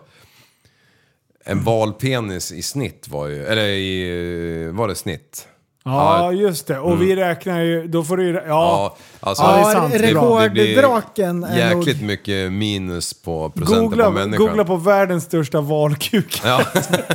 [1.48, 3.46] En valpenis i snitt var ju...
[3.46, 4.72] Eller i...
[4.72, 5.48] Var det snitt?
[5.88, 6.80] Ja, just det.
[6.80, 7.88] Och vi räknar ju...
[7.88, 8.34] Då får du ju...
[8.34, 8.42] Ja.
[8.48, 9.44] Ja, alltså...
[9.44, 9.92] Ja, det är sant.
[9.94, 12.08] det- det blir rekorddraken är Jäkligt nog...
[12.08, 14.46] mycket minus på procenten Googla, på människan.
[14.48, 16.42] googla på världens största valkuk.
[16.46, 16.62] Ja.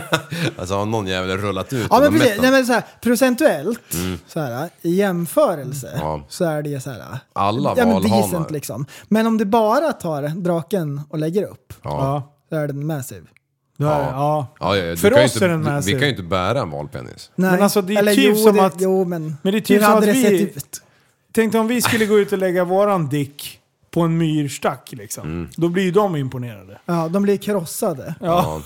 [0.58, 3.80] alltså har någon jävel rullat ut Ja men precis, nej, men så här, procentuellt,
[4.26, 6.00] så här, i jämförelse, Mm.
[6.06, 6.22] Ja.
[6.28, 7.02] så är det så här,
[7.32, 8.22] Alla ja, men valhanar.
[8.22, 8.86] decent liksom.
[9.08, 12.22] Men om du bara tar draken och lägger upp, Ja.
[12.48, 13.26] Så är den massive.
[13.80, 14.10] Ja.
[14.10, 14.90] Ja, ja, ja.
[14.90, 17.30] Du För oss inte, är den du- Vi kan ju inte bära en valpenis.
[17.34, 17.50] Nej.
[17.50, 19.60] Men alltså, det är Eller typ jo, som det, att- Jo men, Men det är
[19.60, 20.82] typ som att vi- sett ut?
[21.32, 23.60] Tänk dig om vi skulle gå ut och lägga våran dick
[23.90, 25.24] på en myrstack liksom.
[25.28, 25.48] Mm.
[25.56, 26.78] Då blir ju de imponerade.
[26.86, 28.14] Ja, de blir krossade.
[28.20, 28.62] Ja.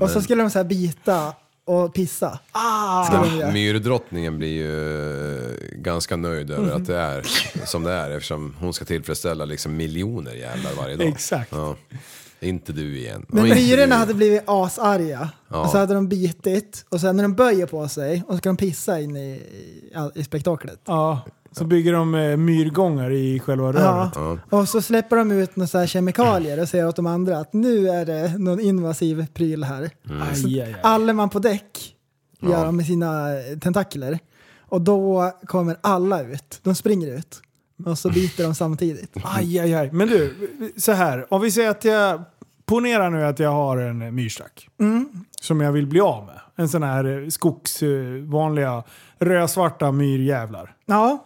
[0.00, 1.32] Och så skulle de så här bita
[1.64, 2.38] och pissa.
[2.52, 3.50] Ah, göra.
[3.52, 6.76] Myrdrottningen blir ju ganska nöjd över Mhm.
[6.76, 7.26] att det är
[7.66, 11.06] som det är eftersom hon ska tillfredsställa liksom miljoner jävlar varje dag.
[11.08, 11.52] Exakt.
[11.52, 11.76] Ja.
[12.42, 13.26] Inte du igen.
[13.28, 15.30] Men myrorna hade blivit asarga.
[15.48, 15.60] Ja.
[15.64, 18.48] Och så hade de bitit och sen när de böjer på sig och så ska
[18.48, 20.80] de pissa in i, i, i spektaklet.
[20.84, 21.20] Ja.
[21.52, 24.12] Så bygger de eh, myrgångar i själva röret.
[24.14, 24.38] Ja.
[24.50, 27.52] Och så släpper de ut några så här kemikalier och säger åt de andra att
[27.52, 29.90] nu är det någon invasiv pryl här.
[30.10, 30.34] Mm.
[30.34, 30.80] Så Aj, aj, aj.
[30.82, 31.94] Alle man på däck
[32.40, 33.26] gör de med sina
[33.60, 34.18] tentakler.
[34.60, 36.60] Och då kommer alla ut.
[36.62, 37.42] De springer ut.
[37.86, 39.16] Och så biter de samtidigt.
[39.22, 39.90] Aj, aj, aj.
[39.92, 40.34] Men du,
[40.76, 41.26] så här.
[41.34, 42.22] Om vi säger att jag...
[42.66, 44.68] Ponera nu att jag har en myrstack.
[44.80, 45.08] Mm.
[45.40, 46.40] Som jag vill bli av med.
[46.56, 47.82] En sån här eh, skogs...
[47.82, 47.88] eh,
[48.24, 48.82] vanliga
[49.18, 50.74] rödsvarta myrjävlar.
[50.86, 51.24] Ja,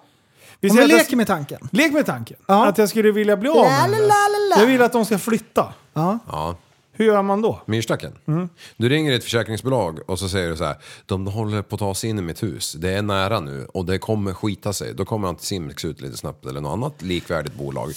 [0.61, 1.69] Vi säger att jag- leker med tanken.
[1.73, 2.37] Lek med tanken.
[2.47, 2.67] Ja.
[2.67, 3.57] Att jag skulle vilja bli av
[3.91, 4.11] med den
[4.59, 5.75] Jag vill att de ska flytta.
[5.93, 6.19] Ja.
[6.31, 6.57] Ja,
[6.93, 7.61] Hur gör man då?
[7.67, 8.13] myrstacken.
[8.27, 8.49] Mm.
[8.77, 10.77] Du ringer ett försäkringsbolag och så säger du så här.
[11.07, 12.73] De håller på att ta sig in i mitt hus.
[12.73, 14.95] Det är nära nu och det kommer skita sig.
[14.95, 17.93] Då kommer Anticimex ut lite snabbt eller något annat likvärdigt bolag.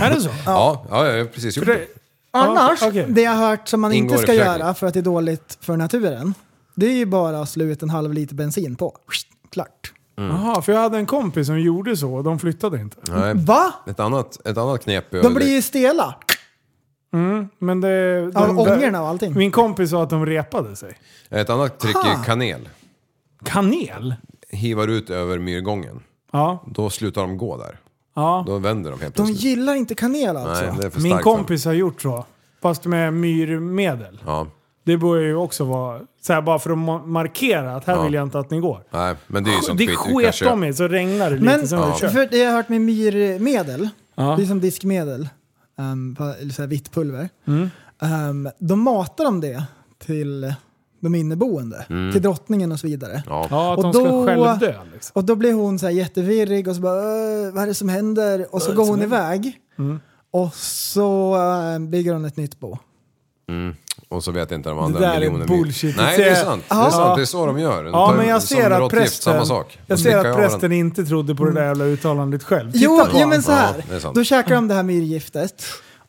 [0.00, 0.28] Är det så?
[0.46, 1.86] Ja, ja, jag har precis gjort För det.
[2.40, 3.06] Det, Annars, Ja, okej.
[3.08, 5.58] det jag har hört som man Ingår inte ska göra för att det är dåligt
[5.60, 6.34] för naturen.
[6.74, 8.96] Det är ju bara att slå ut en halv liter bensin på.
[9.50, 9.92] Klart.
[10.16, 12.96] Jaha, för jag hade en kompis som gjorde så och de flyttade inte.
[13.12, 13.34] Nej.
[13.34, 13.74] Va?
[13.86, 16.14] Ett annat, ett annat knep De blir ju stela.
[17.58, 18.22] Men det...
[18.34, 19.34] Av de- ångorna och allting.
[19.38, 20.98] Min kompis sa att de repade sig.
[21.30, 22.68] Ett annat trick är kanel.
[23.44, 24.14] Kanel?
[24.48, 26.00] Hivar ut över myrgången.
[26.32, 26.64] Ja.
[26.66, 27.78] Då slutar de gå där.
[28.14, 28.44] Ja.
[28.46, 29.42] Då vänder de helt De plötsligt.
[29.42, 30.64] gillar inte kanel alltså.
[30.64, 32.24] Nej, det är för Min starkt kompis har gjort så.
[32.62, 34.18] Fast med myrmedel.
[34.24, 34.50] för dem.
[34.86, 38.02] Det borde ju också vara så här, bara för att ma- markera att här Ja.
[38.02, 38.82] vill jag inte att ni går.
[38.90, 38.98] Ja.
[38.98, 40.50] Nej, men det är ju sånt Det skit du kan sket köpa.
[40.50, 41.94] de i, så regnar det lite Men som ja.
[42.08, 44.34] för det jag har hört med myrmedel, Ja.
[44.36, 45.28] det är som diskmedel,
[45.78, 46.16] um,
[46.54, 47.28] så här vitt pulver.
[47.46, 47.70] Mm.
[48.30, 49.64] Um, då matar de det
[50.06, 50.54] till
[51.04, 53.12] de inneboende, till drottningen och så vidare.
[53.12, 53.24] Mm.
[53.28, 53.46] Ja.
[53.50, 55.10] Ja, att Och de ska då- självdö liksom.
[55.14, 57.88] Och då blir hon så här jättevirrig och så bara "Åh, vad är det som
[57.88, 58.46] händer?
[58.50, 59.52] Och så går hon iväg.
[59.78, 60.00] Mm.
[60.30, 61.36] Och så
[61.74, 62.78] äh, bygger hon ett nytt bo.
[63.48, 63.74] Mm.
[64.08, 65.96] Och så vet inte de Det andra där är miljoner bullshit.
[65.96, 66.64] Nej, Det det är sant.
[66.68, 66.90] Det är Ja.
[66.90, 67.16] sant.
[67.16, 67.84] Det är så de gör.
[67.84, 69.78] De Ja, men jag ser att prästen, Samma sak.
[69.86, 72.72] jag ser att prästen inte trodde på det där jävla uttalandet själv.
[72.72, 73.84] Titta Jo, på jo men så Ja, här.
[73.88, 74.14] det är sant.
[74.14, 75.64] då käkar de det här myrgiftet.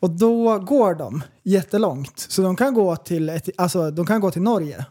[0.06, 2.12] Och då går de jättelångt.
[2.18, 4.86] Så de kan gå till, ett, alltså, de kan gå till Norge.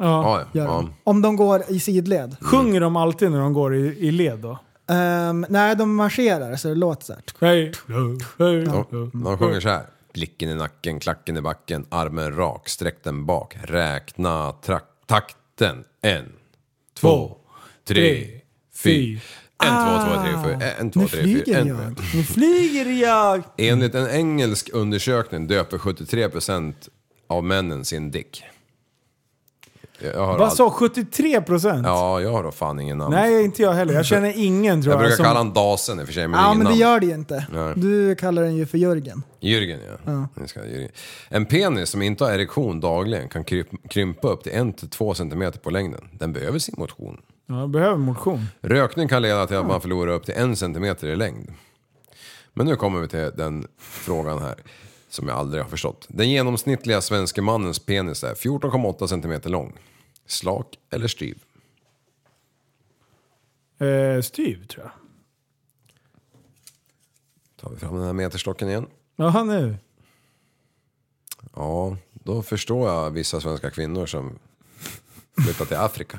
[0.00, 0.04] Ja.
[0.04, 0.60] Ja, ja.
[0.60, 0.72] Gör ja.
[0.72, 0.94] de.
[1.04, 2.36] Om de går i sidled.
[2.40, 4.58] Sjunger de alltid när de går i, i led då?
[4.90, 7.22] Ehm, nej, de marscherar så det låter så här.
[7.40, 7.72] Hej.
[8.38, 8.64] Hej.
[8.64, 9.86] De, de sjunger så här.
[10.12, 15.84] Blicken i nacken, klacken i backen, armen rak, sträck den bak, räkna trak, takten.
[16.02, 16.32] En,
[17.00, 17.36] två,
[17.84, 18.26] tre,
[18.74, 19.20] fyra.
[19.64, 20.70] En, två, två, tre, fyra.
[20.72, 21.42] En, två, Nu tre, fyra.
[21.44, 21.78] flyger En, jag.
[22.14, 23.42] Nu flyger jag!
[23.58, 26.74] Enligt en engelsk undersökning döper 73%
[27.28, 28.44] av männen sin dick.
[30.14, 31.86] Vad sa 73 procent?
[31.86, 33.14] Ja, jag har då fan ingen namn.
[33.14, 33.94] Nej, inte jag heller.
[33.94, 35.06] Jag känner ingen tror jag jag.
[35.06, 35.24] brukar som...
[35.24, 36.78] kalla han Dasen i och för sig, men Ja, men det namn.
[36.78, 37.46] gör det ju inte.
[37.52, 37.72] Nej.
[37.76, 39.22] Du kallar den ju för Jörgen.
[39.40, 40.28] Jürgen ja.
[40.44, 40.88] Jürgen.
[41.28, 43.44] En penis som inte har erektion dagligen kan
[43.90, 46.08] krympa upp till 1-2 cm på längden.
[46.12, 47.16] Den behöver sin motion.
[47.46, 48.46] Ja, jag behöver motion.
[48.60, 51.54] Rökning kan leda till att man förlorar upp till 1 cm i längd.
[52.52, 54.54] Men nu kommer vi till den frågan här.
[55.08, 56.06] Som jag aldrig har förstått.
[56.08, 59.78] Den genomsnittliga svenska mannens penis är 14,8 cm lång.
[60.26, 61.38] Slak eller styv?
[63.78, 64.92] Eh, styv tror jag.
[67.60, 68.86] Tar vi fram den här meterstocken igen.
[69.16, 69.76] Jaha, nu.
[71.54, 74.38] Ja, då förstår jag vissa svenska kvinnor som
[75.44, 76.18] flyttar till Afrika.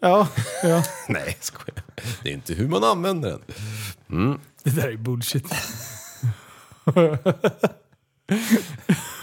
[0.00, 0.28] Ja,
[0.62, 0.82] ja.
[1.08, 1.84] Nej, skojar.
[2.22, 4.38] Det är inte hur man använder den.
[4.64, 5.46] Det där är bullshit.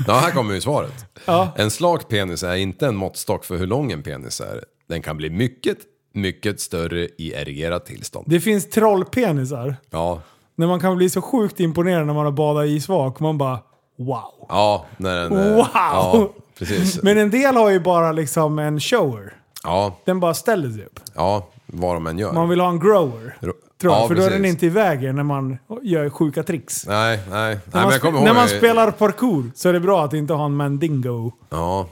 [0.08, 1.06] Ja, här kommer ju svaret.
[1.26, 1.52] Ja.
[1.56, 4.64] En slak penis är inte en måttstock för hur lång en penis är.
[4.90, 5.78] Den kan bli mycket,
[6.14, 8.26] mycket större i erigerat tillstånd.
[8.30, 9.76] Det finns trollpenisar.
[9.90, 10.22] Ja,
[10.56, 13.20] När man kan bli så sjukt imponerad när man har badat i isvak.
[13.20, 13.60] Man bara
[13.98, 14.46] wow.
[14.50, 15.38] ja, när den...
[15.38, 15.68] eh, Wow!
[15.74, 17.00] Ja, precis.
[17.04, 19.34] Men en del har ju bara liksom en shower.
[19.66, 21.00] Ja, Den bara ställer sig upp.
[21.14, 22.34] ja, vad de än gör.
[22.34, 23.38] Man vill ha en grower.
[23.42, 24.54] Ro- Tror jag, Ja, för då är den precis.
[24.54, 26.88] inte i vägen när man gör sjuka tricks.
[26.88, 27.40] Nej, nej.
[27.56, 28.24] nej När, men man, sp- ihåg...
[28.24, 31.32] när man spelar parkour så är det bra att inte ha en mandingo.
[31.50, 31.88] Ja,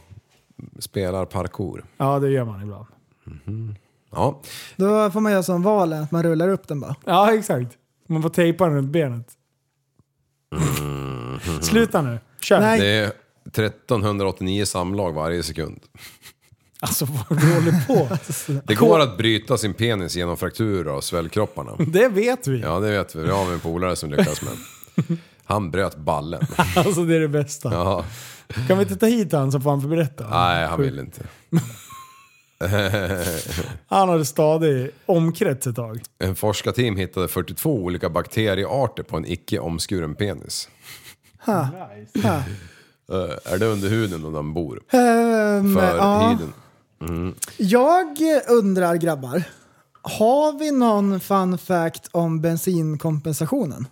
[0.79, 1.85] spelar parkour.
[1.97, 2.85] Ja, det gör man ibland.
[4.11, 4.41] Ja,
[4.75, 6.95] Då får man göra som valen, att man rullar upp den bara.
[7.05, 7.77] Ja, exakt.
[8.07, 9.27] Man får tejpa den runt benet.
[11.61, 12.19] Sluta nu.
[12.41, 12.59] Kör.
[12.59, 12.79] Nej.
[12.79, 13.05] det är
[13.65, 15.79] 1389 samlag varje sekund.
[16.83, 18.17] Alltså vad du håller på.
[18.67, 21.71] Det går att bryta sin penis genom frakturer av svällkropparna.
[21.87, 22.59] Det vet vi.
[22.59, 23.21] Ja, det vet vi.
[23.23, 24.53] Det har vi en polare som lyckas med.
[25.45, 26.41] Han bröt ballen.
[26.75, 27.73] Alltså det är det bästa.
[27.73, 28.05] Ja,
[28.67, 30.29] Kan vi inte ta hit han så får han berätta?
[30.29, 31.21] nej, han vill inte.
[33.87, 36.01] Han hade stadig omkrets ett tag.
[36.19, 40.69] En forskarteam hittade 42 olika bakteriearter på en icke omskuren penis.
[41.45, 41.67] Ha.
[42.23, 42.35] Ha.
[43.11, 44.81] Eh, är det under huden och den bor?
[44.91, 46.27] Ehm, För ja.
[46.29, 46.53] huden.
[47.57, 48.17] Jag
[48.49, 49.43] undrar grabbar,
[50.01, 53.87] har vi någon fun fact om bensinkompensationen?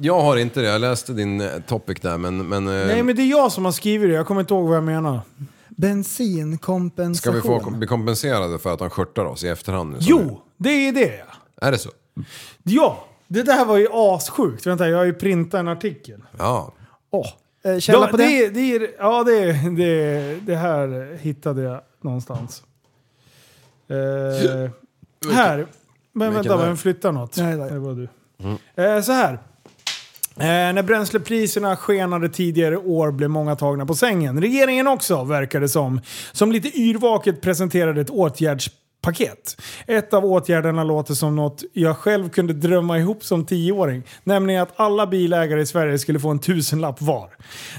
[0.00, 0.66] Jag har inte det.
[0.66, 2.48] Jag läste din eh, topic där, men...
[2.48, 4.68] men, eh, Nej men det är jag som har skrivit det, jag kommer inte ihåg
[4.68, 5.20] vad jag menar.
[5.36, 7.34] Ska Bensinkompensation.
[7.34, 9.96] vi få bli kompenserade för att de skörtar oss i efterhand nu?
[10.00, 11.66] Jo, det är det ja.
[11.66, 11.90] Är det så?
[12.62, 14.66] Ja, det där var ju assjukt.
[14.66, 16.22] Vänta, jag har ju printat en artikel.
[16.38, 16.72] Ja.
[17.10, 17.26] Åh,
[17.64, 18.44] eh, källa Ja, på det, det?
[18.44, 22.62] är- det, är- ja, det, det, det här hittade jag någonstans.
[23.88, 24.70] Eh,
[25.32, 25.66] här.
[26.12, 27.36] Men vänta, vem flyttar något?
[27.36, 27.70] Nej, nej.
[27.70, 28.08] Det var du.
[28.82, 29.32] Eh, så här.
[30.36, 34.40] Eh, när bränslepriserna skenade tidigare år blev många tagna på sängen.
[34.40, 36.00] Regeringen också, verkar det som.
[36.32, 38.85] Som lite yrvaket presenterade ett åtgärdspaket.
[39.86, 44.02] Ett av åtgärderna låter som något jag själv kunde drömma ihop som tioåring.
[44.24, 47.30] Nämligen att alla bilägare i Sverige skulle få en tusenlapp var.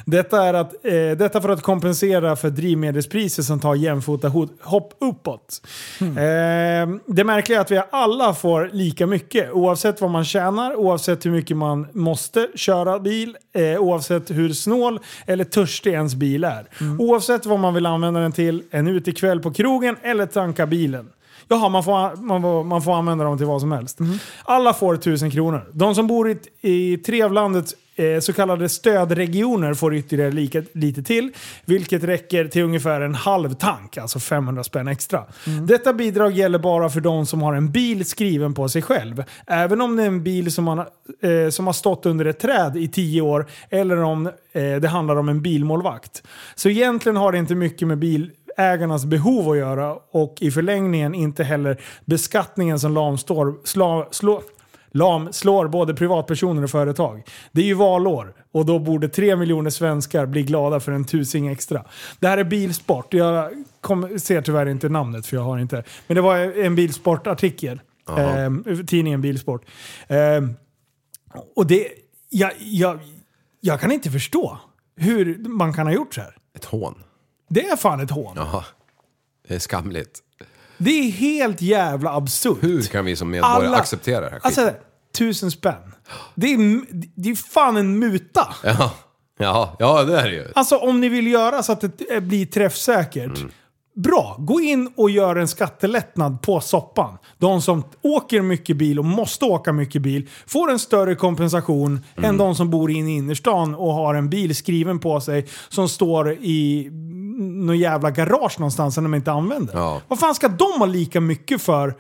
[0.06, 4.94] Detta, är att, eh, detta för att kompensera för drivmedelspriser som tar jämfota ho- hopp
[5.00, 5.62] uppåt.
[6.02, 11.26] Eh, det märkliga är att vi alla får lika mycket oavsett vad man tjänar, oavsett
[11.26, 16.68] hur mycket man måste köra bil, eh, oavsett hur snål eller törstig ens bil är.
[17.00, 21.10] Oavsett vad man vill använda den till, en utekväll på krogen eller tanka bilen.
[21.48, 24.00] Jaha, man får, man, får, man får använda dem till vad som helst.
[24.44, 25.70] Alla får 1000 kronor.
[25.72, 30.64] De som bor i, i tre av landets eh, så kallade stödregioner får ytterligare lika,
[30.74, 31.32] lite till,
[31.66, 35.24] vilket räcker till ungefär en halv tank, alltså 500 spänn extra.
[35.68, 39.24] Detta bidrag gäller bara för de som har en bil skriven på sig själv.
[39.48, 42.78] Även om det är en bil som, man, eh, som har stått under ett träd
[42.78, 46.24] i tio år eller om eh, det handlar om en bilmålvakt.
[46.56, 51.16] Så egentligen har det inte mycket med bil ägarnas behov att göra och i förlängningen
[51.16, 54.42] inte heller beskattningen som lamstår, sla, slå,
[54.92, 57.24] lam slår både privatpersoner och företag.
[57.52, 61.48] Det är ju valår och då borde tre miljoner svenskar bli glada för en tusing
[61.48, 61.86] extra.
[62.20, 63.14] Det här är bilsport.
[63.14, 63.52] Jag
[63.82, 65.84] kom, ser tyvärr inte namnet för jag har inte.
[66.08, 67.80] Men det var en bilsportartikel.
[68.10, 69.66] Eh, tidningen Bilsport.
[70.08, 70.42] Eh,
[71.56, 71.88] och det...
[72.30, 73.00] Jag, jag,
[73.62, 74.58] jag kan inte förstå
[74.96, 76.36] hur man kan ha gjort så här.
[76.56, 77.04] Ett hån.
[77.50, 78.34] Det är fan ett hån.
[78.36, 78.64] Jaha.
[79.48, 80.20] Det är skamligt.
[80.78, 82.58] Det är helt jävla absurt.
[82.62, 84.76] Hur kan vi som medborgare Alla- acceptera det här Alltså, skiten?
[85.18, 85.94] tusen spänn.
[86.36, 86.82] Det är,
[87.16, 88.56] det är fan en muta.
[88.64, 88.94] Ja.
[89.40, 90.48] ja, ja det är det ju.
[90.56, 93.40] Alltså om ni vill göra så att det eh, blir träffsäkert.
[94.04, 97.18] Bra, gå in och gör en skattelättnad på soppan.
[97.38, 102.38] De som åker mycket bil och måste åka mycket bil får en större kompensation än
[102.38, 106.32] de som bor inne i innerstan och har en bil skriven på sig som står
[106.32, 106.90] i
[107.40, 109.74] någon jävla garage någonstans som de inte använder.
[109.78, 110.02] Ja.
[110.08, 111.96] Vad fan ska de ha lika mycket för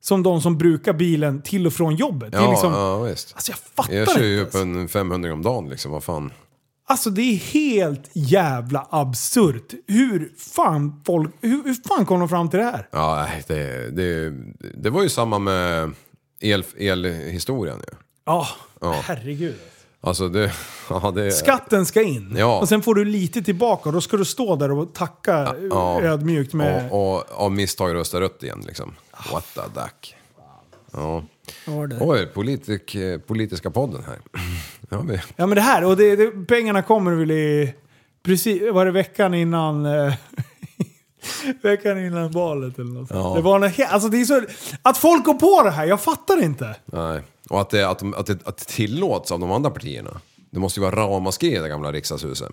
[0.00, 2.32] som de som brukar bilen till och från jobbet?
[2.32, 3.32] det är Ja, liksom, ja visst.
[3.34, 4.26] Alltså jag fattar Jag kör inte.
[4.26, 4.54] ju ens.
[4.54, 6.30] upp en 500 om dagen liksom, vad fan.
[6.90, 9.72] Alltså det är helt jävla absurt.
[9.86, 12.88] Hur fan, folk, hur, hur fan kom de fram till det här?
[12.92, 14.32] Ja, det, det,
[14.74, 15.92] det var ju samma med
[16.40, 17.96] el, elhistorien ju.
[18.24, 18.46] Ja,
[18.80, 19.00] Ja.
[19.04, 19.54] herregud.
[20.00, 20.52] Alltså det,
[20.90, 21.30] ja, det...
[21.32, 22.58] Skatten ska in Ja.
[22.60, 26.00] och sen får du lite tillbaka och då ska du stå där och tacka Ja.
[26.02, 26.88] ödmjukt med...
[26.92, 28.94] Och, och av misstag rösta rött igen liksom.
[29.32, 30.14] What the duck.
[30.92, 31.22] Ja.
[32.00, 34.18] Oj, politik, eh, politiska podden här.
[34.90, 37.74] Ja, vi, Ja men det här, och det, det, pengarna kommer väl i...
[38.22, 39.86] Precis, var det veckan innan...
[39.86, 40.14] eh,
[41.62, 43.10] veckan innan valet eller något.
[43.10, 43.32] Ja.
[43.36, 44.42] Det var he- alltså det är så...
[44.82, 46.76] Att folk går på det här, jag fattar inte.
[46.84, 47.22] nej.
[47.50, 50.20] Och att det, att, de- att, det, att det tillåts av de andra partierna.
[50.50, 52.48] Det måste ju vara ramaskri i det gamla riksdagshuset.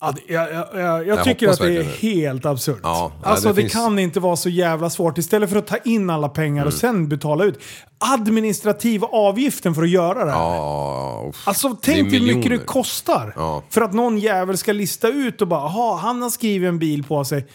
[0.00, 2.80] Det- jag, jag, jag, jag tycker att det är helt absurt.
[2.82, 5.18] Ja, alltså det det, finns- kan inte vara så jävla svårt.
[5.18, 7.58] Istället för att ta in alla pengar och sen betala ut.
[7.98, 10.38] Administrativa avgiften för att göra det här.
[10.38, 11.32] Ja.
[11.44, 13.32] Alltså tänk hur mycket det kostar.
[13.36, 13.62] Ja.
[13.70, 17.04] För att någon jävel ska lista ut och bara, "Jaha, han har skrivit en bil
[17.04, 17.46] på sig.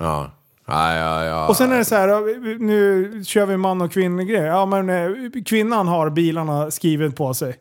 [0.00, 0.30] Ja.
[0.68, 1.48] Ja, ja, ja.
[1.48, 4.42] Och sen är det så här, nu kör vi man och kvinnogrej.
[4.42, 5.08] Ja men eh,
[5.46, 7.56] kvinnan har bilarna skrivet på sig.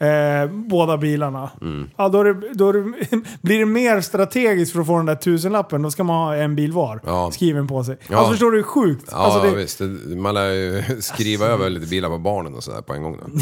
[0.00, 1.50] Eh, båda bilarna.
[1.60, 1.90] Mm.
[1.96, 2.80] Ja, då, det, då det,
[3.42, 5.82] blir det mer strategiskt för att få den där tusenlappen.
[5.82, 7.30] Då ska man ha en bil var Ja.
[7.32, 7.98] skriven på sig.
[8.08, 8.16] Ja.
[8.16, 9.08] Alltså förstår du hur sjukt?
[9.10, 9.80] Ja, alltså, det, visst.
[10.16, 13.16] Man lär ju skriva över lite bilar på barnen och sådär på en gång.
[13.16, 13.26] Då.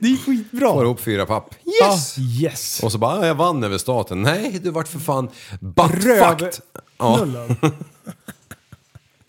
[0.00, 0.72] det är skitbra.
[0.72, 1.54] Får ihop fyra papp.
[1.84, 2.18] Yes!
[2.18, 2.80] yes.
[2.82, 4.22] Och så bara, "Ah, jag vann över staten.
[4.22, 5.28] Nej, du vart för fan
[5.60, 6.52] buttfucked.
[6.98, 7.18] Ja.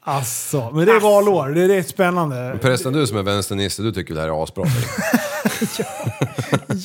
[0.05, 1.49] Alltså, men det är valår.
[1.49, 2.59] Det är rätt spännande.
[2.61, 4.65] Förresten, du som är vänsternisse, du tycker det här är asbra.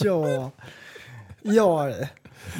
[0.02, 0.50] Ja.
[1.42, 1.84] Ja.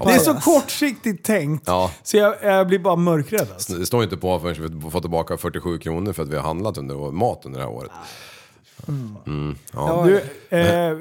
[0.05, 1.65] Det är så kortsiktigt tänkt.
[1.67, 1.91] Ja.
[2.03, 3.47] Så jag, jag blir bara mörkrädd.
[3.53, 3.73] Alltså.
[3.73, 6.43] Det står ju inte på förrän vi får tillbaka 47 kronor för att vi har
[6.43, 7.91] handlat under mat under det här året.
[8.89, 10.07] Mm, ja.
[10.09, 10.21] Ja.
[10.51, 10.93] Du, eh,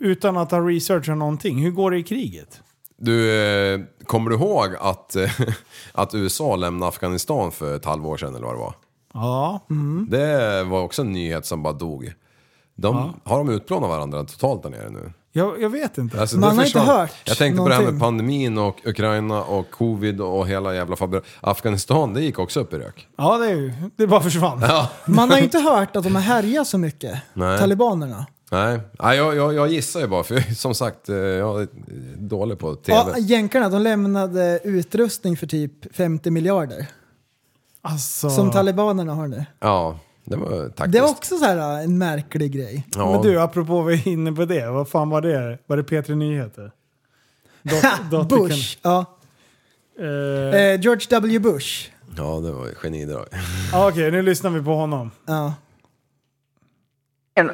[0.00, 2.60] utan att ha researchat någonting, hur går det i kriget?
[2.96, 5.30] Du, eh, kommer du ihåg att, eh,
[5.92, 8.74] att USA lämnade Afghanistan för ett halvår sedan eller vad det var?
[9.20, 9.60] Ja.
[10.08, 12.12] Det var också en nyhet som bara dog.
[12.76, 15.12] De, Har de utplånat varandra totalt där nere nu?
[15.32, 16.20] Jag, jag vet inte.
[16.20, 18.00] Alltså, Man har inte hört Jag tänkte på det här med någonting.
[18.00, 21.24] pandemin och Ukraina och covid och hela jävla fabrik.
[21.40, 23.08] Afghanistan, det gick också upp i rök.
[23.16, 24.58] Ja, det, är ju, det bara försvann.
[24.62, 24.90] Ja.
[25.06, 27.58] Man har inte hört att de har härjat så mycket, Nej.
[27.58, 28.26] talibanerna.
[28.50, 31.68] Nej, Nej jag, jag, jag gissar ju bara för jag, som sagt, eh, jag är
[32.16, 32.98] dålig på TV.
[32.98, 36.86] Ja, jänkarna de lämnade utrustning för typ 50 miljarder.
[37.92, 39.44] Alltså, Som talibanerna har nu.
[39.60, 40.92] Ja, det var taktiskt.
[40.92, 42.86] Det är också så här en märklig grej.
[42.96, 43.12] ja.
[43.12, 44.66] Men du, apropå vi är inne på det.
[44.70, 45.58] Vad fan var det?
[45.66, 46.72] Var det P3 Nyheter?
[47.62, 49.04] Dot- dot- Bush, ja.
[49.98, 51.38] Eh, Eh, George W.
[51.38, 51.90] Bush.
[52.16, 53.26] ja, det var genidrag.
[53.72, 55.10] ja, Okej, nu lyssnar vi på honom.
[55.26, 55.54] Ja.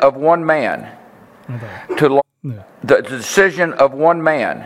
[0.02, 0.80] of one man
[1.98, 2.20] to
[2.88, 4.56] the decision of one man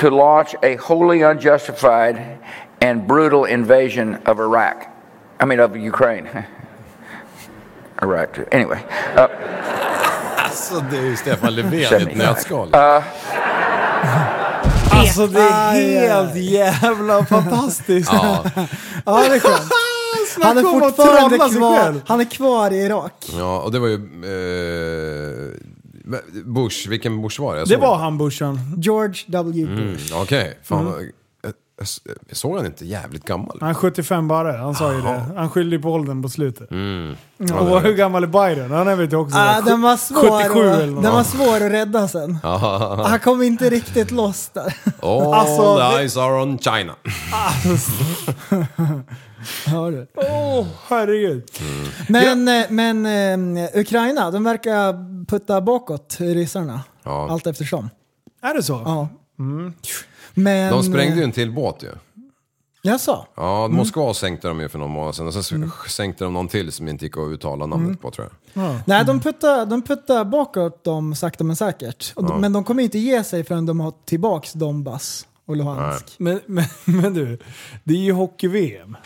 [0.00, 2.16] to launch a wholly unjustified
[2.80, 4.76] and brutal invasion of Iraq.
[5.42, 6.28] I mean, of Ukraine.
[8.02, 8.44] Iraq, too.
[8.52, 8.78] Anyway,
[9.16, 9.26] uh,
[10.44, 12.68] Alltså det är ju Stefan Löfven i ett nötskal.
[14.90, 18.12] Alltså det är helt jävla fantastiskt.
[18.12, 18.44] Ja,
[19.04, 19.72] ja, det är skönt.
[20.42, 23.12] Han är fortfarande kvar, han är kvar i Irak.
[23.38, 23.94] ja, och det var ju...
[23.94, 25.54] Eh,
[26.44, 27.64] Bush, vilken Bush var det?
[27.64, 28.60] Det var han Bushan.
[28.76, 29.62] George W.
[29.62, 30.12] Mm, Bush.
[30.22, 30.92] Okej, fan Mm.
[30.92, 31.10] vad- jag-
[31.42, 31.52] jag- jag
[32.32, 33.58] såg han inte jävligt gammal?
[33.60, 35.24] Han är 75 bara, han sa ju det.
[35.36, 36.70] Han skyllde ju på åldern på slutet.
[36.70, 37.16] Mm.
[37.58, 38.70] Och hur gammal är Biden?
[38.70, 41.02] Han är väl också Ah, den var svår, 77 eller att, något.
[41.02, 42.38] den var svår att rädda sen.
[43.04, 44.74] Han kom inte riktigt loss där.
[45.02, 46.94] All Alltså, the eyes are on China.
[49.66, 50.06] Ja, du.
[50.14, 51.50] Åh, herregud.
[52.08, 53.06] Men, eh, men
[53.56, 54.94] eh, Ukraina, de verkar
[55.26, 56.80] putta bakåt ryssarna.
[57.04, 57.28] Ja.
[57.30, 57.90] Allt eftersom.
[58.42, 58.82] Är det så?
[58.84, 59.08] Ja.
[60.34, 61.88] Men, De sprängde ju en till båt ju.
[62.82, 63.26] Jag sa.
[63.36, 66.72] Ja, Moskva sänkte de ju för någon månad sedan och sen sänkte de någon till
[66.72, 68.74] som inte gick att uttala namnet på tror jag.
[68.86, 72.12] Nej, de puttar, de puttar bakåt dem sakta men säkert.
[72.16, 76.14] De, Men de kommer inte ge sig förrän de har tillbaks Donbass och Luhansk.
[76.18, 77.38] Men, men, men du,
[77.84, 78.96] det är ju hockey-VM.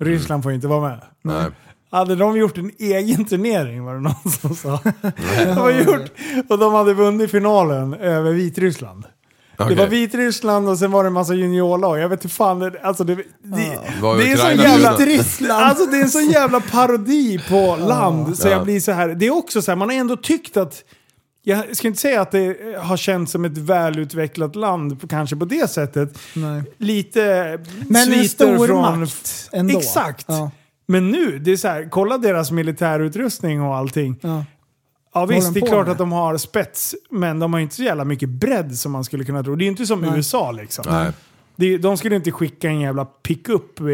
[0.00, 1.00] Ryssland får inte vara med.
[1.22, 1.50] Nej.
[1.90, 4.80] Hade de gjort en egen turnering var det någon som sa.
[5.44, 6.10] de har gjort,
[6.48, 9.04] och de hade vunnit finalen över Vitryssland.
[9.58, 9.74] Okej.
[9.76, 11.98] Det var Vitryssland och sen var det en massa juniorlag.
[11.98, 14.96] Jag vet inte fan, det, alltså det, det, Var det är så jävla...
[14.98, 15.12] bjudna?
[15.16, 15.62] Ryssland!
[15.64, 18.38] Alltså det är en sån jävla parodi på land.
[18.38, 18.52] Så Ja.
[18.52, 19.08] jag blir så här.
[19.08, 20.84] Det är också så här, man har ändå tyckt att...
[21.42, 25.70] Jag ska inte säga att det har känts som ett välutvecklat land kanske på det
[25.70, 26.18] sättet.
[26.34, 26.62] Nej.
[26.78, 27.58] Lite
[27.88, 29.00] Men en stor från...
[29.00, 29.78] makt ändå.
[29.78, 30.24] Exakt!
[30.28, 30.50] Ja.
[30.88, 34.16] Men nu, det är så här, kolla deras militärutrustning och allting.
[34.20, 34.44] Ja.
[35.20, 35.92] Ja visst, det de är klart med?
[35.92, 39.24] att de har spets, men de har inte så jävla mycket bredd som man skulle
[39.24, 39.56] kunna tro.
[39.56, 40.10] Det är inte som Nej.
[40.16, 40.84] USA liksom.
[40.88, 41.12] Nej.
[41.56, 43.86] Det, de skulle inte skicka en jävla pickup, eh,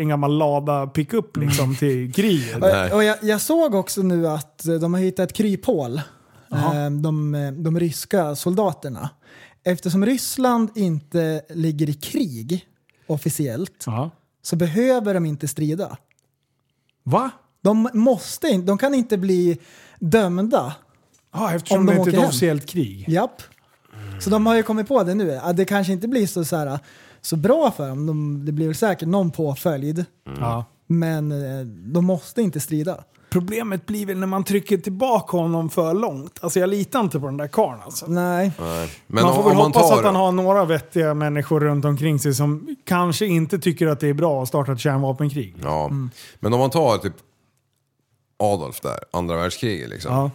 [0.00, 2.56] en gammal lada pickup liksom till kriget.
[2.62, 6.00] Och, och jag, jag såg också nu att de har hittat ett kryphål.
[6.52, 9.10] Eh, De, de ryska soldaterna.
[9.64, 12.66] Eftersom Ryssland inte ligger i krig
[13.06, 14.10] officiellt Ja.
[14.42, 15.96] så behöver de inte strida.
[17.02, 17.30] Va?
[17.62, 19.58] De, måste inte, de kan inte bli
[20.02, 20.74] dömda.
[21.34, 22.28] Ja, eftersom Om de det inte är ett hem.
[22.28, 23.04] officiellt krig.
[23.08, 23.42] Japp.
[24.20, 25.36] Så de har ju kommit på det nu.
[25.36, 26.78] Att det kanske inte blir så, så, här,
[27.20, 28.06] så bra för dem.
[28.06, 30.04] De, det blir väl säkert någon påföljd.
[30.40, 30.64] Ja.
[30.86, 33.04] Men eh, de måste inte strida.
[33.30, 36.38] Problemet blir väl när man trycker tillbaka honom för långt.
[36.42, 38.06] Alltså jag litar inte på den där karln alltså.
[38.06, 38.52] Nej.
[39.06, 42.18] Men man får om, väl hoppas tar, att han har några vettiga människor runt omkring
[42.18, 45.56] sig som kanske inte tycker att det är bra att starta ett kärnvapenkrig.
[45.62, 45.90] Ja,
[46.40, 47.14] men om man tar typ
[48.36, 50.12] Adolf där, andra världskriget liksom.
[50.14, 50.30] Ja.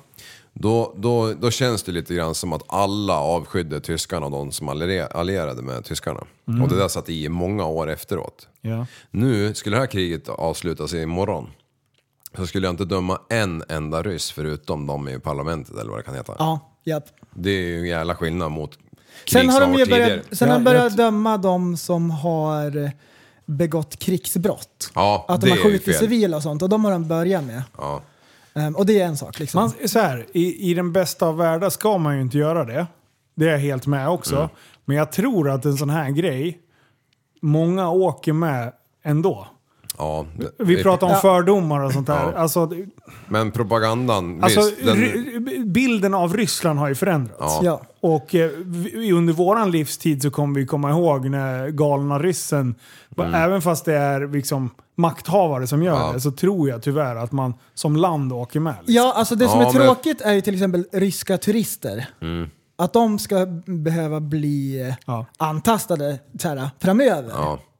[0.53, 4.69] Då, då, då känns det lite grann som att alla avskydde tyskarna och de som
[4.69, 6.19] allierade- med tyskarna.
[6.63, 8.47] Och det där satt i många år efteråt.
[8.61, 8.85] Ja.
[9.11, 11.49] Nu, skulle det här kriget avslutas imorgon,
[12.37, 16.03] så skulle jag inte döma en enda ryss förutom de i parlamentet eller vad det
[16.03, 16.35] kan heta.
[16.39, 17.03] Ja, japp.
[17.33, 18.77] Det är ju en jävla skillnad mot
[19.27, 22.89] Sen har de ju börjat, sen har Ja, de börjat döma de som har eh,
[23.47, 24.91] begått krigsbrott.
[24.95, 26.61] Ja, Att de har skjutit civila och sånt.
[26.61, 27.63] Och de har de börjat med.
[27.77, 28.01] Ja.
[28.53, 29.61] Ehm, och det är en sak liksom.
[29.61, 32.87] Man, så här, i, I den bästa av världar ska man ju inte göra det.
[33.35, 34.35] Det är jag helt med också.
[34.35, 34.49] Mm.
[34.85, 36.59] Men jag tror att en sån här grej,
[37.41, 39.47] många åker med ändå.
[39.97, 41.19] Ja, det- Vi pratar om Ja.
[41.19, 42.31] fördomar och sånt där.
[42.33, 42.37] Ja.
[42.39, 42.71] Alltså,
[43.27, 44.85] Men propagandan, alltså, visst.
[44.85, 47.59] Den, bilden av Ryssland har ju förändrats.
[47.61, 47.81] Ja.
[48.01, 52.75] Och eh, vi, under våran livstid så kommer vi komma ihåg när galna ryssen,
[53.35, 56.07] även fast det är liksom makthavare som gör Mm.
[56.07, 56.13] Ja.
[56.13, 58.75] det, så tror jag tyvärr att man som land åker med.
[58.79, 58.95] Liksom.
[58.95, 62.05] Ja, alltså det som Ja, är men- tråkigt är ju till exempel ryska turister.
[62.21, 62.49] Mm.
[62.77, 65.25] Att de ska behöva bli eh, Ja.
[65.37, 67.31] antastade så här, framöver.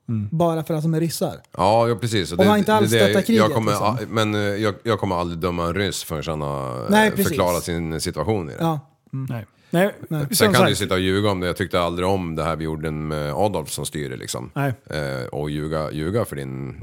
[0.08, 0.14] Ja.
[0.32, 1.36] Bara för att de är ryssar.
[1.58, 2.32] Ja, ja precis.
[2.34, 3.98] Och Och har inte alls det- det- stöttat kriget, Jag kommer, liksom.
[4.10, 7.28] Men eh, jag, jag kommer aldrig döma en ryss förrän han har Nej, eh, precis.
[7.28, 8.58] förklarat sin situation i det.
[8.60, 8.80] Ja.
[9.12, 9.46] Nej.
[9.70, 11.48] Nej, Sen som kan du ju sitta och ljuga om det.
[11.48, 14.52] Jag tyckte aldrig om det här vi gjorde med Adolf som styre liksom.
[14.54, 14.74] Nej.
[14.90, 16.76] Eh, och ljuga, ljuga för din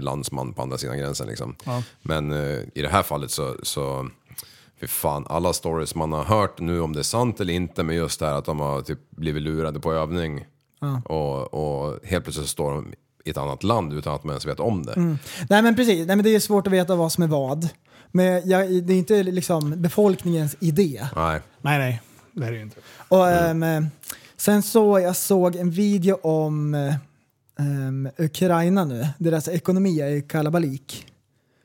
[0.00, 1.56] landsman på andra sidan gränsen liksom.
[1.64, 1.82] Ja.
[2.02, 4.08] Men eh, i det här fallet så, så
[4.80, 7.96] Fy fan, alla stories man har hört nu om det är sant eller inte, men
[7.96, 10.44] just det här att de har typ blivit lurade på övning.
[11.04, 12.94] Och, och helt plötsligt så står de
[13.24, 14.92] i ett annat land utan att man ens vet om det.
[14.92, 15.18] Mm.
[15.48, 17.68] Nej men precis, Nej, men det är svårt att veta vad som är vad.
[18.12, 21.06] Men jag, det är inte liksom befolkningens idé.
[21.16, 21.40] Nej.
[21.60, 22.02] nej, nej.
[22.32, 22.80] Det är det ju inte.
[23.08, 23.86] Och, ehm,
[24.36, 26.74] sen så jag såg en video om
[27.58, 29.08] ehm, Ukraina nu.
[29.18, 31.06] Deras ekonomi är ju kalabalik.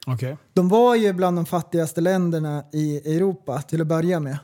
[0.07, 0.37] Okej.
[0.53, 4.37] De var ju bland de fattigaste länderna i Europa till att börja med.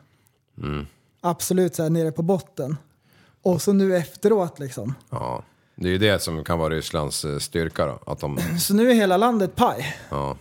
[1.22, 2.78] Absolut så här nere på botten.
[3.42, 4.94] Och så nu efteråt liksom.
[5.10, 5.44] Ja.
[5.76, 8.00] Det är ju det som kan vara Rysslands eh, styrka då.
[8.06, 9.96] Att de, Så nu är hela landet paj.
[10.10, 10.38] ja.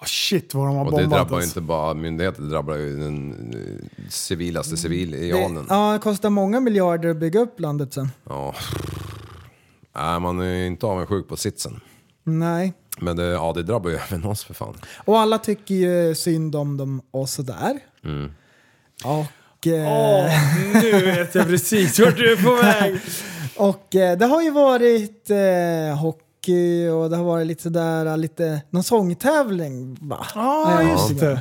[0.00, 1.50] Oh, shit vad de har Och det bombat drabbar ju oss.
[1.50, 5.66] inte bara myndigheter, det drabbar ju den eh, civilaste Det, civilianen.
[5.68, 8.08] ja, det kostar många miljarder att bygga upp landet sen.
[8.28, 8.54] Ja.
[9.96, 11.80] Nej, man är ju inte avundsjuk på sitsen.
[12.24, 12.72] Nej.
[13.00, 14.74] Men det, ja, det drabbar ju även oss för fan.
[15.04, 17.78] Och alla tycker ju synd om dem och sådär.
[18.04, 18.32] Mm.
[19.04, 19.24] Och,
[19.66, 20.30] eh, Åh,
[20.82, 23.00] nu vet jag precis vart du är på väg.
[23.56, 28.62] och eh, det har ju varit eh, hockey och det har varit lite sådär, lite,
[28.70, 30.26] någon sångtävling va?
[30.34, 31.40] Ja, just det.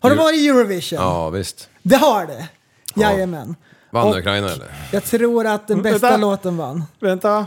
[0.00, 0.98] Har det varit Eurovision?
[0.98, 1.68] Ja, visst.
[1.82, 2.48] Det har det!
[2.96, 3.56] Jajamän.
[3.90, 4.66] Vann Och Ukraina eller?
[4.92, 6.16] Jag tror att den bästa Vänta.
[6.16, 6.84] låten vann.
[7.00, 7.46] Vänta.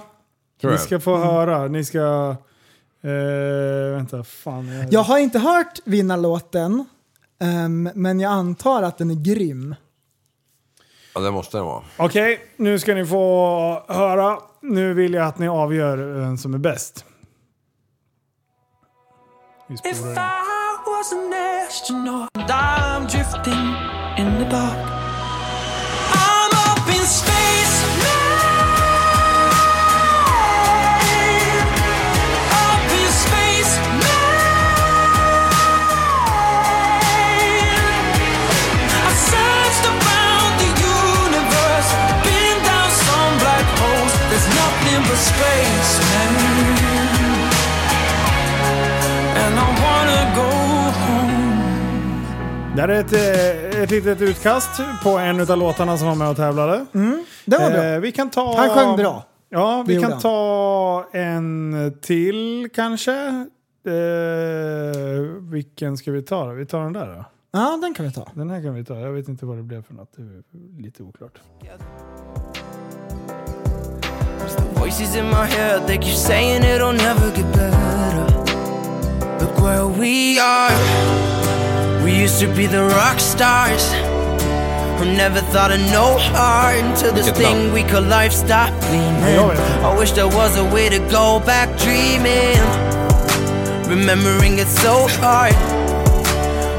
[0.62, 0.86] Tror Ni jag.
[0.86, 1.68] ska få höra.
[1.68, 2.36] Ni ska...
[3.04, 4.68] Eh, vänta, fan.
[4.68, 4.94] Jag...
[4.94, 6.86] Jag har inte hört vinnarlåten,
[7.40, 9.76] ehm, men jag antar att den är grym.
[11.14, 11.84] Ja, det måste det vara.
[11.98, 14.38] Okej, nu ska ni få höra.
[14.62, 17.06] Nu vill jag att ni avgör vem som är bäst.
[19.68, 20.12] Vi spolar If den.
[20.12, 20.18] I
[20.86, 21.34] was an
[21.68, 23.68] astronaut I'm drifting
[24.18, 25.01] in the dark,
[45.22, 46.34] nothing but space man.
[49.38, 50.50] And I wanna go
[51.02, 52.76] home.
[52.76, 56.30] Det här är ett, eh, ett litet utkast på en av låtarna som var med
[56.30, 56.86] och tävlade.
[57.46, 57.84] Det var bra.
[57.84, 58.58] Eh, vi kan ta...
[58.58, 59.24] Han sjöng bra.
[59.50, 63.46] Ja, vi kan ta en till kanske.
[63.86, 65.22] Eh,
[65.52, 66.52] vilken ska vi ta då?
[66.54, 67.26] Vi tar den där då.
[67.54, 68.28] Ja, den kan vi ta.
[68.34, 69.00] Den här kan vi ta.
[69.00, 70.14] Jag vet inte vad det blev för något.
[70.16, 71.40] Det är lite oklart.
[74.56, 78.26] The voices in my head, they keep saying it'll never get better.
[79.40, 80.72] Look where we are.
[82.04, 83.86] We used to be the rock stars.
[84.98, 89.36] Who never thought of no heart until this thing we call life stopped gleaming.
[89.36, 89.58] jag.
[89.84, 92.58] I wish there was a way to go back dreaming.
[93.88, 95.81] Remembering it's so hard.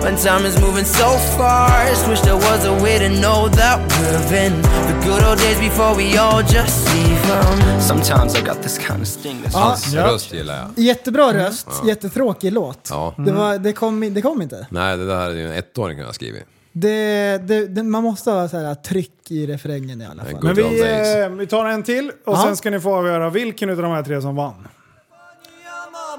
[0.02, 1.08] When time is moving so
[1.38, 5.58] fast, wish there was a way to know that we're in the good old days
[5.60, 7.80] before we all just leave them.
[7.80, 10.06] Sometimes I got this kind of sting that's Hans Ja.
[10.06, 10.84] röst gillar jag.
[10.84, 12.88] Jättebra röst, jättetråkig låt.
[12.90, 13.14] Ja.
[13.18, 14.66] Det, var, det, kom, det kom inte.
[14.70, 16.38] Nej, det där hade ju en ettåring kunnat skriva.
[16.72, 20.32] Det, det, det, man måste ha så här, tryck i refrängen i alla fall.
[20.32, 21.16] good Men old vi, days.
[21.16, 22.42] eh, vi tar en till och Ja.
[22.42, 24.68] sen ska ni få avgöra vilken av de här tre som vann.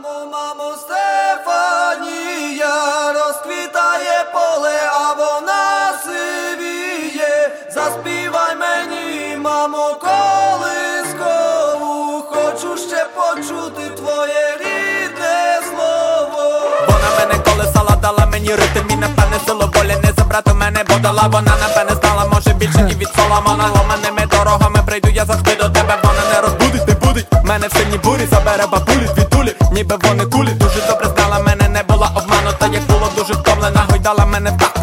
[0.03, 2.73] Мамо, мамо, Стефанія,
[3.13, 7.51] розквітає поле, а вона сивіє.
[7.73, 16.43] Заспівай мені, мамо, колискову, хочу ще почути твоє рідне слово.
[16.87, 21.27] Вона мене колесала, дала мені ритм і напевне силу волі не забрати в мене бодала
[21.31, 23.69] Вона напевне знала, може більше і від Соломона.
[23.75, 27.27] Ломаними дорогами прийду я завжди до тебе Вона не розбудить, не будить.
[27.43, 31.39] Мене в сильній бурі забере бабулі звідулі Ніби вони кулі Дуже добре знала.
[31.39, 34.79] Мене, не була обманута Як було дуже втомлена, гойдала мене в такт.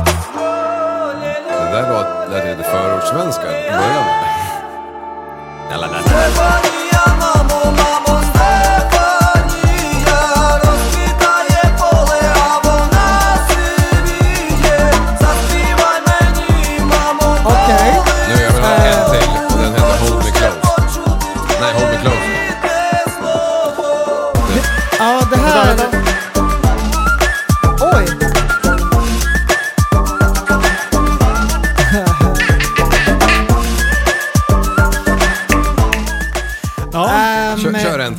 [1.73, 1.91] Det där
[2.31, 4.05] lät lite förortssvenska i början.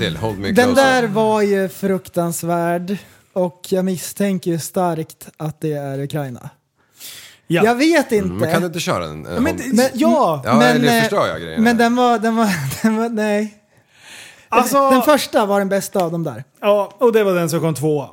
[0.02, 0.52] Till, Hold Me.
[0.52, 2.98] Den där var ju fruktansvärd
[3.34, 6.49] och jag misstänker ju starkt att det är Ukraina.
[7.48, 7.64] Ja.
[7.65, 8.26] Jag vet inte.
[8.26, 9.11] Mm, Men kan du inte köra en?
[9.11, 11.64] en Men, hold- men, ja, Ja, men, det eh, förstör jag grejen.
[11.64, 12.49] Men den var, den var,
[12.84, 13.53] den var, nej.
[14.49, 16.44] alltså, Den första var den bästa av de där.
[16.61, 18.10] ja, och det var den som kom tvåa.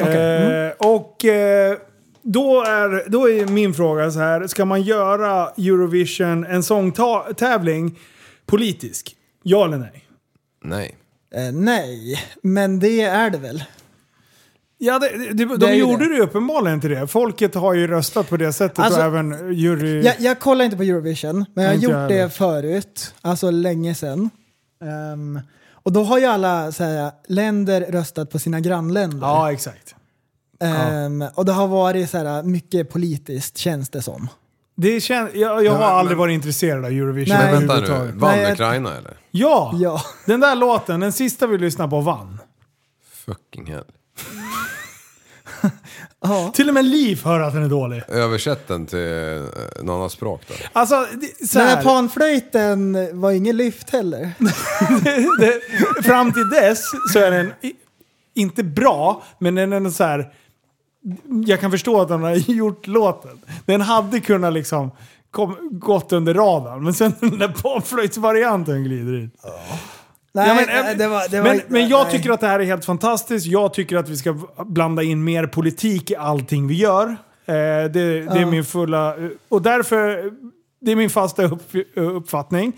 [0.00, 1.76] Eh, och eh,
[2.22, 7.98] då, är, då är min fråga så här, ska man göra Eurovision, en sångtävling,
[8.46, 9.16] politisk?
[9.42, 10.03] Ja eller nej?
[10.64, 10.96] Nej.
[11.34, 13.64] Eh, nej, men det är det väl.
[14.78, 16.16] Ja, det, det, de, Det de gjorde det.
[16.16, 17.06] det uppenbarligen till det.
[17.06, 20.02] Folket har ju röstat på det sättet Alltså, och även jury...
[20.02, 23.14] Jag, jag kollar inte på Eurovision, men jag har gjort det förut.
[23.20, 24.30] Alltså länge sedan.
[24.84, 25.40] Ehm,
[25.72, 29.26] och då har ju alla här, länder röstat på sina grannländer.
[29.26, 29.94] Ja, exakt.
[30.60, 34.28] Ehm, och det har varit så här, mycket politiskt känns det som.
[34.76, 37.52] Det kän, jag jag har men- aldrig varit intresserad av Eurovision Nej.
[37.52, 39.16] Vänta nu, vann Nej, jag- Ukraina eller?
[39.30, 40.02] Ja, Ja.
[40.26, 42.38] den där låten, den sista vi lyssnade på vann.
[43.26, 43.84] Fucking hell.
[46.26, 46.50] Ja.
[46.54, 48.02] Till och med Liv hör att den är dålig.
[48.08, 49.42] Översätt den till eh,
[49.84, 50.54] något annat språk då.
[50.72, 54.32] Alltså, det, så Den här här, panflöjten var ingen lyft heller.
[55.40, 55.60] det,
[56.04, 56.82] fram till dess
[57.12, 57.52] så är den
[58.34, 60.32] inte bra, men den är så här.
[61.46, 63.38] Jag kan förstå att de har gjort låten.
[63.66, 64.90] Den hade kunnat liksom
[65.30, 69.30] kom, gått under radarn, men sen den där panflöjtsvarianten glider in.
[70.32, 72.12] Nej, Ja, men, nej, det var, det men, var, men jag nej.
[72.12, 73.46] tycker att det här är helt fantastiskt.
[73.46, 77.06] Jag tycker att vi ska blanda in mer politik i allting vi gör.
[77.06, 79.14] Eh, det, det är min fulla...
[79.48, 80.30] Och därför...
[80.80, 81.62] Det är min fasta upp,
[81.94, 82.72] uppfattning.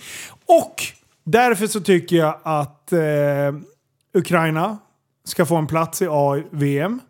[0.46, 0.82] Och
[1.24, 2.98] därför så tycker jag att eh,
[4.14, 4.78] Ukraina
[5.24, 7.00] ska få en plats i A-VM.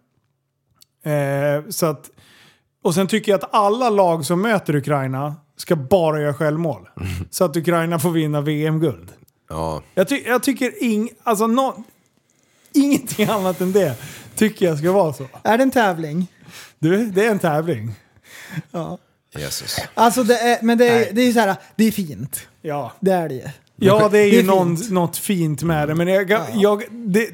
[1.13, 2.11] Eh, så att,
[2.83, 6.89] och sen tycker jag att alla lag som möter Ukraina ska bara göra självmål.
[7.31, 9.13] Så att Ukraina får vinna VM-guld.
[9.49, 11.85] Ja, Jag, ty jag tycker ing alltså, nå
[12.73, 13.95] ingenting annat än det
[14.35, 15.27] tycker jag ska vara så.
[15.43, 16.27] Är det en tävling?
[16.79, 17.95] Du, det är en tävling.
[19.37, 19.77] Jesus.
[19.95, 21.09] Alltså det är, men det Nej.
[21.09, 22.49] är, det är så här, det är fint.
[22.63, 23.53] Ja, Det är det.
[23.77, 24.91] Ja det är ju Det är någon, fint.
[24.91, 25.95] något fint med det.
[25.95, 27.31] Men, jag, jag, det,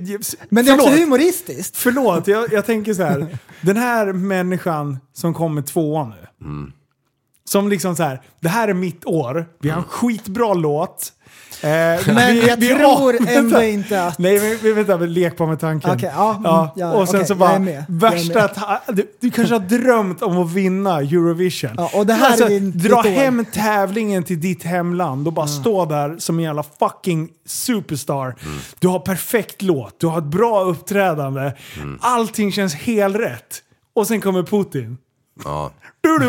[0.49, 1.77] Men det är också humoristiskt.
[1.77, 3.39] Förlåt, jag, jag tänker så här.
[3.61, 6.27] Den här människan som kommer tvåa nu.
[7.45, 9.47] Som liksom så här, det här är mitt år.
[9.61, 11.13] Vi har en skitbra låt.
[11.63, 11.69] Eh,
[12.15, 13.33] Men jag tror vänta.
[13.33, 14.19] ändå inte att...
[14.19, 15.91] Nej, men vi- vänta, lek på med tanken.
[15.91, 16.73] Okej, ja, mm, ja.
[16.77, 18.49] ja, och sen okej, så bara, är är värsta
[18.89, 21.71] du, du kanske har drömt om att vinna Eurovision.
[21.77, 23.17] Ja, och det här är din- dra ditt år.
[23.17, 28.35] hem tävlingen till ditt hemland och bara stå där som en jävla fucking superstar.
[28.79, 31.53] Du har perfekt låt, du har ett bra uppträdande.
[32.01, 33.63] Allting känns helt rätt.
[33.95, 34.99] Och sen kommer Putin.
[35.45, 35.71] Ja.
[36.03, 36.29] Du,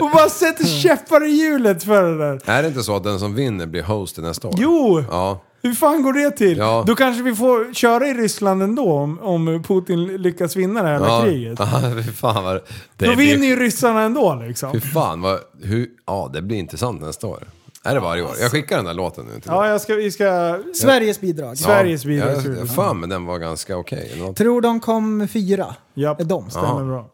[0.00, 2.40] Och bara sätter käppar i hjulet för det där.
[2.46, 4.54] är det inte så att den som vinner blir host nästa år?
[4.56, 5.04] Jo!
[5.10, 5.42] Ja.
[5.62, 6.58] Hur fan går det till?
[6.58, 6.84] Ja.
[6.86, 11.00] Då kanske vi får köra i Ryssland ändå om, om Putin lyckas vinna det här
[11.00, 11.58] Ja, kriget.
[11.58, 12.60] ja fy fan vad...
[12.96, 14.72] Det Då vinner ju ryssarna ändå liksom.
[14.72, 15.38] Fy fan vad...
[15.62, 17.44] Hur, ja, det blir intressant nästa år.
[17.86, 18.30] Är det varje år?
[18.40, 20.58] Jag skickar den där låten nu till Ja, jag ska, vi ska...
[20.74, 21.58] Sveriges bidrag.
[21.58, 22.30] Sveriges Ja, bidrag.
[22.44, 24.12] Jag jag fan men den var ganska okej.
[24.20, 24.34] Okay.
[24.34, 25.74] Tror de kom fyra.
[25.94, 26.50] Japp, Är de?
[26.50, 27.10] stämmer bra.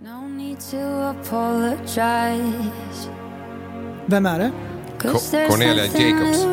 [0.00, 2.52] No need to apologize.
[4.06, 4.52] Vem är det?
[5.02, 5.18] Co-
[5.48, 6.44] Cornelia Jacobs.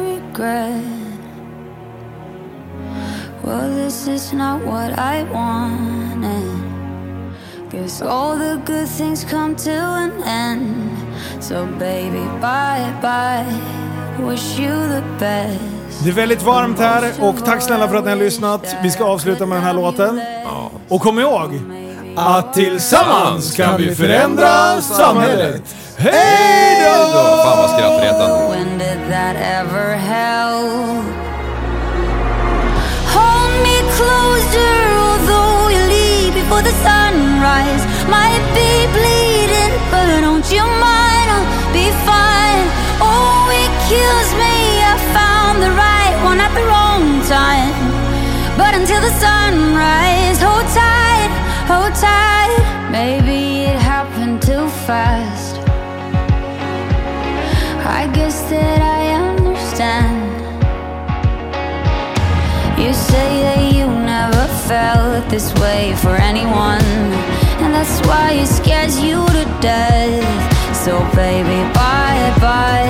[3.43, 6.61] Well, this is not what I wanted.
[7.71, 11.10] Guess all the good things come to an end.
[11.39, 13.45] So, baby, bye bye.
[14.29, 15.59] Wish you the best.
[16.03, 18.75] Det är väldigt varmt här och tack snälla för att ni har lyssnat.
[18.83, 20.21] Vi ska avsluta med den här låten.
[20.87, 21.61] Och kom ihåg
[22.17, 25.75] att tillsammans kan vi förändra samhället.
[25.97, 27.13] Hej då!
[27.43, 28.55] Fan vad skrattretande.
[28.55, 31.05] When did that ever help?
[33.15, 37.83] Hold me closer, although you leave before the sunrise.
[38.09, 41.00] Might be bleeding, but don't you mind?
[42.09, 42.65] Fine.
[42.99, 44.55] Oh, it kills me.
[44.91, 47.75] I found the right one at the wrong time.
[48.57, 51.31] But until the sunrise, hold tight,
[51.71, 52.57] hold tight.
[52.91, 55.55] Maybe it happened too fast.
[58.01, 60.31] I guess that I understand.
[62.81, 66.83] You say that you never felt this way for anyone,
[67.61, 70.50] and that's why it scares you to death.
[70.83, 72.89] So, baby, bye bye,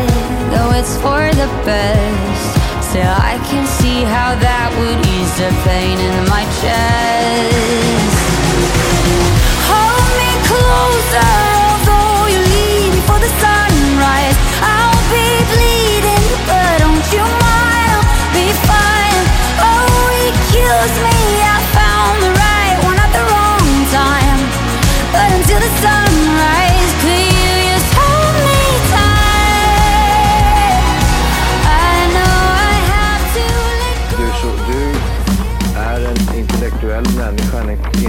[0.50, 2.88] though it's for the best.
[2.88, 8.16] Still, I can see how that would ease the pain in my chest.
[9.68, 11.36] Hold me closer,
[11.68, 14.40] although you leave before the sunrise.
[14.64, 17.92] I'll be bleeding, but don't you mind?
[17.92, 19.24] I'll be fine.
[19.68, 21.44] Oh, kills me.
[21.44, 21.60] I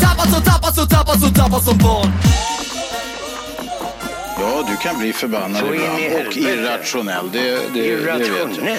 [0.00, 2.12] Tappad som, tappad som, tappad som, tappad som barn
[4.38, 7.30] Ja, du kan bli förbannad ibland och irrationell.
[7.32, 8.28] Det, det, det vet jag.
[8.28, 8.78] Irrationell.